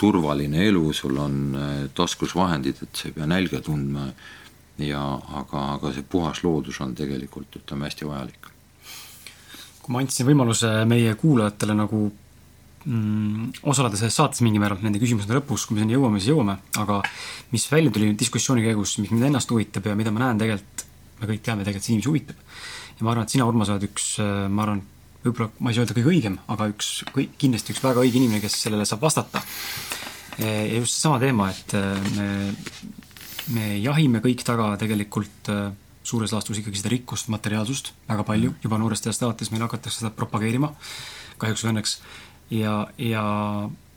[0.00, 4.08] turvaline elu, sul on äh, taskus vahendid, et sa ei pea nälga tundma
[4.80, 5.02] ja
[5.40, 8.48] aga, aga see puhas loodus on tegelikult, ütleme, hästi vajalik.
[9.80, 12.00] kui ma andsin võimaluse meie kuulajatele nagu
[12.84, 16.56] mm, osaleda selles saates mingil määral nende küsimuste lõpus, kui me sinna jõuame, siis jõuame,
[16.80, 17.00] aga
[17.52, 20.86] mis välja tuli diskussiooni käigus, mis mind ennast huvitab ja mida ma näen tegelikult,
[21.20, 24.12] me kõik teame, tegelikult see inimesi huvitab ja ma arvan, et sina, Urmas, oled üks,
[24.20, 24.82] äh, ma arvan,
[25.24, 26.90] võib-olla, ma ei saa öelda kõige õigem, aga üks,
[27.40, 29.42] kindlasti üks väga õige inimene, kes sellele saab vastata.
[30.40, 32.28] ja just seesama teema, et äh, me,
[33.56, 35.70] me jahime kõik taga tegelikult äh,
[36.04, 40.12] suures laastus ikkagi seda rikkust, materiaalsust väga palju, juba noorest east alates meil hakatakse seda
[40.16, 40.72] propageerima,
[41.40, 41.96] kahjuks või õnneks,
[42.56, 43.24] ja, ja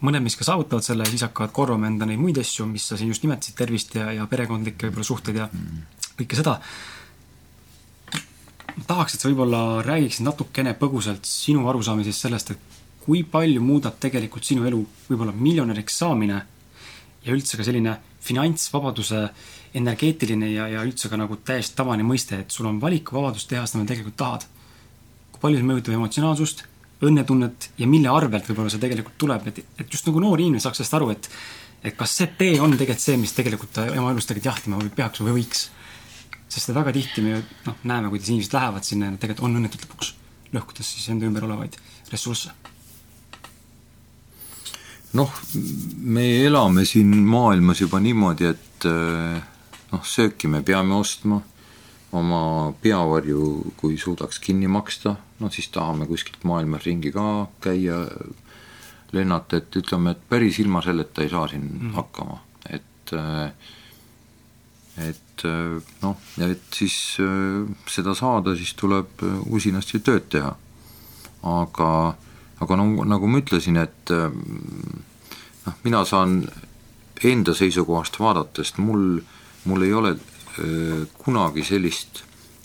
[0.03, 3.11] mõned meist ka saavutavad selle, siis hakkavad korvama enda neid muid asju, mis sa siin
[3.11, 5.47] just nimetasid, tervist ja, ja perekondlikke võib-olla suhteid ja
[6.19, 6.59] kõike seda
[8.87, 14.47] tahaks, et sa võib-olla räägiksid natukene põgusalt sinu arusaamisest sellest, et kui palju muudab tegelikult
[14.47, 14.79] sinu elu
[15.09, 16.39] võib-olla miljonäriks saamine
[17.23, 19.23] ja üldse ka selline finantsvabaduse
[19.75, 23.81] energeetiline ja, ja üldse ka nagu täiesti tavaline mõiste, et sul on valikuvabadus teha seda,
[23.81, 24.45] mida tegelikult tahad.
[25.33, 26.63] kui palju see mõjutab emotsionaalsust,
[27.03, 30.79] õnnetunnet ja mille arvelt võib-olla see tegelikult tuleb, et, et just nagu noor inimene saaks
[30.81, 31.29] sellest aru, et
[31.83, 35.19] et kas see tee on tegelikult see, mis tegelikult oma elus tegelikult jahtima või peaks
[35.19, 35.65] või võiks
[36.53, 39.57] sest väga tihti me ju noh, näeme, kuidas inimesed lähevad sinna ja nad tegelikult on
[39.61, 40.11] õnnetud lõpuks,
[40.53, 41.77] lõhkudes siis enda ümber olevaid
[42.11, 42.53] ressursse.
[45.17, 45.33] noh,
[46.01, 49.41] me elame siin maailmas juba niimoodi, et eh,
[49.91, 51.41] noh, sööki me peame ostma,
[52.13, 57.27] oma peavarju, kui suudaks kinni maksta, no siis tahame kuskilt maailmas ringi ka
[57.61, 58.03] käia,
[59.13, 61.93] lennata, et ütleme, et päris ilma selleta ei saa siin mm.
[61.97, 62.41] hakkama.
[62.69, 63.13] et
[64.97, 67.17] et et noh, et siis
[67.89, 70.55] seda saada, siis tuleb usinasti tööd teha.
[71.43, 71.89] aga,
[72.63, 76.43] aga no nagu ma ütlesin, et noh, mina saan
[77.23, 79.19] enda seisukohast vaadates, mul,
[79.65, 80.15] mul ei ole
[81.17, 82.23] kunagi sellist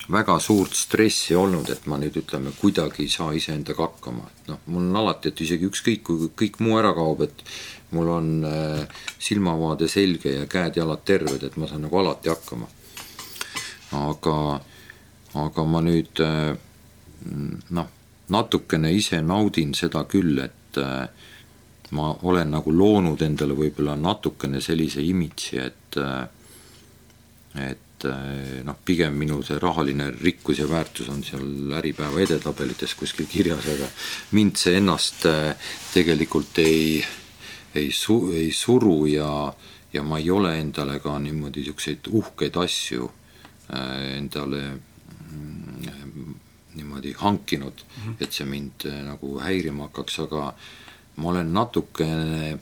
[0.08, 4.60] väga suurt stressi olnud, et ma nüüd ütleme, kuidagi ei saa iseendaga hakkama, et noh,
[4.72, 7.44] mul on alati, et isegi ükskõik, kui kõik muu ära kaob, et
[7.90, 8.88] mul on äh,
[9.18, 12.68] silmavaade selge ja käed-jalad terved, et ma saan nagu alati hakkama.
[13.96, 14.60] aga,
[15.34, 16.52] aga ma nüüd äh,
[17.70, 17.88] noh,
[18.28, 21.08] natukene ise naudin seda küll, et äh,
[21.96, 26.26] ma olen nagu loonud endale võib-olla natukene sellise imidži, et äh,
[27.58, 28.04] et
[28.62, 33.88] noh, pigem minu see rahaline rikkus ja väärtus on seal Äripäeva edetabelites kuskil kirjas, aga
[34.38, 35.26] mind see ennast
[35.90, 37.00] tegelikult ei,
[37.74, 39.52] ei su-, ei suru ja,
[39.92, 43.10] ja ma ei ole endale ka niimoodi niisuguseid uhkeid asju
[43.72, 46.34] eh, endale mm,
[46.74, 48.16] niimoodi hankinud mm, -hmm.
[48.20, 50.54] et see mind nagu häirima hakkaks, aga
[51.16, 52.58] ma olen natukene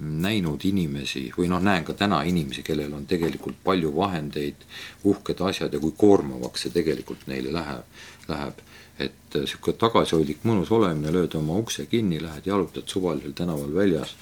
[0.00, 4.64] näinud inimesi või noh, näen ka täna inimesi, kellel on tegelikult palju vahendeid,
[5.04, 8.66] uhked asjad ja kui koormavaks see tegelikult neile läheb, läheb.
[9.00, 14.12] et niisugune tagasihoidlik mõnus olemine, lööd oma ukse kinni, lähed jalutad suvalisel tänaval väljas,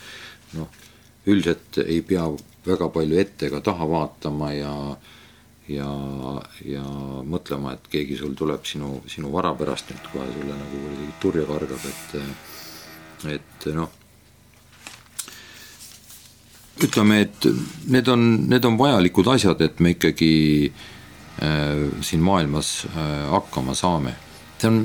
[0.57, 0.69] noh,
[1.29, 2.25] üldiselt ei pea
[2.67, 4.75] väga palju ette ega taha vaatama ja
[5.69, 5.89] ja,
[6.65, 6.85] ja
[7.29, 11.89] mõtlema, et keegi sul tuleb sinu, sinu vara pärast nüüd kohe sulle nagu turja kargab,
[11.93, 13.91] et et noh
[16.85, 17.49] ütleme, et
[17.91, 20.33] need on, need on vajalikud asjad, et me ikkagi
[20.71, 24.15] äh, siin maailmas äh, hakkama saame.
[24.59, 24.81] see on,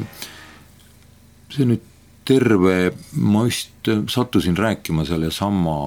[1.53, 1.92] see nüüd
[2.25, 5.77] terve, ma just sattusin rääkima sellesama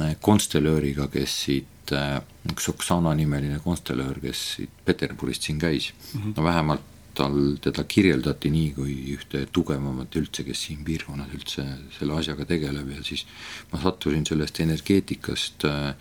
[0.00, 2.20] äh, konstelööriga, kes siit äh,,
[2.52, 6.34] üks Oksana nimeline konstelöör, kes siit Peterburist siin käis mm, -hmm.
[6.36, 11.64] no vähemalt tal, teda kirjeldati nii kui ühte tugevamat üldse, kes siin piirkonnas üldse
[11.98, 13.26] selle asjaga tegeleb ja siis
[13.72, 15.94] ma sattusin sellest energeetikast äh,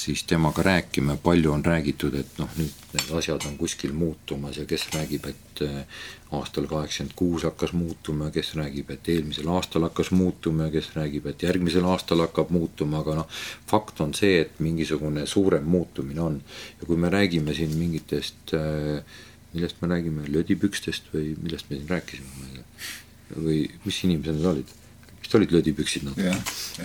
[0.00, 4.64] siis temaga rääkima palju on räägitud, et noh, nüüd need asjad on kuskil muutumas ja
[4.68, 6.02] kes räägib, et äh,
[6.38, 10.92] aastal kaheksakümmend kuus hakkas muutuma ja kes räägib, et eelmisel aastal hakkas muutuma ja kes
[10.96, 13.40] räägib, et järgmisel aastal hakkab muutuma, aga noh,
[13.70, 16.40] fakt on see, et mingisugune suurem muutumine on.
[16.80, 19.04] ja kui me räägime siin mingitest äh,
[19.52, 22.98] millest me räägime, lödipükstest või millest me siin rääkisime, ma ei tea.
[23.36, 24.76] või mis inimesed need olid?
[25.30, 26.34] Vist olid lödipüksid nad ja,?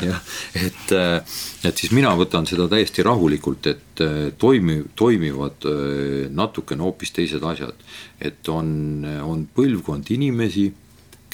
[0.02, 0.22] jah,
[0.54, 1.24] et, äh,
[1.66, 7.44] et siis mina võtan seda täiesti rahulikult, et äh, toimi-, toimivad äh, natukene hoopis teised
[7.44, 7.76] asjad.
[8.20, 10.72] et on, on põlvkond inimesi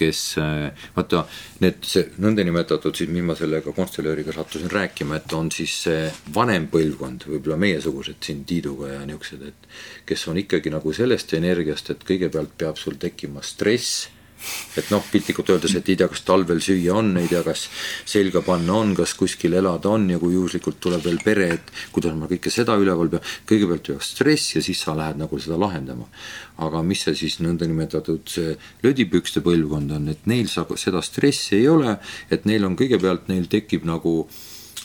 [0.01, 0.21] kes
[0.95, 1.19] vaata,
[1.61, 6.65] need, see nõndanimetatud siis, mis ma sellega konstellööriga sattusin rääkima, et on siis see vanem
[6.73, 9.69] põlvkond, võib-olla meiesugused siin Tiiduga ja niisugused, et
[10.09, 14.07] kes on ikkagi nagu sellest energiast, et kõigepealt peab sul tekkima stress
[14.77, 17.67] et noh, piltlikult öeldes, et ei tea, kas talvel süüa on, ei tea, kas
[18.09, 22.15] selga panna on, kas kuskil elada on ja kui juhuslikult tuleb veel pere, et kuidas
[22.17, 26.09] ma kõike seda üleval pean, kõigepealt tuleb stress ja siis sa lähed nagu seda lahendama.
[26.61, 28.51] aga mis see siis nõndanimetatud see
[28.83, 31.95] lödipükste põlvkond on, et neil saab, seda stressi ei ole,
[32.29, 34.27] et neil on kõigepealt, neil tekib nagu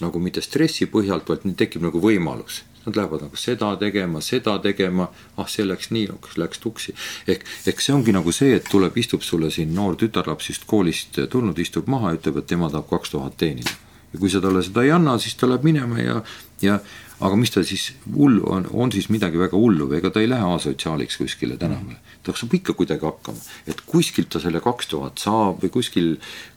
[0.00, 5.08] nagu mitte stressi põhjalt, vaid tekib nagu võimalus nad lähevad nagu seda tegema, seda tegema,
[5.36, 6.10] ah see läks nii,
[6.40, 6.94] läks tuksi.
[7.28, 11.18] ehk, ehk see ongi nagu see, et tuleb, istub sulle siin noor tütarlaps just koolist
[11.30, 13.74] tulnud, istub maha, ütleb, et tema tahab kaks tuhat teenida.
[14.12, 16.22] ja kui sa talle seda ei anna, siis ta läheb minema ja,
[16.62, 16.78] ja
[17.20, 20.28] aga mis ta siis hull on, on siis midagi väga hullu või ega ta ei
[20.28, 21.96] lähe asotsiaaliks kuskile tänavale.
[22.22, 26.10] ta saab ikka kuidagi hakkama, et kuskilt ta selle kaks tuhat saab või kuskil,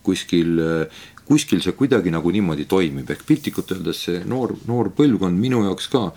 [0.03, 0.59] kuskil
[1.29, 5.89] kuskil see kuidagi nagu niimoodi toimib, ehk piltlikult öeldes see noor, noor põlvkond minu jaoks
[5.93, 6.07] ka,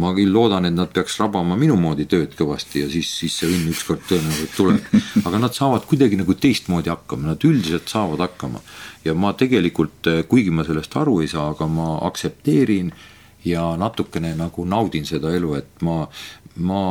[0.00, 3.48] ma küll loodan, et nad peaks rabama minu moodi tööd kõvasti ja siis, siis see
[3.50, 5.00] õnn ükskord tõenäoliselt tuleb.
[5.26, 8.62] aga nad saavad kuidagi nagu teistmoodi hakkama, nad üldiselt saavad hakkama.
[9.04, 12.92] ja ma tegelikult, kuigi ma sellest aru ei saa, aga ma aktsepteerin
[13.44, 16.04] ja natukene nagu naudin seda elu, et ma,
[16.60, 16.82] ma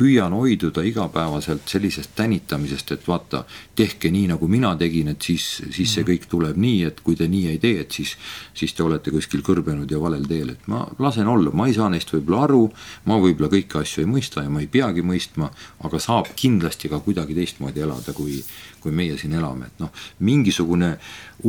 [0.00, 3.42] püüan hoiduda igapäevaselt sellisest tänitamisest, et vaata,
[3.76, 5.44] tehke nii, nagu mina tegin, et siis,
[5.74, 8.14] siis see kõik tuleb nii, et kui te nii ei tee, et siis,
[8.56, 11.90] siis te olete kuskil kõrbenud ja valel teel, et ma lasen olla, ma ei saa
[11.92, 12.62] neist võib-olla aru,
[13.10, 15.50] ma võib-olla kõiki asju ei mõista ja ma ei peagi mõistma,
[15.84, 18.40] aga saab kindlasti ka kuidagi teistmoodi elada, kui,
[18.80, 19.92] kui meie siin elame, et noh,
[20.24, 20.94] mingisugune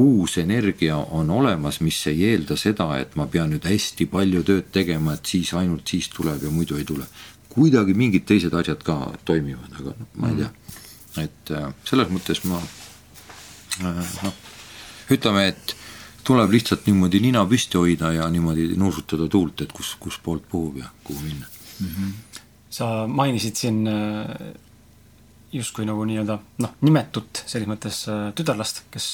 [0.02, 4.72] uus energia on olemas, mis ei eelda seda, et ma pean nüüd hästi palju tööd
[4.76, 7.08] tegema, et siis ainult siis tuleb ja muidu ei tule
[7.52, 8.98] kuidagi mingid teised asjad ka
[9.28, 10.50] toimivad, aga noh, ma ei tea.
[11.26, 14.40] et äh, selles mõttes ma äh, noh,
[15.12, 15.76] ütleme, et
[16.28, 20.80] tuleb lihtsalt niimoodi nina püsti hoida ja niimoodi nuusutada tuult, et kus, kus poolt puhub
[20.80, 21.88] ja kuhu minna mm.
[21.88, 22.40] -hmm.
[22.70, 24.54] sa mainisid siin äh,
[25.52, 28.06] justkui nagu nii-öelda noh, nimetut selles mõttes
[28.36, 29.08] tütarlast, kes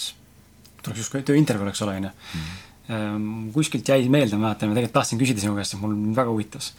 [0.84, 2.16] tuleks justkui tööintervjuul, eks ole, on ju.
[2.38, 3.52] Mhm.
[3.52, 6.74] kuskilt jäi meelde, ma mäletan, ma tegelikult tahtsin küsida sinu käest, mul väga huvitas.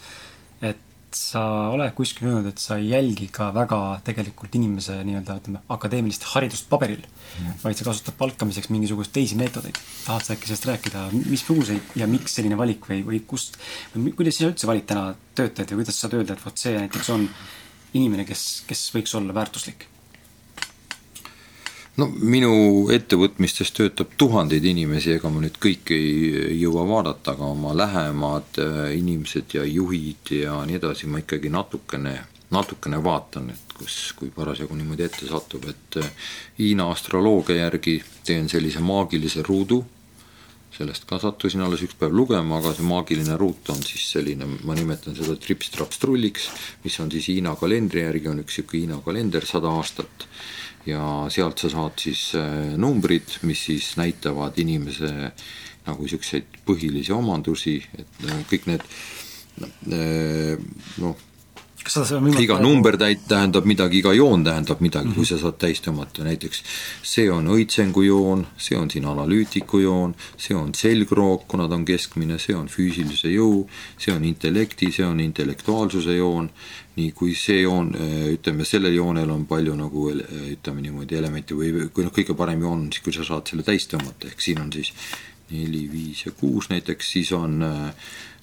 [0.63, 5.63] et sa oled kuskil öelnud, et sa ei jälgi ka väga tegelikult inimese nii-öelda ütleme,
[5.75, 9.79] akadeemilist haridust paberil mm., vaid sa kasutad palkamiseks mingisuguseid teisi meetodeid.
[10.05, 13.61] tahad sa äkki sellest rääkida, missuguseid ja miks selline valik või, või kust,
[13.95, 17.15] kuidas sa üldse valid täna töötajaid või kuidas sa saad öelda, et vot see näiteks
[17.15, 17.29] on
[17.99, 19.89] inimene, kes, kes võiks olla väärtuslik?
[21.99, 22.53] No minu
[22.95, 28.81] ettevõtmistes töötab tuhandeid inimesi, ega ma nüüd kõiki ei jõua vaadata, aga oma lähemad äh,
[28.99, 32.15] inimesed ja juhid ja nii edasi ma ikkagi natukene,
[32.55, 36.11] natukene vaatan, et kus, kui parasjagu niimoodi ette satub, et äh,
[36.61, 39.83] Hiina astroloogia järgi teen sellise maagilise ruudu,
[40.79, 44.77] sellest ka sattusin alles üks päev lugema, aga see maagiline ruut on siis selline, ma
[44.79, 46.47] nimetan seda trips-traps-trulliks,
[46.85, 50.29] mis on siis Hiina kalendri järgi, on üks niisugune Hiina kalender, sada aastat
[50.89, 51.03] ja
[51.33, 55.13] sealt sa saad siis äh, numbrid, mis siis näitavad inimese
[55.87, 58.85] nagu niisuguseid põhilisi omandusi, et äh, kõik need
[61.97, 65.17] äh, noh, iga number täit-, tähendab midagi, iga joon tähendab midagi mm, -hmm.
[65.17, 66.63] kui sa saad täis tõmmata, näiteks.
[67.03, 71.85] See on õitsengu joon, see on siin analüütiku joon, see on selgroog, kuna ta on
[71.85, 76.51] keskmine, see on füüsilise jõu, see on intellekti, see on intellektuaalsuse joon,
[76.97, 77.95] nii kui see joon,
[78.35, 82.79] ütleme, sellel joonel on palju nagu ütleme niimoodi elemente või kui noh, kõige parem joon
[82.79, 84.93] on siis, kui sa saad selle täis tõmmata, ehk siin on siis
[85.51, 87.63] neli, viis ja kuus näiteks, siis on,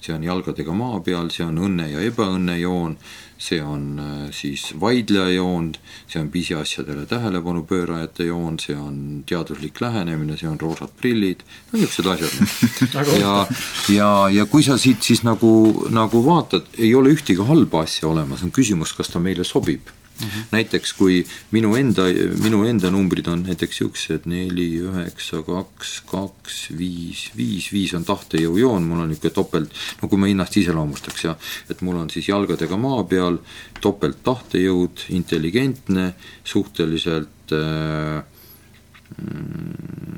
[0.00, 2.96] see on jalgadega maa peal, see on õnne ja ebaõnne joon,
[3.38, 5.72] see on äh, siis vaidleja joon,
[6.08, 11.80] see on pisiasjadele tähelepanu pöörajate joon, see on teaduslik lähenemine, see on roosad prillid, no
[11.80, 13.04] niisugused asjad.
[13.20, 13.46] Ja,
[13.92, 15.50] ja, ja kui sa siit siis nagu,
[15.92, 20.26] nagu vaatad, ei ole ühtegi halba asja olemas, on küsimus, kas ta meile sobib Mm
[20.26, 20.44] -hmm.
[20.50, 22.06] näiteks kui minu enda,
[22.42, 28.56] minu enda numbrid on näiteks niisugused neli, üheksa, kaks, kaks, viis, viis, viis on tahtejõu
[28.58, 29.70] joon, mul on niisugune topelt,
[30.02, 31.36] no kui ma ennast iseloomustaks ja
[31.70, 33.38] et mul on siis jalgadega maa peal,
[33.80, 36.14] topelt tahtejõud, intelligentne,
[36.44, 38.24] suhteliselt äh,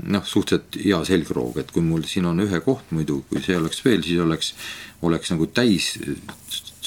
[0.08, 3.82] noh, suhteliselt hea selgroog, et kui mul siin on ühe koht muidu, kui see oleks
[3.84, 4.54] veel, siis oleks,
[5.06, 5.92] oleks nagu täis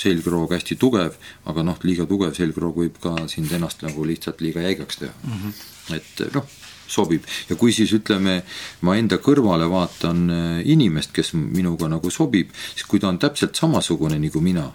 [0.02, 1.18] selgroog hästi tugev,
[1.50, 5.40] aga noh, liiga tugev selgroog võib ka sind ennast nagu lihtsalt liiga jäigaks teha mm.
[5.42, 5.96] -hmm.
[5.98, 6.48] et noh,
[6.92, 8.42] sobib ja kui siis ütleme,
[8.82, 13.56] ma enda kõrvale vaatan äh, inimest, kes minuga nagu sobib, siis kui ta on täpselt
[13.56, 14.68] samasugune nagu mina,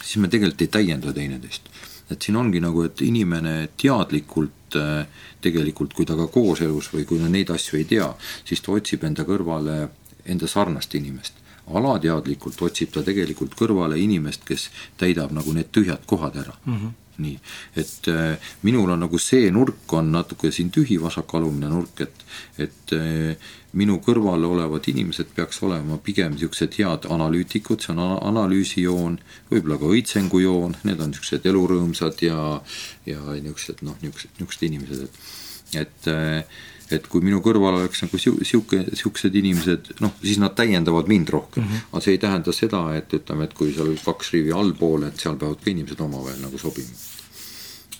[0.00, 1.70] siis me tegelikult ei täienda teineteist.
[2.10, 5.06] et siin ongi nagu, et inimene teadlikult äh,
[5.40, 8.12] tegelikult, kui ta ka kooselus või kui ta neid asju ei tea,
[8.44, 9.88] siis ta otsib enda kõrvale
[10.28, 11.41] enda sarnast inimest
[11.78, 14.68] alateadlikult otsib ta tegelikult kõrvale inimest, kes
[15.00, 16.74] täidab nagu need tühjad kohad ära mm.
[16.74, 17.38] -hmm nii,
[17.76, 22.24] et äh, minul on nagu see nurk on natuke siin tühi, vasakalumine nurk, et
[22.64, 29.18] et äh, minu kõrval olevad inimesed peaks olema pigem niisugused head analüütikud, see on analüüsijoon,
[29.52, 32.42] võib-olla ka õitsengujoon, need on niisugused elurõõmsad ja
[33.08, 36.44] ja niisugused noh, niisugused, niisugused inimesed, et et äh,
[36.96, 41.64] et kui minu kõrval oleks nagu sihuke, sihukesed inimesed, noh, siis nad täiendavad mind rohkem
[41.64, 41.70] mm.
[41.70, 41.88] -hmm.
[41.92, 45.38] aga see ei tähenda seda, et ütleme, et kui seal kaks rivi allpool, et seal
[45.40, 46.90] peavad ka inimesed omavahel nagu sobima.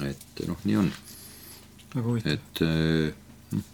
[0.03, 0.93] et noh, nii on.
[2.25, 3.13] et eh,
[3.53, 3.65] noh,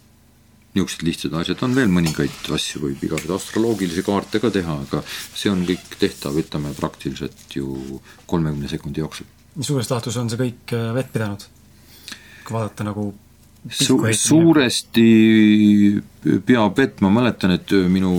[0.73, 5.51] niisugused lihtsad asjad, on veel mõningaid asju, võib igasuguseid astroloogilisi kaarte ka teha, aga see
[5.51, 9.25] on kõik tehtav, ütleme praktiliselt ju kolmekümne sekundi jooksul.
[9.61, 11.47] suures laastus on see kõik eh, vett pidanud?
[12.43, 13.11] kui vaadata nagu
[13.67, 15.99] Su-, suuresti
[16.47, 18.13] peab vett, ma mäletan, et minu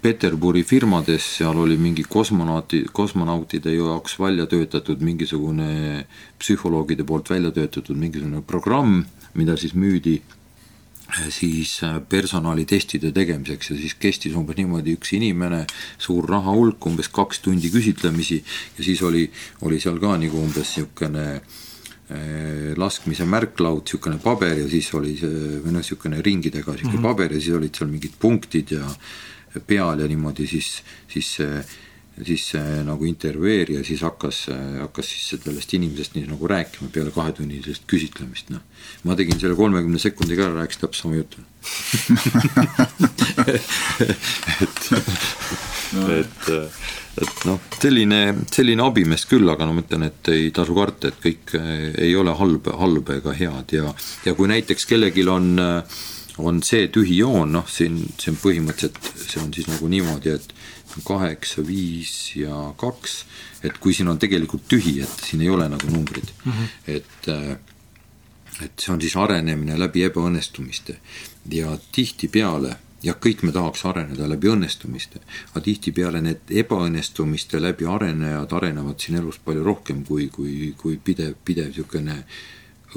[0.00, 6.06] Peterburi firmades, seal oli mingi kosmonauti, kosmonautide jaoks välja töötatud mingisugune,
[6.40, 9.02] psühholoogide poolt välja töötatud mingisugune programm,
[9.36, 10.22] mida siis müüdi
[11.28, 11.74] siis
[12.08, 13.72] personalitestide tegemiseks.
[13.74, 15.66] Ja siis kestis umbes niimoodi üks inimene,
[16.00, 18.40] suur raha hulk, umbes kaks tundi küsitlemisi.
[18.78, 19.26] Ja siis oli,
[19.66, 21.69] oli seal ka nagu umbes niisugune äh, Äh,
[22.76, 27.08] laskmise märklaud, niisugune paber ja siis oli see, või noh, niisugune ringidega niisugune mm -hmm.
[27.10, 28.88] paber ja siis olid seal mingid punktid ja
[29.66, 31.62] peal ja niimoodi siis, siis see
[32.24, 34.46] siis see nagu intervjueerija siis hakkas,
[34.80, 38.60] hakkas siis sellest inimesest nii nagu rääkima peale kahetunnisest küsitlemist, noh.
[39.04, 41.38] ma tegin selle kolmekümne sekundiga ära, rääkisin täpselt sama juttu
[44.60, 44.80] et,
[46.20, 46.50] et
[47.24, 48.20] et noh, selline,
[48.52, 52.16] selline abimees küll, aga no ma ütlen, et ei tasu karta, et kõik eh, ei
[52.16, 53.76] ole halb, halb ega head.
[53.76, 53.94] Ja,
[54.26, 55.54] ja kui näiteks kellelgi on,
[56.40, 60.54] on see tühi joon, noh, siin, see on põhimõtteliselt, see on siis nagu niimoodi, et
[61.06, 63.20] kaheksa, viis ja kaks,
[63.62, 66.32] et kui siin on tegelikult tühi, et siin ei ole nagu numbrid.
[66.44, 66.96] Mm, -hmm.
[66.96, 67.58] et äh,
[68.64, 70.98] et see on siis arenemine läbi ebaõnnestumiste.
[71.50, 75.22] Ja tihtipeale jah, kõik me tahaks areneda läbi õnnestumiste,
[75.52, 81.36] aga tihtipeale need ebaõnnestumiste läbi arenejad arenevad siin elus palju rohkem kui, kui, kui pidev,
[81.44, 82.22] pidev niisugune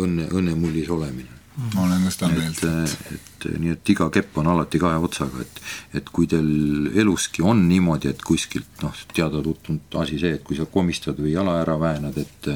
[0.02, 1.42] õnne, õnnemullis olemine
[1.76, 2.64] ma olen ka seda meelt.
[2.66, 7.44] et, et nii, et iga kepp on alati kahe otsaga, et et kui teil eluski
[7.46, 11.78] on niimoodi, et kuskilt noh, teada-tuntud asi see, et kui sa komistad või jala ära
[11.80, 12.50] väänad, et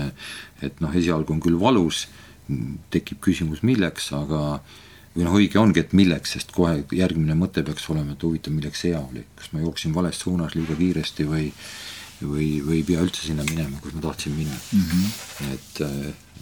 [0.66, 2.08] et noh, esialgu on küll valus,
[2.90, 4.42] tekib küsimus, milleks, aga
[5.18, 8.84] või noh, õige ongi, et milleks, sest kohe järgmine mõte peaks olema, et huvitav, milleks
[8.86, 11.48] hea oli, kas ma jooksin vales suunas liiga kiiresti või
[12.22, 14.56] või, või ei pea üldse sinna minema, kus ma tahtsin minna.
[14.74, 14.86] Mm.
[14.92, 15.52] -hmm.
[15.54, 15.82] et,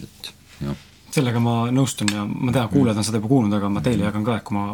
[0.04, 0.30] et
[0.64, 0.84] jah.
[1.16, 4.24] Sellega ma nõustun ja ma tean, kuulajad on seda juba kuulnud, aga ma teile jagan
[4.24, 4.64] ka, et kui ma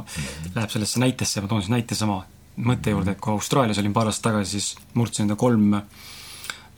[0.54, 2.22] läheb sellesse näitesse, ma toon siis näite sama
[2.56, 5.76] mõtte juurde, et kui Austraalias olin paar aastat tagasi, siis murdsin enda kolm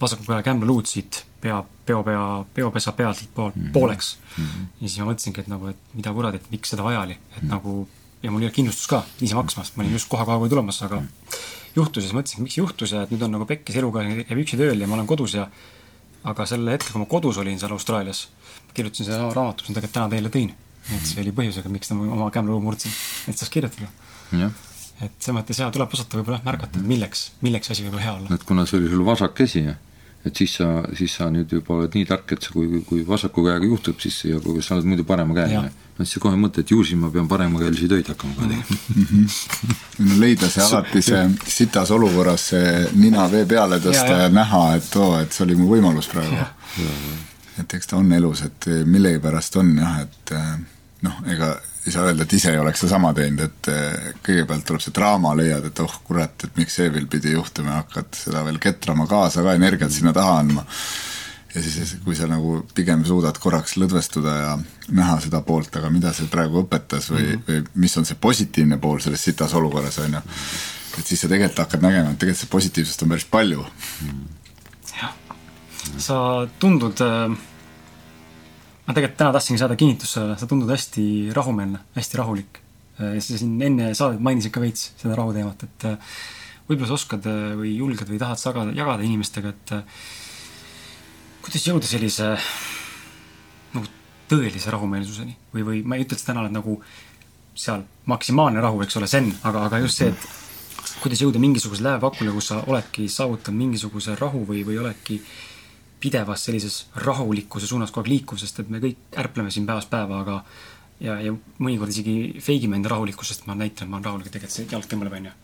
[0.00, 2.22] vasaku käe kämblaluud siit pea, peopea,
[2.56, 3.72] peopesa pealt pool, mm -hmm.
[3.72, 4.44] pooleks mm.
[4.44, 4.66] -hmm.
[4.80, 7.42] ja siis ma mõtlesingi, et nagu, et mida kurat, et miks seda vaja oli, et
[7.42, 7.52] mm -hmm.
[7.52, 7.88] nagu
[8.22, 11.06] ja mul ei olnud kindlustust ka ise maksmas, ma olin just kohe-kohe tulemas, aga mm
[11.06, 11.44] -hmm.
[11.76, 14.56] juhtus ja siis mõtlesin, miks juhtus ja et nüüd on nagu pekkis eluga jääb üksi
[14.56, 15.48] tööle ja ma olen kodus ja
[16.24, 18.28] aga sel hetkel, kui ma kodus olin seal Austraalias,
[18.74, 20.52] kirjutasin selle raamatu, mis ma tegelikult täna teile tõin.
[20.92, 22.92] et see oli põhjusega, miks ma oma kämmaluu murdsin,
[23.28, 23.88] et saaks kirjutada.
[25.02, 28.34] et selles mõttes jaa, tuleb osata võib-olla märgata, et milleks, milleks asi võib hea olla.
[28.34, 29.64] et kuna see oli sul vasak käsi,
[30.24, 33.44] et siis sa, siis sa nüüd juba oled nii tark, et sa, kui, kui vasaku
[33.44, 36.72] käega juhtub, siis ja kui sa oled muidu paremakäeline, no siis sa kohe mõtled, et
[36.72, 38.78] ju siis ma pean paremakäelisi töid hakkama ka tegema.
[38.94, 39.76] -hmm.
[40.06, 41.26] no leida see alati see
[41.58, 44.22] sitas olukorras see nina vee peale tõsta ja, ja.
[44.28, 46.40] ja näha, et oo, et see oli mu võimalus praegu.
[47.60, 50.34] et eks ta on elus, et millegipärast on jah, et
[51.04, 51.54] noh, ega
[51.86, 55.34] ei saa öelda, et ise ei oleks sedasama teinud, et eh, kõigepealt tuleb see draama,
[55.36, 59.08] leiad, et oh kurat, et miks see veel pidi juhtuma ja hakkad seda veel ketrama
[59.10, 60.64] kaasa ka, energiat sinna taha andma
[61.54, 64.54] ja siis, kui sa nagu pigem suudad korraks lõdvestuda ja
[64.94, 67.44] näha seda poolt, aga mida see praegu õpetas või mm, -hmm.
[67.48, 70.22] või mis on see positiivne pool selles sitas olukorras, on ju,
[70.98, 73.66] et siis sa tegelikult hakkad nägema, et tegelikult seda positiivsust on päris palju.
[74.94, 75.14] jah,
[75.98, 76.16] sa
[76.58, 77.38] tundud äh,
[78.84, 81.06] ma tegelikult täna tahtsingi saada kinnitust sellele, sa tundud hästi
[81.36, 82.60] rahumeelne, hästi rahulik.
[83.00, 86.14] Äh, sa siin enne saadet mainisid ka veits seda rahu teemat, et äh,
[86.68, 87.26] võib-olla sa oskad
[87.60, 89.74] või julged või tahad sa jagada, inimestega, et
[91.44, 92.30] kuidas jõuda sellise
[93.74, 93.90] nagu
[94.30, 96.78] tõelise rahumeelsuseni või, või ma ei ütle, et sa täna oled nagu
[97.54, 102.32] seal maksimaalne rahu, eks ole, zen, aga, aga just see, et kuidas jõuda mingisuguse lävepakule,
[102.34, 105.20] kus sa oledki saavutanud mingisuguse rahu või, või oledki
[106.04, 110.20] pidevas sellises rahulikkuse suunas kogu aeg liikuv, sest et me kõik ärpleme siin päevast päeva,
[110.20, 110.42] aga
[111.00, 111.32] ja, ja
[111.64, 115.16] mõnikord isegi feigime enda rahulikkust, sest ma näitan, ma olen rahulik, tegelikult see jalg tõmbab,
[115.20, 115.34] onju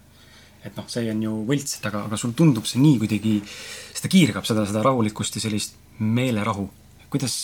[0.64, 3.38] et noh, see on ju võlts, et aga, aga sul tundub see nii kuidagi,
[3.96, 6.68] seda kiirgab seda, seda rahulikkust ja sellist meelerahu.
[7.10, 7.34] kuidas,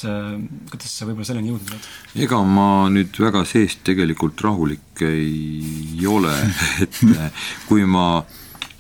[0.70, 1.86] kuidas sa võib-olla selleni jõudnud oled?
[2.22, 6.34] ega ma nüüd väga seest tegelikult rahulik ei ole
[6.84, 7.00] et
[7.66, 8.20] kui ma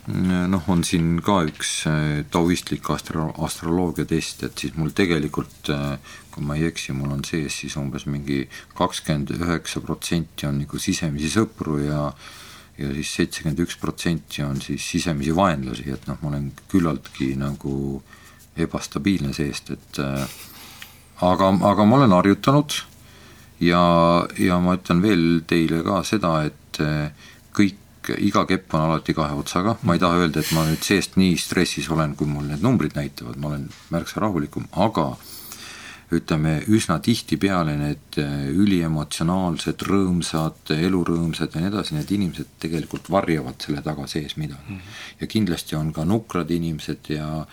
[0.06, 1.70] noh, on siin ka üks
[2.30, 5.72] taoistlik astro-, astroloogia test, et siis mul tegelikult
[6.36, 8.42] kui ma ei eksi, mul on sees siis umbes mingi
[8.76, 12.10] kakskümmend üheksa protsenti on nagu sisemisi sõpru ja
[12.76, 18.02] ja siis seitsekümmend üks protsenti on siis sisemisi vaenlasi, et noh, ma olen küllaltki nagu
[18.56, 20.26] ebastabiilne seest, et äh,
[21.24, 22.76] aga, aga ma olen harjutanud
[23.64, 23.80] ja,
[24.36, 27.32] ja ma ütlen veel teile ka seda, et äh,
[28.06, 31.18] kõik, iga kepp on alati kahe otsaga, ma ei taha öelda, et ma nüüd seest
[31.20, 35.32] nii stressis olen, kui mul need numbrid näitavad, ma olen märksa rahulikum, aga äh,
[36.14, 43.58] ütleme, üsna tihtipeale need äh, üliemotsionaalsed, rõõmsad, elurõõmsad ja nii edasi, need inimesed tegelikult varjavad
[43.62, 44.76] selle taga sees midagi mm.
[44.76, 45.02] -hmm.
[45.20, 47.46] ja kindlasti on ka nukrad inimesed ja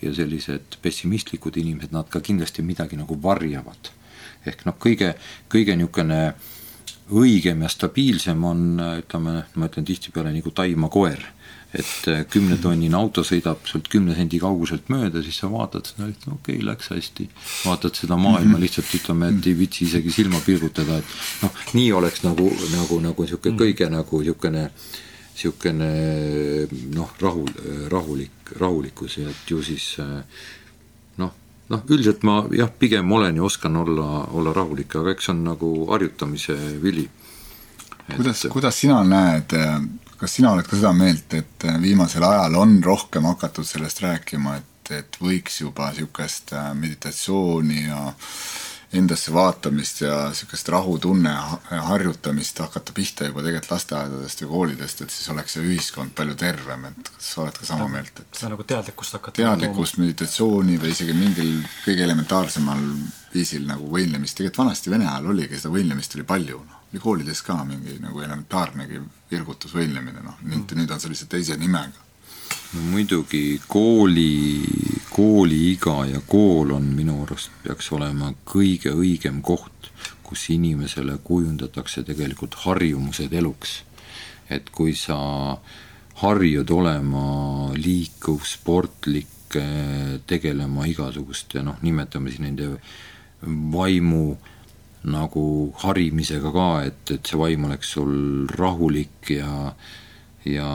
[0.00, 3.90] ja sellised pessimistlikud inimesed, nad ka kindlasti midagi nagu varjavad.
[4.46, 5.14] ehk noh, kõige,
[5.52, 6.34] kõige niisugune
[7.10, 8.64] õigem ja stabiilsem on,
[9.02, 11.22] ütleme, ma ütlen tihtipeale nagu taima koer
[11.74, 16.24] et äh, kümnetonnine auto sõidab sult kümne sendi kauguselt mööda, siis sa vaatad seda, et
[16.26, 17.28] okei okay,, läks hästi.
[17.66, 18.64] vaatad seda maailma mhm.
[18.64, 23.26] lihtsalt ütleme, et ei viitsi isegi silma pilgutada, et noh, nii oleks nagu, nagu, nagu
[23.26, 23.62] niisugune mhm.
[23.62, 24.66] kõige nagu niisugune
[25.40, 25.92] niisugune
[26.96, 27.52] noh, rahul,
[27.92, 30.24] rahulik, rahulikkus et ju siis noh,
[31.70, 35.72] noh, üldiselt ma jah, pigem olen ja oskan olla, olla rahulik, aga eks on nagu
[35.90, 37.08] harjutamise vili.
[38.16, 39.54] kuidas, kuidas sina näed
[40.20, 44.58] kas sina oled ka seda meelt, et äh, viimasel ajal on rohkem hakatud sellest rääkima,
[44.60, 48.02] et, et võiks juba niisugust äh, meditatsiooni ja
[48.92, 51.30] endasse vaatamist ja niisugust rahutunne
[51.70, 56.88] harjutamist hakata pihta juba tegelikult lasteaedadest ja koolidest, et siis oleks see ühiskond palju tervem,
[56.90, 60.92] et kas sa oled ka sama meelt, et seda nagu teadlikkust hakata teadlikkust, meditatsiooni või
[60.96, 61.54] isegi mingil
[61.84, 62.84] kõige elementaarsemal
[63.30, 67.46] viisil nagu võimlemist, tegelikult vanasti Vene ajal oligi, seda võimlemist oli palju, noh, oli koolides
[67.46, 72.09] ka mingi nagu elementaarnegi virgutusvõimlemine, noh, nüüd, nüüd on see lihtsalt teise nimega
[72.72, 74.62] no muidugi kooli,
[75.10, 79.90] kooliiga ja kool on minu arust, peaks olema kõige õigem koht,
[80.22, 83.82] kus inimesele kujundatakse tegelikult harjumused eluks.
[84.50, 85.16] et kui sa
[86.20, 89.54] harjud olema liikuv, sportlik,
[90.26, 92.72] tegelema igasuguste noh, nimetame siis nende
[93.46, 94.36] vaimu
[95.10, 95.44] nagu
[95.82, 99.72] harimisega ka, et, et see vaim oleks sul rahulik ja
[100.44, 100.70] ja,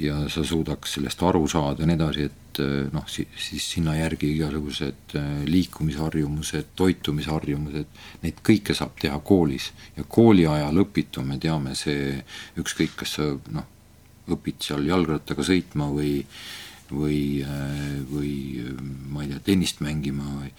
[0.00, 4.32] ja sa suudaks sellest aru saada ja nii edasi, et eh, noh, siis sinna järgi
[4.36, 9.72] igasugused eh, liikumisharjumused, toitumisharjumused, neid kõike saab teha koolis.
[9.96, 12.20] ja kooliajal õpitu, me teame, see
[12.62, 13.66] ükskõik, kas sa noh,
[14.32, 16.20] õpid seal jalgrattaga sõitma või
[16.92, 18.32] või, eh, või
[19.08, 20.52] ma ei tea, tennist mängima või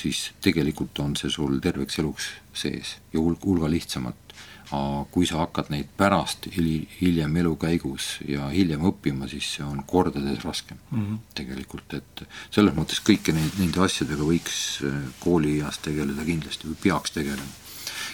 [0.00, 4.29] siis tegelikult on see sul terveks eluks sees ja hulga, hulga lihtsamalt
[4.70, 9.82] aga kui sa hakkad neid pärast hiljem elu käigus ja hiljem õppima, siis see on
[9.86, 11.18] kordades raskem mm -hmm.
[11.34, 17.10] tegelikult, et selles mõttes kõiki neid, nende asjadega võiks äh, koolieas tegeleda kindlasti või peaks
[17.10, 17.52] tegelema.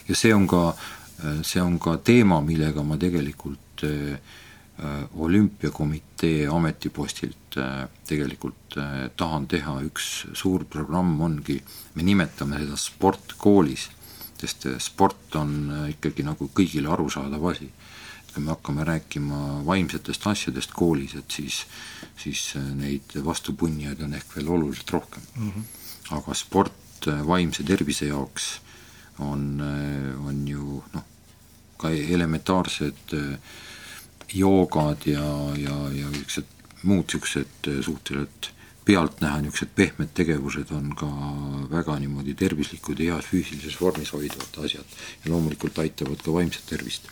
[0.09, 0.69] ja see on ka,
[1.25, 4.19] äh, see on ka teema, millega ma tegelikult äh,
[5.17, 7.57] olümpiakomitee ametipostilt
[8.05, 8.77] tegelikult
[9.17, 11.63] tahan teha, üks suur programm ongi,
[11.95, 13.89] me nimetame seda sport koolis
[14.41, 17.71] sest sport on äh, ikkagi nagu kõigile arusaadav asi.
[18.23, 21.65] et kui me hakkame rääkima vaimsetest asjadest koolis, et siis,
[22.19, 25.51] siis äh, neid vastupunnijaid on ehk veel oluliselt rohkem mm.
[25.51, 26.17] -hmm.
[26.19, 26.73] aga sport
[27.27, 28.61] vaimse tervise jaoks
[29.19, 29.63] on,
[30.27, 31.05] on ju noh,
[31.79, 33.15] ka elementaarsed
[34.33, 36.47] joogad ja, ja, ja niisugused
[36.83, 38.51] muud niisugused suhteliselt
[38.87, 41.09] pealtnäha niisugused pehmed tegevused on ka
[41.71, 47.11] väga niimoodi tervislikud ja heas füüsilises vormis hoidvad asjad ja loomulikult aitavad ka vaimset tervist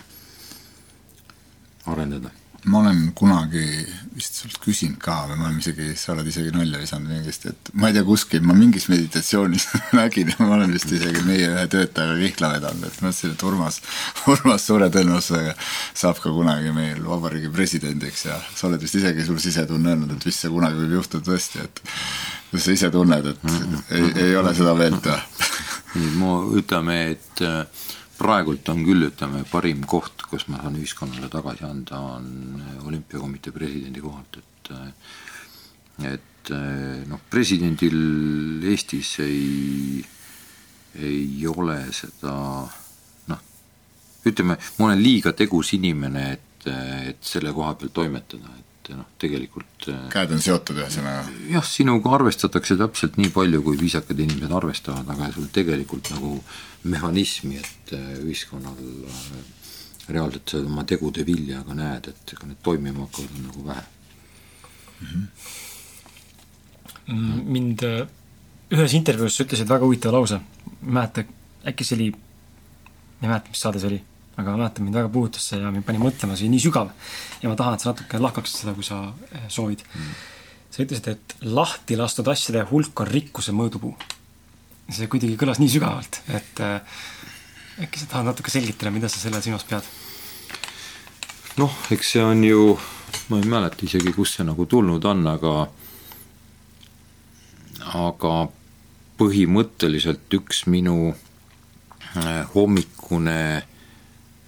[1.86, 2.30] arendada
[2.70, 3.64] ma olen kunagi
[4.14, 7.70] vist sult küsinud ka või ma olen isegi, sa oled isegi nalja visanud mingist, et
[7.76, 9.66] ma ei tea kuskil, ma mingis meditatsioonis
[9.98, 13.80] nägin ja ma olen vist isegi meie ühe töötajaga kihla vedanud, et mõtlesin, et Urmas,
[14.32, 15.56] Urmas suure tõenäosusega
[15.92, 20.28] saab ka kunagi meil vabariigi presidendiks ja sa oled vist isegi sul sisetunne öelnud, et
[20.30, 21.84] vist see kunagi võib juhtuda tõesti, et
[22.50, 23.84] kuidas sa ise tunned, et mm -hmm.
[23.98, 25.20] ei, ei ole seda meelt või?
[26.18, 27.66] ma ütleme, et äh,
[28.18, 34.02] praegult on küll, ütleme, parim koht, kus ma saan ühiskonnale tagasi anda, on olümpiakomitee presidendi
[34.04, 34.72] kohalt, et
[36.04, 36.50] et
[37.06, 40.02] noh, presidendil Eestis ei,
[41.00, 42.34] ei ole seda
[43.30, 43.40] noh,
[44.26, 46.68] ütleme, ma olen liiga tegus inimene, et,
[47.10, 51.24] et selle koha peal toimetada, et noh, tegelikult äh, käed on seotud ühesõnaga?
[51.52, 56.36] jah, sinuga arvestatakse täpselt nii palju, kui viisakad inimesed arvestavad, aga sul tegelikult nagu
[56.90, 59.36] mehhanismi, et äh, ühiskonnal äh,
[60.08, 63.84] reaalselt sa oma tegude vilja ka näed, et ega need toimima hakkavad, on nagu vähe
[65.00, 65.26] mm.
[67.06, 67.44] -hmm.
[67.44, 67.86] mind
[68.74, 70.40] ühes intervjuus sa ütlesid väga huvitava lause,
[70.80, 71.24] mäleta,
[71.68, 74.02] äkki see oli, ma ei mäleta, mis saade see oli
[74.40, 76.90] aga mäletan, mind väga puudutas see ja mind pani mõtlema, see oli nii sügav.
[77.42, 79.00] ja ma tahan, et sa natuke lahkaksid seda, kui sa
[79.30, 80.14] eh, soovid mm..
[80.74, 83.94] sa ütlesid, et lahti lastud asjade hulk on rikkuse mõõdupuu.
[84.90, 86.98] see kuidagi kõlas nii sügavalt, et äh,
[87.82, 89.86] äkki sa tahad natuke selgitada, mida sa selle silmas pead?
[91.58, 92.74] noh, eks see on ju,
[93.30, 95.54] ma ei mäleta isegi, kust see nagu tulnud on, aga
[97.94, 98.34] aga
[99.18, 103.38] põhimõtteliselt üks minu eh, hommikune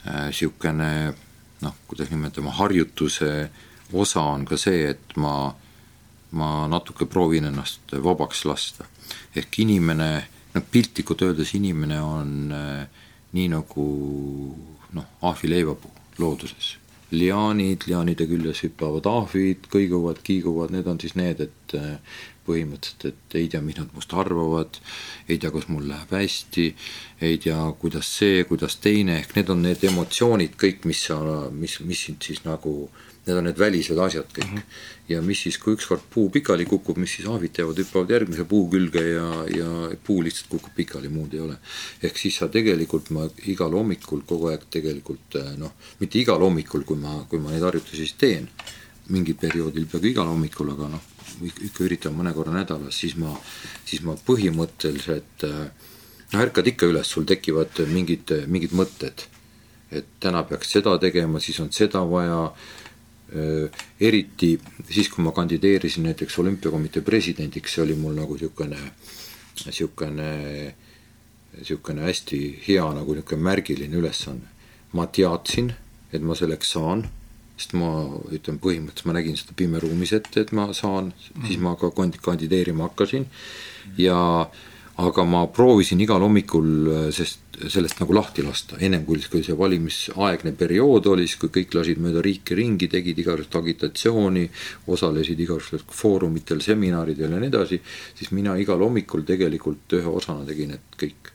[0.07, 0.91] niisugune
[1.63, 3.51] noh, kuidas nimetama, harjutuse
[3.93, 5.51] osa on ka see, et ma,
[6.37, 8.87] ma natuke proovin ennast vabaks lasta.
[9.37, 10.11] ehk inimene,
[10.55, 13.05] noh piltlikult öeldes inimene on äh,
[13.37, 13.87] nii nagu
[14.97, 16.77] noh, ahvileivapuu looduses.
[17.11, 23.37] liaanid, liaanide küljes hüppavad ahvid, kõiguvad, kiiguvad, need on siis need, et äh, põhimõtteliselt, et
[23.39, 24.81] ei tea, mis nad must arvavad,
[25.29, 26.67] ei tea, kas mul läheb hästi,
[27.29, 31.21] ei tea, kuidas see, kuidas teine, ehk need on need emotsioonid kõik, mis sa,
[31.55, 32.89] mis, mis sind siis nagu,
[33.27, 34.59] need on need välised asjad kõik mm.
[34.59, 35.09] -hmm.
[35.09, 38.69] ja mis siis, kui ükskord puu pikali kukub, mis siis ahvid teevad, hüppavad järgmise puu
[38.71, 41.59] külge ja, ja puu lihtsalt kukub pikali, muud ei ole.
[42.03, 46.97] ehk siis sa tegelikult, ma igal hommikul kogu aeg tegelikult noh, mitte igal hommikul, kui
[46.97, 48.49] ma, kui ma neid harjutusi siis teen,
[49.09, 51.13] mingil perioodil peaaegu igal hommikul, aga noh,
[51.43, 53.35] ikka üritan mõne korra nädalas, siis ma,
[53.85, 55.61] siis ma põhimõtteliselt äh,
[56.33, 59.27] noh, ärkad ikka üles, sul tekivad mingid, mingid mõtted.
[59.91, 62.51] et täna peaks seda tegema, siis on seda vaja,
[64.01, 64.53] eriti
[64.91, 68.79] siis, kui ma kandideerisin näiteks olümpiakomitee presidendiks, see oli mul nagu niisugune,
[69.65, 70.29] niisugune,
[71.57, 74.55] niisugune hästi hea nagu niisugune märgiline ülesanne.
[74.93, 75.73] ma teadsin,
[76.13, 77.03] et ma selleks saan
[77.57, 77.89] sest ma
[78.33, 82.91] ütlen, põhimõtteliselt ma nägin seda pimeruumis ette, et ma saan mm., siis ma ka kandideerima
[82.91, 83.27] hakkasin
[84.01, 84.19] ja
[84.97, 89.57] aga ma proovisin igal hommikul äh, sest sellest nagu lahti lasta, ennem kui, kui see
[89.57, 94.45] valimisaegne periood oli, siis kui kõik lasid mööda riiki ringi, tegid igasugust agitatsiooni,
[94.93, 97.81] osalesid igasugustel foorumitel, seminaridel ja nii edasi,
[98.19, 101.33] siis mina igal hommikul tegelikult ühe osana tegin, et kõik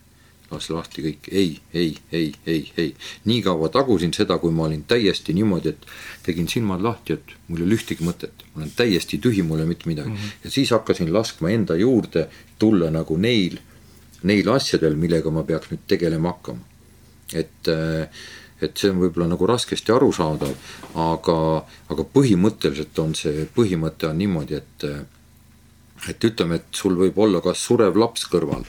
[0.52, 2.94] lasi lahti kõik ei, ei, ei, ei, ei.
[3.26, 5.88] nii kaua tagusin seda, kui ma olin täiesti niimoodi, et
[6.26, 9.65] tegin silmad lahti, et mul ei ole ühtegi mõtet, ma olen täiesti tühi, mul ei
[9.65, 10.18] ole mitte midagi mm.
[10.18, 10.44] -hmm.
[10.44, 12.28] ja siis hakkasin laskma enda juurde
[12.60, 13.57] tulla nagu neil,
[14.23, 16.60] neil asjadel, millega ma peaks nüüd tegelema hakkama.
[17.34, 17.68] et
[18.61, 20.52] et see on võib-olla nagu raskesti arusaadav,
[20.94, 21.38] aga,
[21.90, 24.86] aga põhimõtteliselt on see, põhimõte on niimoodi, et
[26.10, 28.65] et ütleme, et sul võib olla kas surev laps kõrval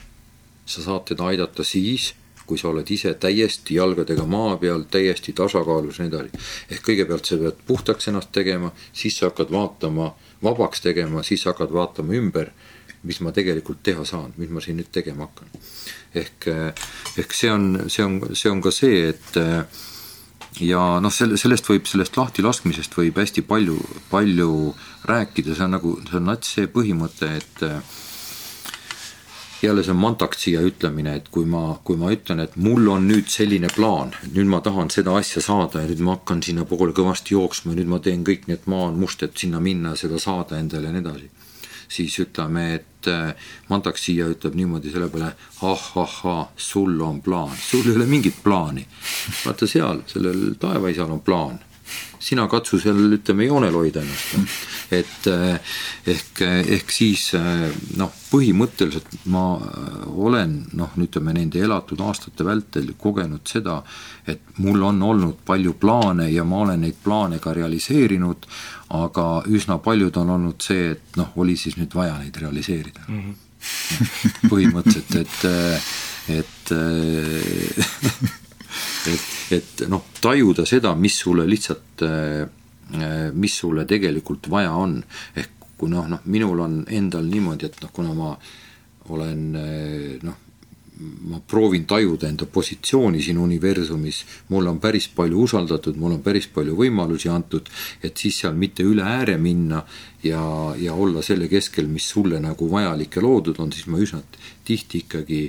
[0.66, 2.12] sa saad teda aidata siis,
[2.46, 6.42] kui sa oled ise täiesti jalgadega maa peal, täiesti tasakaalus ja nii edasi.
[6.70, 10.12] ehk kõigepealt sa pead puhtaks ennast tegema, siis sa hakkad vaatama,
[10.42, 12.50] vabaks tegema, siis hakkad vaatama ümber,
[13.02, 15.48] mis ma tegelikult teha saan, mis ma siin nüüd tegema hakkan.
[16.14, 16.50] ehk,
[17.18, 19.40] ehk see on, see on, see on ka see, et
[20.60, 23.78] ja noh, selle, sellest võib, sellest lahtilaskmisest võib hästi palju,
[24.10, 24.50] palju
[25.08, 27.64] rääkida, see on nagu, see on nats see põhimõte, et
[29.66, 33.70] jälle see mantaktsia ütlemine, et kui ma, kui ma ütlen, et mul on nüüd selline
[33.72, 37.80] plaan, nüüd ma tahan seda asja saada ja nüüd ma hakkan sinnapoole kõvasti jooksma ja
[37.80, 40.90] nüüd ma teen kõik nii, et maa on must, et sinna minna, seda saada endale
[40.90, 41.30] ja nii edasi.
[41.92, 43.34] siis ütleme, et äh,
[43.68, 48.86] mantaktsia ütleb niimoodi selle peale ah-ah-ah, sul on plaan, sul ei ole mingit plaani.
[49.44, 51.60] vaata seal, sellel taevaisal on plaan
[52.22, 54.34] sina katsu seal ütleme joonel hoida ennast.
[54.92, 55.74] et eh,
[56.14, 56.42] ehk,
[56.76, 57.64] ehk siis eh,
[57.98, 59.44] noh, põhimõtteliselt ma
[60.12, 63.80] olen noh, ütleme nende elatud aastate vältel kogenud seda,
[64.26, 68.46] et mul on olnud palju plaane ja ma olen neid plaane ka realiseerinud,
[68.98, 73.18] aga üsna paljud on olnud see, et noh, oli siis nüüd vaja neid realiseerida mm.
[73.22, 73.34] -hmm.
[74.52, 75.38] põhimõtteliselt, et,
[76.38, 76.62] et
[79.10, 85.00] et, et noh, tajuda seda, mis sulle lihtsalt, äh, mis sulle tegelikult vaja on.
[85.36, 85.50] ehk
[85.82, 88.36] kui noh, noh, minul on endal niimoodi, et noh, kuna ma
[89.10, 90.38] olen äh, noh,
[91.26, 94.20] ma proovin tajuda enda positsiooni siin universumis,
[94.52, 97.66] mul on päris palju usaldatud, mul on päris palju võimalusi antud,
[98.04, 99.82] et siis seal mitte üle ääre minna
[100.22, 100.42] ja,
[100.78, 104.22] ja olla selle keskel, mis sulle nagu vajalik ja loodud on, siis ma üsna
[104.68, 105.42] tihti ikkagi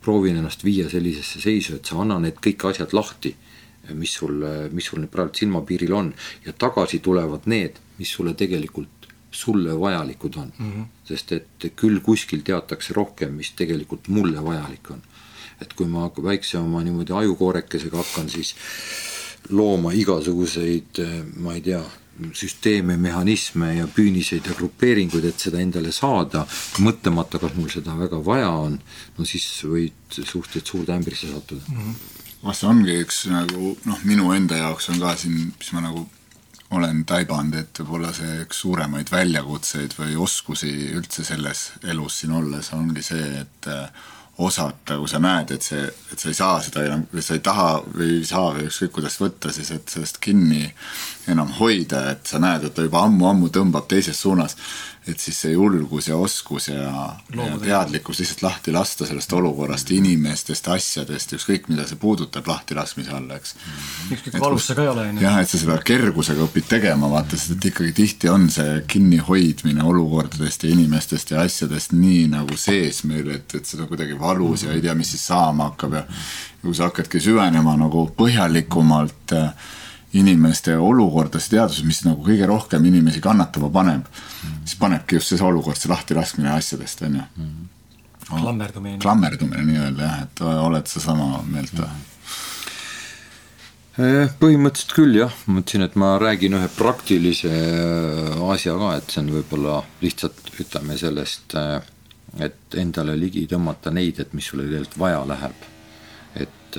[0.00, 3.34] proovin ennast viia sellisesse seisu, et sa anna need kõik asjad lahti,
[3.96, 4.44] mis sul,
[4.76, 6.10] mis sul nüüd praegu silmapiiril on
[6.44, 10.70] ja tagasi tulevad need, mis sulle tegelikult, sulle vajalikud on mm.
[10.72, 10.84] -hmm.
[11.04, 15.02] sest et küll kuskil teatakse rohkem, mis tegelikult mulle vajalik on.
[15.60, 18.54] et kui ma väikse oma niimoodi ajukoorekesega hakkan siis
[19.48, 21.00] looma igasuguseid,
[21.36, 21.82] ma ei tea,
[22.36, 26.46] süsteeme, mehhanisme ja püüniseid ja grupeeringuid, et seda endale saada,
[26.84, 28.78] mõtlemata, kas mul seda väga vaja on,
[29.18, 31.82] no siis võid suhteliselt suurde ämbrisse sattuda mm.
[31.82, 32.38] -hmm.
[32.44, 36.06] vast see ongi üks nagu noh, minu enda jaoks on ka siin, mis ma nagu
[36.70, 42.70] olen taibanud, et võib-olla see üks suuremaid väljakutseid või oskusi üldse selles elus siin olles
[42.76, 43.90] ongi see, et äh,
[44.40, 47.42] osata, kui sa näed, et see, et sa ei saa seda enam, või sa ei
[47.44, 50.62] taha või ei saa või ükskõik kuidas võtta, siis et sellest kinni
[51.30, 54.56] enam hoida, et sa näed, et ta juba ammu-ammu tõmbab teises suunas
[55.08, 56.90] et siis see julgus ja oskus ja,
[57.32, 63.30] ja teadlikkus lihtsalt lahti lasta sellest olukorrast, inimestest, asjadest, ükskõik mida see puudutab lahtilaskmise all,
[63.32, 63.54] eks.
[64.12, 65.24] ükskõik kui valus see ka ei ole, on ju.
[65.24, 69.88] jah, et sa seda kergusega õpid tegema, vaata, sest et ikkagi tihti on see kinnihoidmine
[69.88, 74.76] olukordadest ja inimestest ja asjadest nii nagu sees meil, et, et on kuidagi valus ja
[74.76, 76.06] ei tea, mis siis saama hakkab ja
[76.60, 79.70] kui sa hakkadki süvenema nagu põhjalikumalt äh,
[80.12, 85.44] inimeste olukordasid, teaduses, mis nagu kõige rohkem inimesi kannatama paneb mm., siis panebki just see
[85.46, 87.68] olukord, see lahtilaskmine asjadest, on ju mm..
[88.30, 88.98] klammerdumine.
[89.02, 92.06] klammerdumine nii-öelda jah, et oled sa sama meelt või mm.?
[94.40, 99.32] põhimõtteliselt küll jah, mõtlesin, et ma räägin ühe praktilise äh, asja ka, et see on
[99.38, 101.82] võib-olla lihtsalt ütleme sellest, äh,
[102.40, 105.68] et endale ligi tõmmata neid, et mis sulle tegelikult vaja läheb.
[106.38, 106.76] et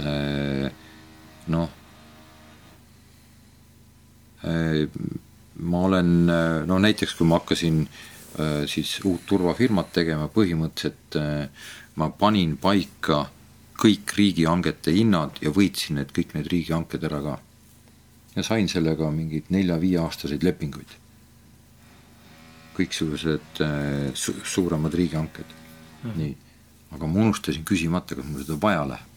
[1.51, 1.80] noh Äh,
[5.61, 11.67] ma olen, äh, no näiteks kui ma hakkasin äh, siis uut turvafirmat tegema, põhimõtteliselt äh,
[11.95, 13.25] ma panin paika
[13.81, 17.37] kõik riigihangete hinnad ja võitsin need, kõik need riigihanked ära ka.
[18.35, 20.97] ja sain sellega mingeid nelja-viieaastaseid lepinguid.
[22.77, 23.59] kõiksugused
[24.15, 25.55] su suuremad riigihanked
[26.03, 26.35] mm., nii.
[26.95, 29.09] aga ma unustasin küsimata, kas mul seda vaja läheb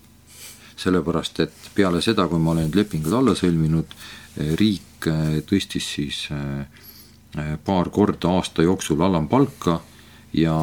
[0.76, 3.92] sellepärast et peale seda, kui ma olen need lepingud alla sõlminud,
[4.58, 4.93] riik
[5.48, 6.66] tõstis siis äh,
[7.38, 9.80] Äh, paar korda aasta jooksul alampalka
[10.32, 10.54] ja,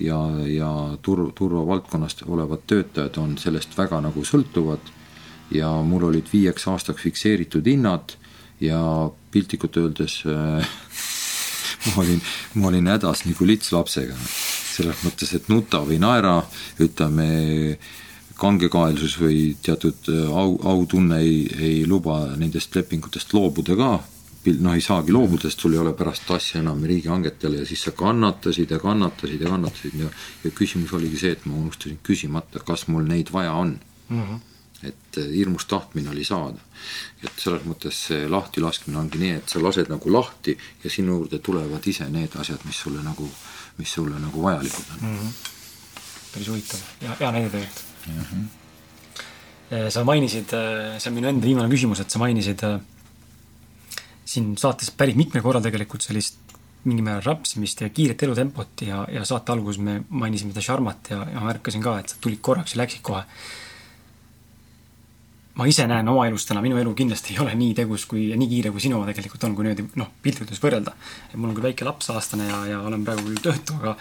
[0.00, 0.68] ja, ja
[1.02, 4.92] tur-, turvavaldkonnast olevad töötajad on sellest väga nagu sõltuvad
[5.50, 8.14] ja mul olid viieks aastaks fikseeritud hinnad
[8.62, 8.78] ja
[9.34, 10.70] piltlikult öeldes äh,
[11.88, 12.22] ma olin,
[12.54, 14.14] ma olin hädas nagu lits lapsega.
[14.72, 16.38] selles mõttes, et nuta või naera,
[16.80, 17.26] ütleme,
[18.38, 23.92] kangekaelsus või teatud äh, au, autunne ei, ei luba nendest lepingutest loobuda ka
[24.44, 27.92] noh, ei saagi loobuda, sest sul ei ole pärast asja enam riigihangetele ja siis sa
[27.96, 30.08] kannatasid ja kannatasid ja kannatasid ja
[30.44, 33.78] ja küsimus oligi see, et ma unustasin küsimata, kas mul neid vaja on
[34.08, 34.22] mm.
[34.22, 34.40] -hmm.
[34.82, 36.58] et eh, hirmus tahtmine oli saada.
[37.22, 41.38] et selles mõttes see lahtilaskmine ongi nii, et sa lased nagu lahti ja sinu juurde
[41.38, 43.30] tulevad ise need asjad, mis sulle nagu,
[43.78, 45.18] mis sulle nagu vajalikud on mm.
[45.18, 45.32] -hmm.
[46.34, 48.24] päris huvitav ja hea näide tegelikult mm.
[48.24, 49.90] -hmm.
[49.90, 52.80] sa mainisid, eh, see on minu enda viimane küsimus, et sa mainisid äh,
[54.24, 56.38] siin saates päris mitmel korral tegelikult sellist
[56.84, 61.20] mingil määral rapsimist ja kiiret elutempot ja, ja saate alguses me mainisime seda Sharmat ja,
[61.30, 63.22] ja märkasin ka, et sa tulid korraks ja läksid kohe.
[65.54, 68.48] ma ise näen oma elus täna, minu elu kindlasti ei ole nii tegus kui nii
[68.48, 70.94] kiire, kui sinu tegelikult on, kui niimoodi noh, piltlikult võrrelda.
[71.28, 73.96] et mul on küll väike laps, aastane ja, ja olen praegu küll töötu, aga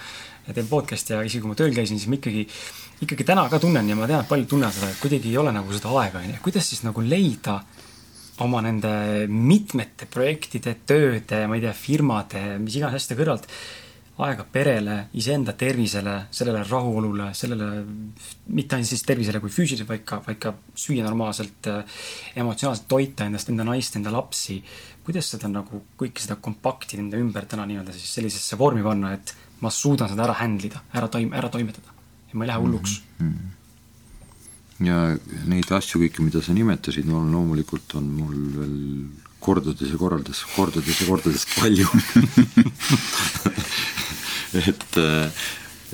[0.47, 2.47] ja teen podcast'i ja isegi kui ma tööl käisin, siis ma ikkagi,
[3.05, 5.53] ikkagi täna ka tunnen ja ma tean, et paljud tunnevad seda, et kuidagi ei ole
[5.55, 7.59] nagu seda aega, on ju, kuidas siis nagu leida
[8.41, 8.91] oma nende
[9.29, 13.49] mitmete projektide, tööde, ma ei tea, firmade, mis iganes asjade kõrvalt
[14.21, 17.69] aega perele, iseenda tervisele, sellele rahulolule, sellele
[18.53, 21.69] mitte ainult siis tervisele kui füüsiliselt, vaid ka, vaid ka süüa normaalselt,
[22.37, 24.61] emotsionaalselt toita endast, enda naist, enda lapsi.
[25.01, 29.33] kuidas seda nagu kõike seda kompakti enda ümber täna nii-öelda siis sellisesse vormi panna, et
[29.61, 31.93] ma suudan seda ära handle ida, ära toim-, ära toimetada
[32.31, 33.31] ja ma ei lähe hulluks mm?
[33.31, 33.57] -hmm
[34.81, 35.15] ja
[35.45, 38.77] neid asju kõiki, mida sa nimetasid, no loomulikult on mul veel
[39.41, 41.87] kordades ja kordades, kordades ja kordades palju
[44.69, 45.43] et äh,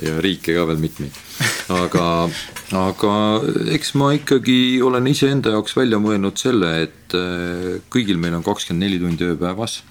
[0.04, 1.16] ja riike ka veel mitmeid.
[1.74, 2.04] aga,
[2.78, 3.12] aga
[3.74, 8.86] eks ma ikkagi olen iseenda jaoks välja mõelnud selle, et äh, kõigil meil on kakskümmend
[8.86, 9.82] neli tundi ööpäevas.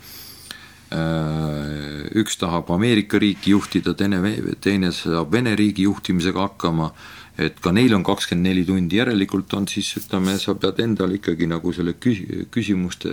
[0.87, 4.21] Äh, üks tahab Ameerika riiki juhtida, teine,
[4.63, 6.93] teine saab Vene riigi juhtimisega hakkama
[7.37, 11.45] et ka neil on kakskümmend neli tundi, järelikult on siis ütleme, sa pead endal ikkagi
[11.49, 12.23] nagu selle küs-,
[12.53, 13.11] küsimuste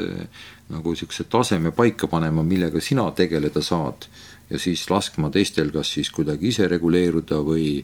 [0.72, 4.08] nagu niisuguse taseme paika panema, millega sina tegeleda saad.
[4.50, 7.78] ja siis laskma teistel kas siis kuidagi ise reguleeruda või,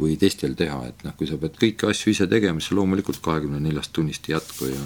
[0.00, 3.60] või teistel teha, et noh, kui sa pead kõiki asju ise tegema, siis loomulikult kahekümne
[3.60, 4.80] neljast tunnist ei jätku ja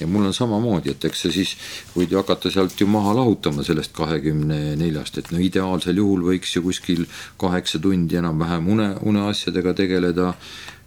[0.00, 1.54] ja mul on samamoodi, et eks sa siis
[1.94, 6.54] võid ju hakata sealt ju maha lahutama sellest kahekümne neljast, et no ideaalsel juhul võiks
[6.56, 7.06] ju kuskil
[7.40, 10.32] kaheksa tundi enam-vähem une, uneasjadega tegeleda,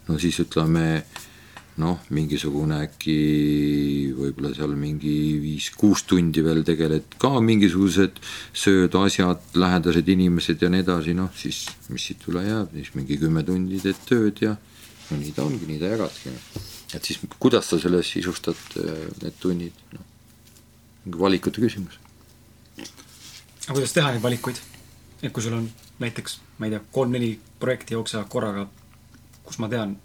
[0.08, 1.04] no siis ütleme
[1.82, 3.16] noh, mingisugune äkki
[4.18, 8.20] võib-olla seal mingi viis-kuus tundi veel tegeled ka mingisugused
[8.54, 13.20] sööd, asjad, lähedased inimesed ja nii edasi, noh siis mis siit üle jääb, siis mingi
[13.22, 16.36] kümme tundi teed tööd ja no nii ta ongi, nii ta jagadki
[16.96, 20.04] et siis kuidas sa selles sisustad äh, need tunnid, noh,
[21.06, 22.00] mingi valikute küsimus.
[22.78, 24.60] aga kuidas teha neid valikuid?
[25.22, 25.70] et kui sul on
[26.02, 27.32] näiteks, ma ei tea, kolm-neli
[27.62, 28.66] projekti jooksevad korraga,
[29.46, 29.96] kus ma tean,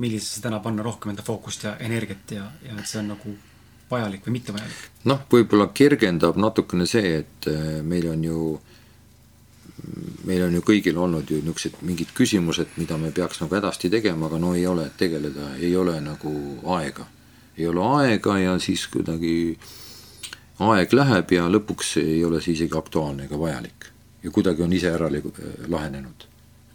[0.00, 3.34] millisesse täna panna rohkem enda fookust ja energiat ja, ja et see on nagu
[3.90, 4.84] vajalik või mitte vajalik?
[5.04, 8.71] noh, võib-olla kergendab natukene see, et äh, meil on ju äh,
[10.24, 14.28] meil on ju kõigil olnud ju niisugused mingid küsimused, mida me peaks nagu hädasti tegema,
[14.28, 16.32] aga no ei ole tegeleda, ei ole nagu
[16.76, 17.06] aega.
[17.58, 19.58] ei ole aega ja siis kuidagi
[20.58, 23.88] aeg läheb ja lõpuks ei ole see isegi aktuaalne ega vajalik.
[24.22, 25.10] ja kuidagi on ise ära
[25.68, 26.28] lahenenud.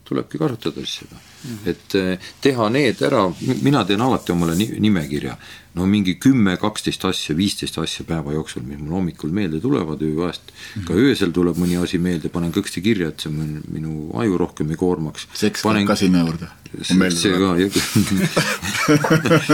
[0.03, 1.69] tulebki kasutada siis seda mm, -hmm.
[1.69, 5.37] et eh, teha need ära, mina teen alati omale nimekirja
[5.77, 10.43] no mingi kümme, kaksteist asja, viisteist asja päeva jooksul, mis mul hommikul meelde tulevad, ööajast
[10.49, 10.53] mm.
[10.57, 10.83] -hmm.
[10.89, 13.91] ka öösel tuleb mõni asi meelde, panen kõksti kirja, et see minu, minu
[14.21, 15.21] aju rohkem ei koormaks.
[15.33, 15.87] seks panen...
[15.87, 16.47] ka sinna juurde?
[16.85, 17.55] see ka,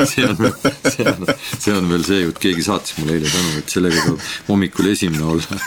[0.06, 0.38] see on,
[0.90, 1.26] see on,
[1.60, 4.20] see on veel see jutt, keegi saatis mulle eile tänu, et sellega peab
[4.50, 5.54] hommikul esimene olla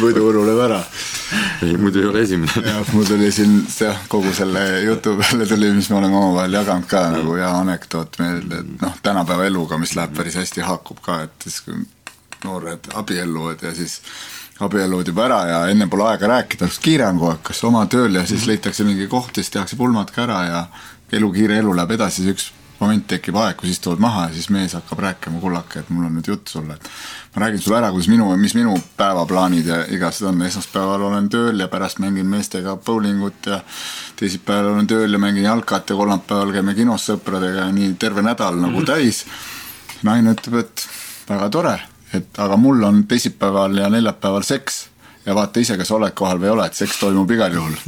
[0.00, 0.80] muidu ununeb ära.
[1.62, 2.52] ei, muidu ei ole esimene.
[2.66, 6.86] jah, mul tuli siin jah, kogu selle jutu peale tuli, mis me oleme omavahel jaganud
[6.90, 7.52] ka nagu hea
[7.84, 11.76] anekdoot meelde, et noh, tänapäeva eluga, mis läheb päris hästi, haakub ka, et siis kui
[12.44, 14.00] noored abielluvad ja siis
[14.60, 17.86] abielluvad juba ära ja enne pole aega rääkida, kas kiire on kogu aeg, kas oma
[17.86, 20.66] tööl ja siis leitakse mingi koht ja siis tehakse pulmad ka ära ja
[21.12, 24.48] elu, kiire elu läheb edasi, siis üks moment tekib aeg, kus istuvad maha ja siis
[24.52, 26.88] mees hakkab rääkima, kullake, et mul on nüüd jutt sulle, et
[27.34, 31.62] ma räägin sulle ära, kuidas minu, mis minu päevaplaanid ja igasugused on, esmaspäeval olen tööl
[31.62, 33.60] ja pärast mängin meestega bowlingut ja
[34.18, 38.58] teisipäeval olen tööl ja mängin jalkat ja kolmapäeval käime kinos sõpradega ja nii terve nädal
[38.60, 38.88] nagu mhm.
[38.90, 39.24] täis.
[40.04, 40.88] naine ütleb, et
[41.28, 41.78] väga tore,
[42.12, 44.84] et aga mul on teisipäeval ja neljapäeval seks
[45.26, 47.78] ja vaata ise, kas oled kohal või ei ole, et seks toimub igal juhul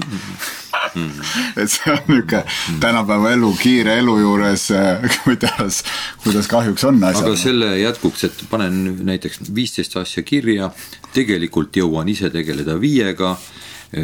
[1.60, 2.42] et see on niisugune
[2.82, 5.82] tänapäeva elu, kiire elu juures, äh, kuidas,
[6.24, 7.26] kuidas kahjuks on asjad.
[7.26, 10.70] aga selle jätkuks, et panen näiteks viisteist asja kirja,
[11.16, 13.36] tegelikult jõuan ise tegeleda viiega,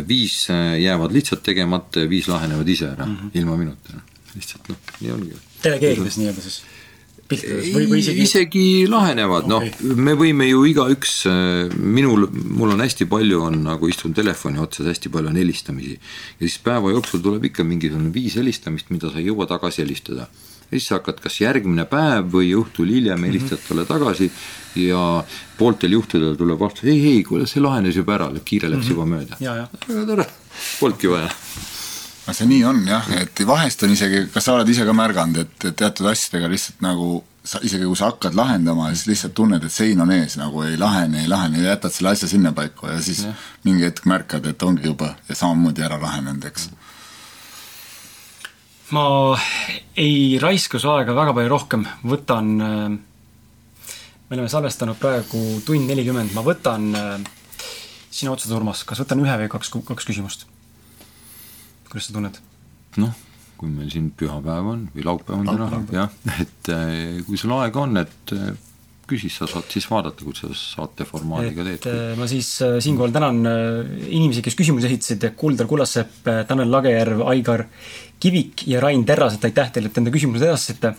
[0.08, 3.38] viis äh, jäävad lihtsalt tegemata ja viis lahenevad ise ära mm, -hmm.
[3.40, 3.98] ilma minuta.
[4.34, 5.34] lihtsalt noh, nii ongi.
[5.64, 6.62] delegeerides nii-öelda siis
[7.32, 12.74] piltides või, või isegi isegi lahenevad okay., noh, me võime ju igaüks, äh, minul, mul
[12.74, 15.98] on hästi palju, on nagu istun telefoni otsas, hästi palju on helistamisi.
[16.38, 20.28] ja siis päeva jooksul tuleb ikka mingisugune viis helistamist, mida sa ei jõua tagasi helistada.
[20.28, 23.68] ja siis sa hakkad kas järgmine päev või õhtul hiljem helistad mm -hmm.
[23.68, 24.30] talle tagasi
[24.86, 25.24] ja
[25.58, 28.94] pooltel juhtudel tuleb vastus, ei, ei, kuule, see lahenes juba ära, kiire läks mm -hmm.
[28.94, 29.36] juba mööda.
[29.88, 30.26] väga tore,
[30.80, 31.30] polnudki vaja
[32.26, 35.42] no see nii on jah, et vahest on isegi, kas sa oled ise ka märganud,
[35.42, 39.74] et teatud asjadega lihtsalt nagu sa isegi kui sa hakkad lahendama, siis lihtsalt tunned, et
[39.74, 43.24] sein on ees, nagu ei lahene, ei lahene ja jätad selle asja sinnapaika ja siis
[43.26, 43.32] ja.
[43.66, 46.68] mingi hetk märkad, et ongi juba ja samamoodi ära lahenenud, eks.
[48.94, 49.04] ma
[49.98, 56.46] ei raiska su aega väga palju rohkem, võtan, me oleme salvestanud praegu tund nelikümmend, ma
[56.46, 56.92] võtan
[58.12, 60.46] sina otsused, Urmas, kas võtan ühe või kaks, kaks küsimust
[61.92, 62.40] kuidas sa tunned?
[63.02, 63.12] noh,
[63.60, 66.12] kui meil siin pühapäev on või laupäev on täna, jah,
[66.42, 68.50] et äh, kui sul aega on, et äh,
[69.08, 71.86] küsi, sa saad siis vaadata, kuidas sa saate formaadiga teed.
[71.90, 73.40] Äh, ma siis siinkohal tänan
[74.08, 77.66] inimesi, kes küsimusi esitasid, Kuldar Kullasepp, Tanel Lagejärv, Aigar
[78.22, 80.94] Kivik ja Rain Terras, et aitäh teile, et enda küsimused edastasite.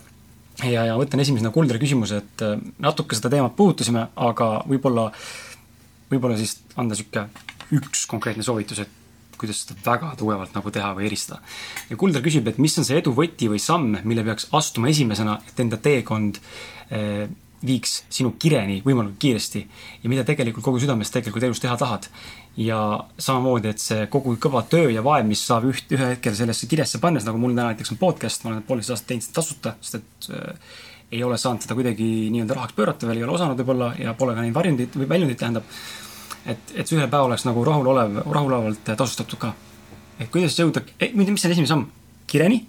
[0.64, 2.46] ja, ja võtan esimesena Kuldari küsimuse, et
[2.84, 5.10] natuke seda teemat puudutasime, aga võib-olla,
[6.12, 9.03] võib-olla siis anda niisugune üks konkreetne soovitus, et
[9.44, 11.42] kuidas seda väga tugevalt nagu teha või eristada.
[11.90, 15.40] ja Kuldar küsib, et mis on see edu võti või samm, mille peaks astuma esimesena,
[15.48, 16.40] et enda teekond
[16.90, 17.28] eh,
[17.64, 19.62] viiks sinu kireni võimalikult kiiresti
[20.04, 22.10] ja mida tegelikult kogu südamest tegelikult elus teha tahad.
[22.58, 22.78] ja
[23.18, 27.00] samamoodi, et see kogu kõva töö ja vaev, mis saab üht, ühe hetkel sellesse kirjasse
[27.02, 29.96] pannes, nagu mul täna näiteks on podcast, ma olen poolteist aastat teinud seda tasuta, sest
[29.98, 30.76] et äh,
[31.14, 34.36] ei ole saanud seda kuidagi nii-öelda rahaks pöörata veel, ei ole osanud võib-olla ja pole
[34.38, 35.66] ka neid varjundit või väljundit, tähendab
[36.46, 39.54] et, et see ühel päeval oleks nagu rahulolev, rahulolevalt tasustatud ka.
[40.20, 40.84] et kuidas jõuda,
[41.14, 41.88] mis on esimene samm,
[42.28, 42.64] kireni?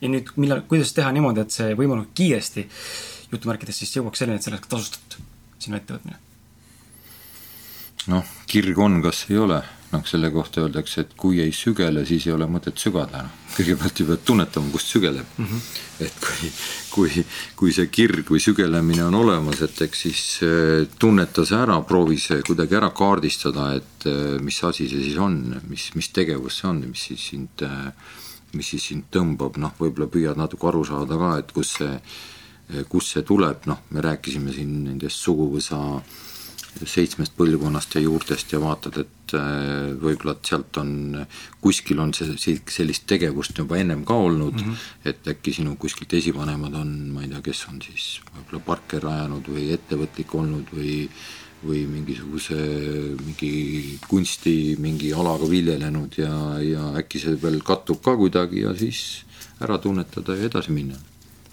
[0.00, 2.66] ja nüüd, millal, kuidas teha niimoodi, et see võimalikult kiiresti
[3.32, 5.18] jutumärkides siis jõuaks selleni, et ka tasustatud,
[5.62, 6.20] sinu ettevõtmine?
[8.12, 12.26] noh, kirg on, kas ei ole noh, selle kohta öeldakse, et kui ei sügele, siis
[12.26, 13.26] ei ole mõtet sügada.
[13.56, 15.44] kõigepealt ju pead tunnetama, kust sügeleb mm.
[15.46, 15.60] -hmm.
[16.04, 16.50] et kui,
[16.90, 17.24] kui,
[17.56, 22.18] kui see kirg või sügelemine on olemas, et eks siis äh, tunneta see ära, proovi
[22.18, 26.68] see kuidagi ära kaardistada, et äh, mis asi see siis on, mis, mis tegevus see
[26.68, 27.92] on, mis siis sind, äh,
[28.52, 32.00] mis siis sind tõmbab, noh, võib-olla püüad natuke aru saada ka, et kus see,
[32.88, 36.25] kust see tuleb, noh, me rääkisime siin nendest suguvõsa äh,
[36.84, 40.92] seitsmest põlvkonnast ja juurtest ja vaatad, et äh, võib-olla et sealt on,
[41.62, 45.08] kuskil on see, sellist tegevust juba ennem ka olnud mm, -hmm.
[45.12, 49.48] et äkki sinu kuskilt esivanemad on, ma ei tea, kes on siis võib-olla parke rajanud
[49.48, 51.08] või ettevõtlik olnud või
[51.66, 52.56] või mingisuguse,
[53.24, 56.32] mingi kunsti mingi alaga viljelenud ja,
[56.62, 59.24] ja äkki see veel kattub ka kuidagi ja siis
[59.64, 60.98] ära tunnetada ja edasi minna,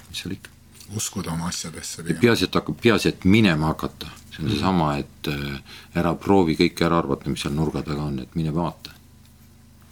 [0.09, 0.52] mis seal ikka.
[0.95, 5.57] Uskuda oma asjadesse peaasi, et hakkab, peaasi, et minema hakata see on seesama, et äh,
[5.99, 8.93] ära proovi kõike ära arvata, mis seal nurga taga on, et mine vaata.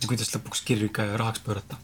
[0.01, 1.77] ja kuidas lõpuks kirju ikka rahaks pöörata?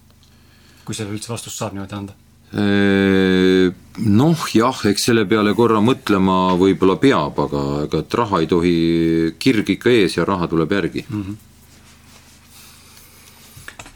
[0.85, 2.15] kui sellele üldse vastust saab niimoodi anda?
[2.47, 3.73] Äh,
[4.07, 8.77] noh, jah, eks selle peale korra mõtlema võib-olla peab, aga ega et raha ei tohi,
[9.39, 11.23] kirg ikka ees ja raha tuleb järgi mm.
[11.23, 11.43] -hmm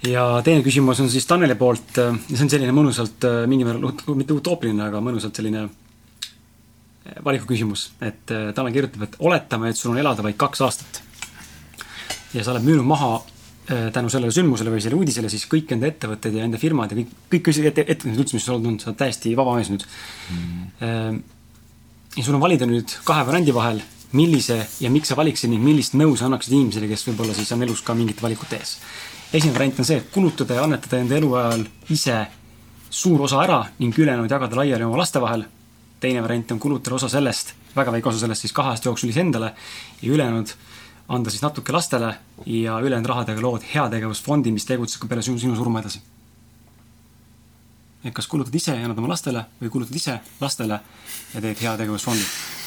[0.08, 4.34] ja teine küsimus on siis Taneli poolt ja see on selline mõnusalt mingil määral, mitte
[4.34, 5.68] utoopiline, aga mõnusalt selline
[7.26, 11.02] valiku küsimus, et äh, Tanel kirjutab, et oletame, et sul on elada vaid kaks aastat.
[12.34, 15.90] ja sa oled müünud maha äh, tänu sellele sündmusele või sellele uudisele siis kõik enda
[15.90, 18.92] ettevõtted ja enda firmad ja kõik, kõik ette, ettevõtted üldse, mis sul olnud on, sa
[18.92, 19.88] oled täiesti vaba mees nüüd
[20.32, 21.18] mm..
[22.16, 23.82] ja sul on valida nüüd kahe variandi vahel,
[24.16, 27.66] millise ja miks sa valiksid ning millist nõu sa annaksid inimesele, kes võib-olla siis on
[27.68, 28.78] elus ka mingite valikute ees.
[29.34, 32.18] Esimene variant on see, et kulutada ja annetada enda eluajal ise
[32.90, 35.46] suur osa ära ning ülejäänud jagada laiali oma laste vahel
[36.04, 39.54] teine variant on kulutada osa sellest väga väike osa sellest siis kahe aasta jooksul iseendale
[40.02, 40.56] ja ülejäänud
[41.08, 45.56] anda siis natuke lastele ja ülejäänud rahadega lood heategevusfondi, mis tegutseb ka peale sinu, sinu
[45.56, 46.02] surma edasi.
[48.04, 50.80] et kas kulutad ise ja annad oma lastele või kulutad ise lastele
[51.34, 52.61] ja teed heategevusfondi?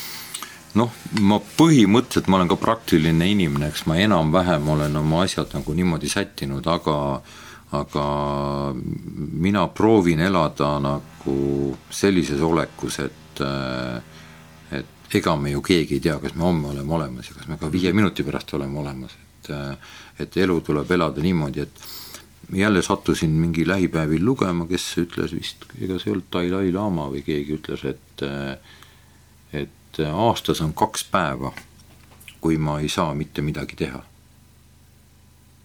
[0.78, 0.90] Noh,
[1.22, 6.10] ma põhimõtteliselt, ma olen ka praktiline inimene, eks ma enam-vähem olen oma asjad nagu niimoodi
[6.10, 6.98] sättinud, aga
[7.74, 8.04] aga
[9.34, 11.36] mina proovin elada nagu
[11.90, 13.42] sellises olekus, et
[14.74, 17.58] et ega me ju keegi ei tea, kas me homme oleme olemas ja kas me
[17.58, 19.50] ka viie minuti pärast oleme olemas, et
[20.22, 25.98] et elu tuleb elada niimoodi, et jälle sattusin mingi lähipäevil lugema, kes ütles vist, ega
[25.98, 28.26] see ei olnud Dalai-laama või keegi ütles, et
[29.54, 31.52] et et aastas on kaks päeva,
[32.40, 34.02] kui ma ei saa mitte midagi teha.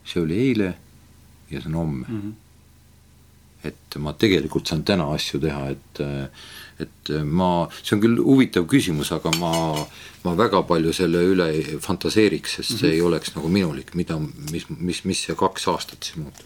[0.09, 0.67] see oli eile
[1.51, 2.21] ja see on homme mm.
[2.21, 3.67] -hmm.
[3.67, 6.01] et ma tegelikult saan täna asju teha, et
[6.79, 9.51] et ma, see on küll huvitav küsimus, aga ma,
[10.23, 12.79] ma väga palju selle üle ei fantaseeriks, sest mm -hmm.
[12.79, 14.19] see ei oleks nagu minulik, mida,
[14.51, 16.45] mis, mis, mis see kaks aastat siis muutub.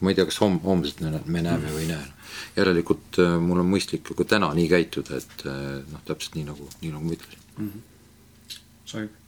[0.00, 2.13] ma ei tea, kas homme, homset me näeme või ei näe
[2.58, 6.70] järelikult äh, mul on mõistlik ka täna nii käituda, et äh, noh, täpselt nii nagu,
[6.82, 7.68] nii nagu ma ütlesin mm.
[7.68, 8.56] -hmm.
[8.90, 9.20] sobib.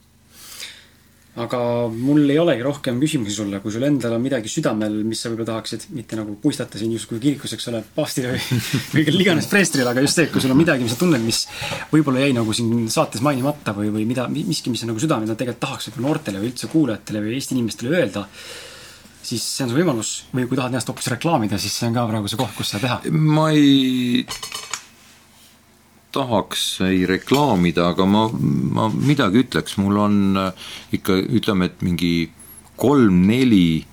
[1.37, 1.59] aga
[1.93, 5.51] mul ei olegi rohkem küsimusi sulle, kui sul endal on midagi südamel, mis sa võib-olla
[5.51, 8.61] tahaksid mitte nagu puistata siin justkui kirikus, eks ole, paavstile või,
[8.93, 11.21] või kellele iganes preestrile, aga just see, et kui sul on midagi, mis sa tunned,
[11.21, 11.43] mis
[11.91, 15.65] võib-olla jäi nagu siin saates mainimata või, või mida, miski, mis on nagu südamel, tegelikult
[15.67, 18.25] tahaks võib-olla noortele või üldse kuulajatele või Eesti inimestele öelda
[19.23, 20.13] siis see on su võimalus.
[20.33, 22.85] Või kui tahad ennast hoopis reklaamida, siis see on ka praegu see koht, kus seda
[22.85, 23.17] teha.
[23.17, 24.25] ma ei
[26.17, 32.29] tahaks ei reklaamida, aga ma, ma midagi ütleks, mul on äh, ikka ütleme, et mingi
[32.79, 33.85] kolm-neli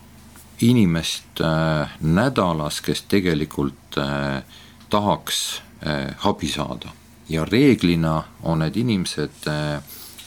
[0.64, 4.44] inimest äh, nädalas, kes tegelikult äh,
[4.90, 6.94] tahaks äh, abi saada.
[7.28, 9.82] Ja reeglina on need inimesed äh,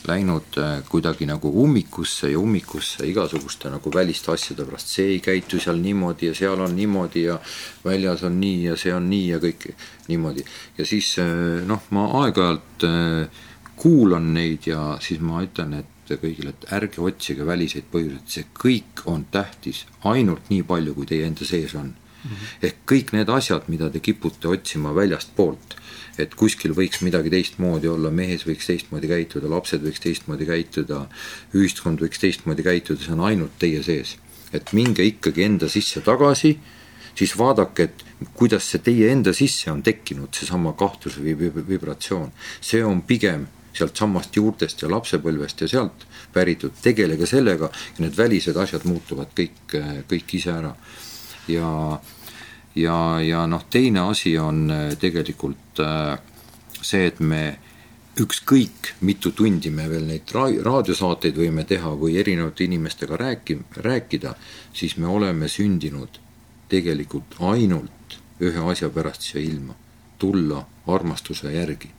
[0.07, 5.59] läinud äh, kuidagi nagu ummikusse ja ummikusse igasuguste nagu väliste asjade pärast, see ei käitu
[5.59, 7.39] seal niimoodi ja seal on niimoodi ja
[7.85, 9.69] väljas on nii ja see on nii ja kõik
[10.07, 10.45] niimoodi.
[10.77, 13.45] ja siis äh, noh, ma aeg-ajalt äh,
[13.77, 19.03] kuulan neid ja siis ma ütlen, et kõigile, et ärge otsige väliseid põhjuseid, see kõik
[19.11, 22.29] on tähtis ainult nii palju, kui teie enda sees on mm.
[22.29, 22.53] -hmm.
[22.61, 25.75] ehk kõik need asjad, mida te kipute otsima väljastpoolt
[26.17, 31.03] et kuskil võiks midagi teistmoodi olla, mehes võiks teistmoodi käituda, lapsed võiks teistmoodi käituda,
[31.57, 34.17] ühiskond võiks teistmoodi käituda, see on ainult teie sees.
[34.53, 36.53] et minge ikkagi enda sisse tagasi,
[37.15, 38.03] siis vaadake, et
[38.33, 42.31] kuidas see teie enda sisse on tekkinud, seesama kahtlus või vibratsioon.
[42.61, 48.57] see on pigem sealtsamast juurtest ja lapsepõlvest ja sealt päritud, tegelege sellega ja need välised
[48.57, 49.75] asjad muutuvad kõik,
[50.09, 50.73] kõik ise ära.
[51.47, 51.99] ja
[52.77, 56.19] ja, ja noh, teine asi on äh, tegelikult äh,
[56.81, 57.41] see, et me
[58.17, 64.33] ükskõik mitu tundi me veel neid ra-, raadiosaateid võime teha või erinevate inimestega rääki-, rääkida,
[64.73, 66.19] siis me oleme sündinud
[66.69, 69.75] tegelikult ainult ühe asja pärast siia ilma,
[70.17, 71.91] tulla armastuse järgi.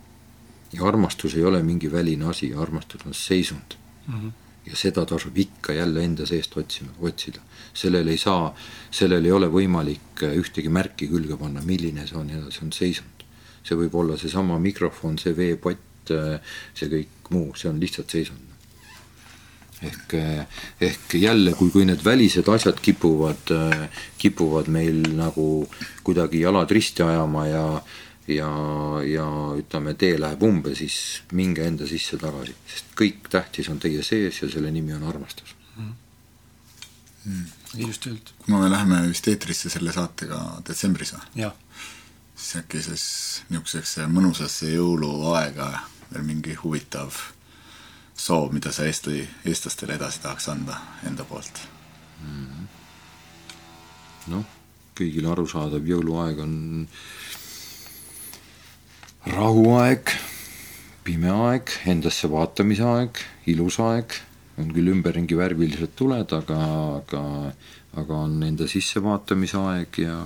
[0.73, 3.75] ja armastus ei ole mingi väline asi, armastus on seisund
[4.07, 4.15] mm.
[4.15, 4.33] -hmm
[4.71, 7.41] ja seda tasub ikka jälle enda seest otsima, otsida.
[7.79, 8.51] Sellel ei saa,
[8.91, 12.75] sellel ei ole võimalik äh, ühtegi märki külge panna, milline see on ja see on
[12.75, 13.25] seisund.
[13.69, 18.45] see võib olla seesama mikrofon, see veepott, äh, see kõik muu, see on lihtsalt seisund.
[19.83, 23.53] ehk, äh, ehk jälle, kui, kui need välised asjad kipuvad,
[24.19, 25.69] kipuvad meil nagu
[26.03, 27.65] kuidagi jalad risti ajama ja
[28.29, 28.49] ja,
[29.07, 29.27] ja
[29.57, 34.43] ütleme, tee läheb umbe, siis minge enda sisse tagasi, sest kõik tähtis on teie sees
[34.43, 35.95] ja selle nimi on armastus mm..
[37.29, 37.47] Mm.
[37.77, 38.33] Ilusti öeldud.
[38.45, 41.51] kuna me läheme vist eetrisse selle saatega detsembris või?
[42.37, 43.07] siis äkki siis
[43.49, 45.73] niisuguseks mõnusasse jõuluaega
[46.13, 47.13] veel mingi huvitav
[48.19, 51.61] soov, mida sa Eesti, eestlastele edasi tahaks anda enda poolt
[52.23, 52.69] mm.?
[54.35, 54.47] noh,
[54.99, 56.55] kõigile arusaadav jõuluaeg on
[59.29, 60.15] rahuaeg,
[61.05, 63.21] pime aeg, endasse vaatamise aeg,
[63.51, 64.15] ilus aeg,
[64.59, 66.59] on küll ümberringi värvilised tuled, aga,
[66.99, 67.23] aga,
[68.01, 70.19] aga on enda sissevaatamise aeg ja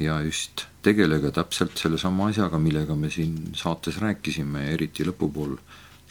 [0.00, 5.56] ja just tegelege täpselt sellesama asjaga, millega me siin saates rääkisime eriti lõpupool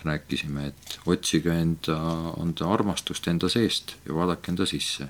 [0.05, 1.97] rääkisime, et otsige enda,
[2.41, 5.09] enda armastust enda seest ja vaadake enda sisse.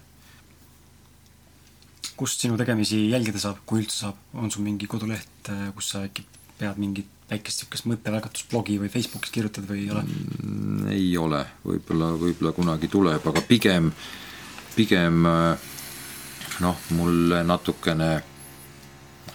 [2.22, 6.22] kust sinu tegemisi jälgida saab, kui üldse saab, on sul mingi koduleht, kus sa äkki
[6.60, 10.88] pead mingit väikest niisugust mõttevälgatusblogi või Facebookis kirjutad või ei ole mm,?
[10.92, 13.92] ei ole, võib-olla, võib-olla kunagi tuleb, aga pigem,
[14.76, 15.24] pigem
[16.62, 18.12] noh, mulle natukene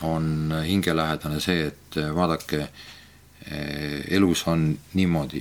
[0.06, 2.66] on hingelähedane see, et vaadake,
[4.12, 5.40] elus on niimoodi,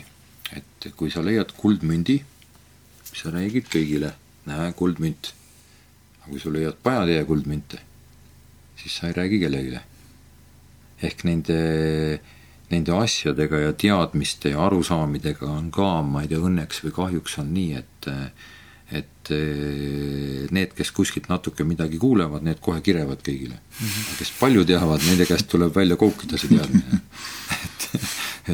[0.56, 2.20] et kui sa leiad kuldmündi,
[3.16, 4.14] sa räägid kõigile,
[4.48, 5.34] näe, kuldmünt.
[6.22, 7.82] aga kui sa leiad pajatäie kuldmünte,
[8.80, 9.80] siis sa ei räägi kellelegi.
[11.04, 11.58] ehk nende,
[12.72, 17.54] nende asjadega ja teadmiste ja arusaamidega on ka, ma ei tea, õnneks või kahjuks on
[17.56, 18.12] nii, et
[18.94, 19.32] et
[20.54, 23.88] need, kes kuskilt natuke midagi kuulevad, need kohe kirevad kõigile mm.
[23.88, 24.18] -hmm.
[24.20, 27.00] kes palju teavad, nende käest tuleb välja koukida see teadmine
[27.66, 27.88] et,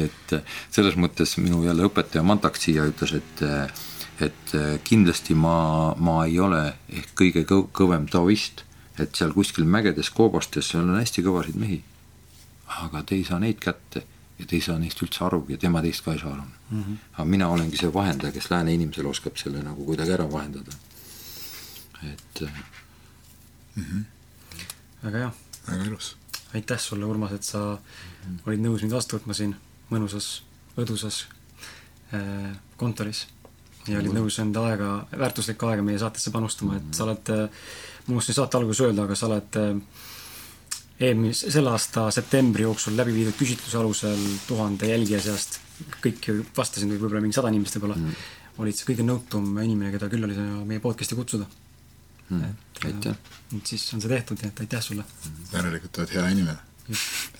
[0.00, 0.34] et
[0.70, 3.44] selles mõttes minu jälle õpetaja Mantak siia ütles, et
[4.22, 4.52] et
[4.84, 8.64] kindlasti ma, ma ei ole ehk kõige kõvem taoist,
[9.00, 11.80] et seal kuskil mägedes koobastes, seal on hästi kõvasid mehi.
[12.78, 14.04] Aga te ei saa neid kätte
[14.38, 16.82] ja te ei saa neist üldse arugi ja tema teist ka ei saa aru mm.
[16.82, 16.96] -hmm.
[17.12, 20.72] aga mina olengi see vahendaja, kes lääne inimesel oskab selle nagu kuidagi ära vahendada.
[22.12, 23.84] et mm.
[23.84, 24.04] -hmm.
[25.04, 25.32] väga hea.
[25.68, 26.16] väga ilus.
[26.54, 27.78] aitäh sulle, Urmas, et sa mm
[28.36, 28.40] -hmm.
[28.46, 29.56] olid nõus mind vastu võtma siin
[29.90, 30.42] mõnusas,
[30.76, 31.24] õdusas
[32.14, 33.26] äh, kontoris
[33.88, 37.48] ja olid nõus enda aega, väärtuslikku aega meie saatesse panustama, et sa oled, äh,
[38.06, 39.76] ma unustasin saate alguses öelda, aga sa oled äh,
[41.00, 45.60] eelmise, selle aasta septembri jooksul läbi viidud küsitluse alusel tuhande jälgija seast,
[46.04, 48.24] kõik ju vastasid, võib-olla mingi sada inimest võib-olla mm.,
[48.62, 50.36] olid see kõige nõutum inimene, keda küll oli
[50.68, 51.46] meie podcast'i kutsuda
[52.28, 52.42] mm..
[52.42, 53.16] et aitäh!
[53.56, 55.48] et siis on see tehtud, nii et aitäh sulle mm.!
[55.54, 56.58] järelikult oled hea inimene.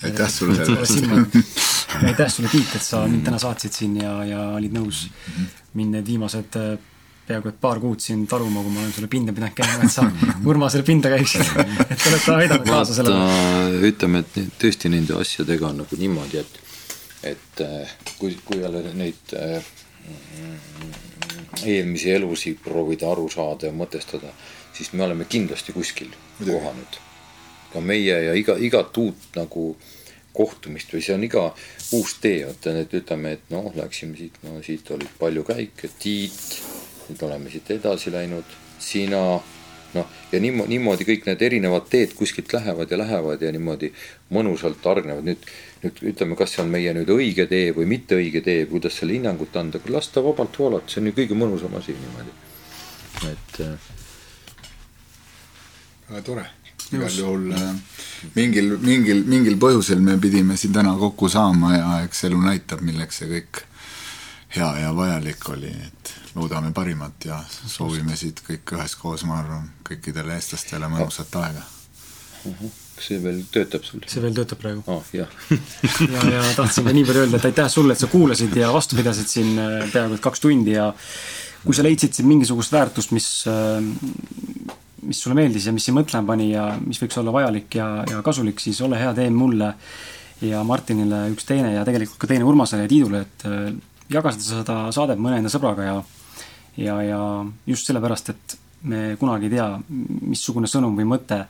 [0.08, 1.60] aitäh sulle selle eest!
[2.08, 5.52] aitäh sulle, Tiit, et sa mind täna saatsid siin ja, ja olid nõus mm.
[5.80, 6.60] mind need viimased
[7.32, 10.06] peaaegu et paar kuud siin taluma, kui ma olen sulle pinda pidanud käima, et sa
[10.52, 13.92] Urmasele pinda käiksid et te olete aidanud kaasa sellele.
[13.92, 16.60] ütleme, et tõesti nende asjadega on nagu niimoodi, et,
[17.34, 19.72] et äh, kui, kui jälle neid äh,
[21.64, 24.32] eelmisi elusid proovida aru saada ja mõtestada,
[24.74, 27.00] siis me oleme kindlasti kuskil kohanud.
[27.72, 29.70] ka meie ja iga, igat uut nagu
[30.36, 31.44] kohtumist või see on iga
[31.96, 36.81] uus tee, vaata, et ütleme, et noh, läksime siit, no siit oli palju käike, Tiit
[37.10, 39.22] nüüd oleme siit edasi läinud, sina,
[39.94, 43.92] noh, ja niimoodi, niimoodi kõik need erinevad teed kuskilt lähevad ja lähevad ja niimoodi
[44.34, 45.50] mõnusalt hargnevad, nüüd,
[45.82, 49.18] nüüd ütleme, kas see on meie nüüd õige tee või mitte õige tee, kuidas selle
[49.18, 52.36] hinnangut anda, aga las ta vabalt voolata, see on ju kõige mõnusam asi niimoodi,
[53.32, 53.90] et äh....
[56.08, 56.46] väga tore,
[56.92, 57.68] igal juhul äh,
[58.36, 63.22] mingil, mingil, mingil põhjusel me pidime siin täna kokku saama ja eks elu näitab, milleks
[63.22, 63.62] see kõik
[64.56, 70.36] hea ja vajalik oli, et loodame parimat ja soovime siit kõik üheskoos, ma arvan, kõikidele
[70.38, 72.54] eestlastele mõnusat aega uh.
[72.60, 72.70] -huh.
[72.96, 74.04] kas see veel töötab sul?
[74.06, 75.04] see veel töötab praegu oh,.
[75.18, 75.26] ja,
[76.32, 79.28] ja tahtsin ka nii palju öelda, et aitäh sulle, et sa kuulasid ja vastu pidasid
[79.28, 80.92] siin äh, peaaegu et kaks tundi ja
[81.62, 83.82] kui sa leidsid siin mingisugust väärtust, mis, äh,
[85.02, 88.24] mis sulle meeldis ja mis sind mõtlema pani ja mis võiks olla vajalik ja, ja
[88.24, 89.74] kasulik, siis ole hea, tee mulle
[90.42, 93.70] ja Martinile üks teine ja tegelikult ka teine Urmasele ja Tiidule, et äh,
[94.12, 96.00] jaga seda saadet mõne enda sõbraga ja
[96.76, 97.20] ja, ja
[97.66, 98.56] just sellepärast, et
[98.88, 99.68] me kunagi ei tea,
[100.32, 101.42] missugune sõnum või mõte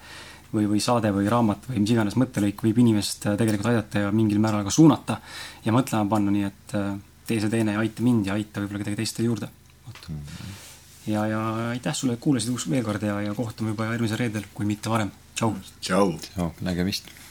[0.52, 4.42] või, või saade või raamat või mis iganes mõttelõik võib inimest tegelikult aidata ja mingil
[4.42, 5.18] määral ka suunata
[5.64, 6.92] ja mõtlema panna, nii et äh,
[7.28, 9.48] tee see teine ja aita mind ja aita võib-olla kedagi teist juurde.
[11.06, 11.40] ja, ja
[11.70, 15.10] aitäh sulle, et kuulasid veel kord ja, ja kohtume juba järgmisel reedel, kui mitte varem.
[15.34, 15.54] tšau.
[15.80, 17.21] tšau, nägemist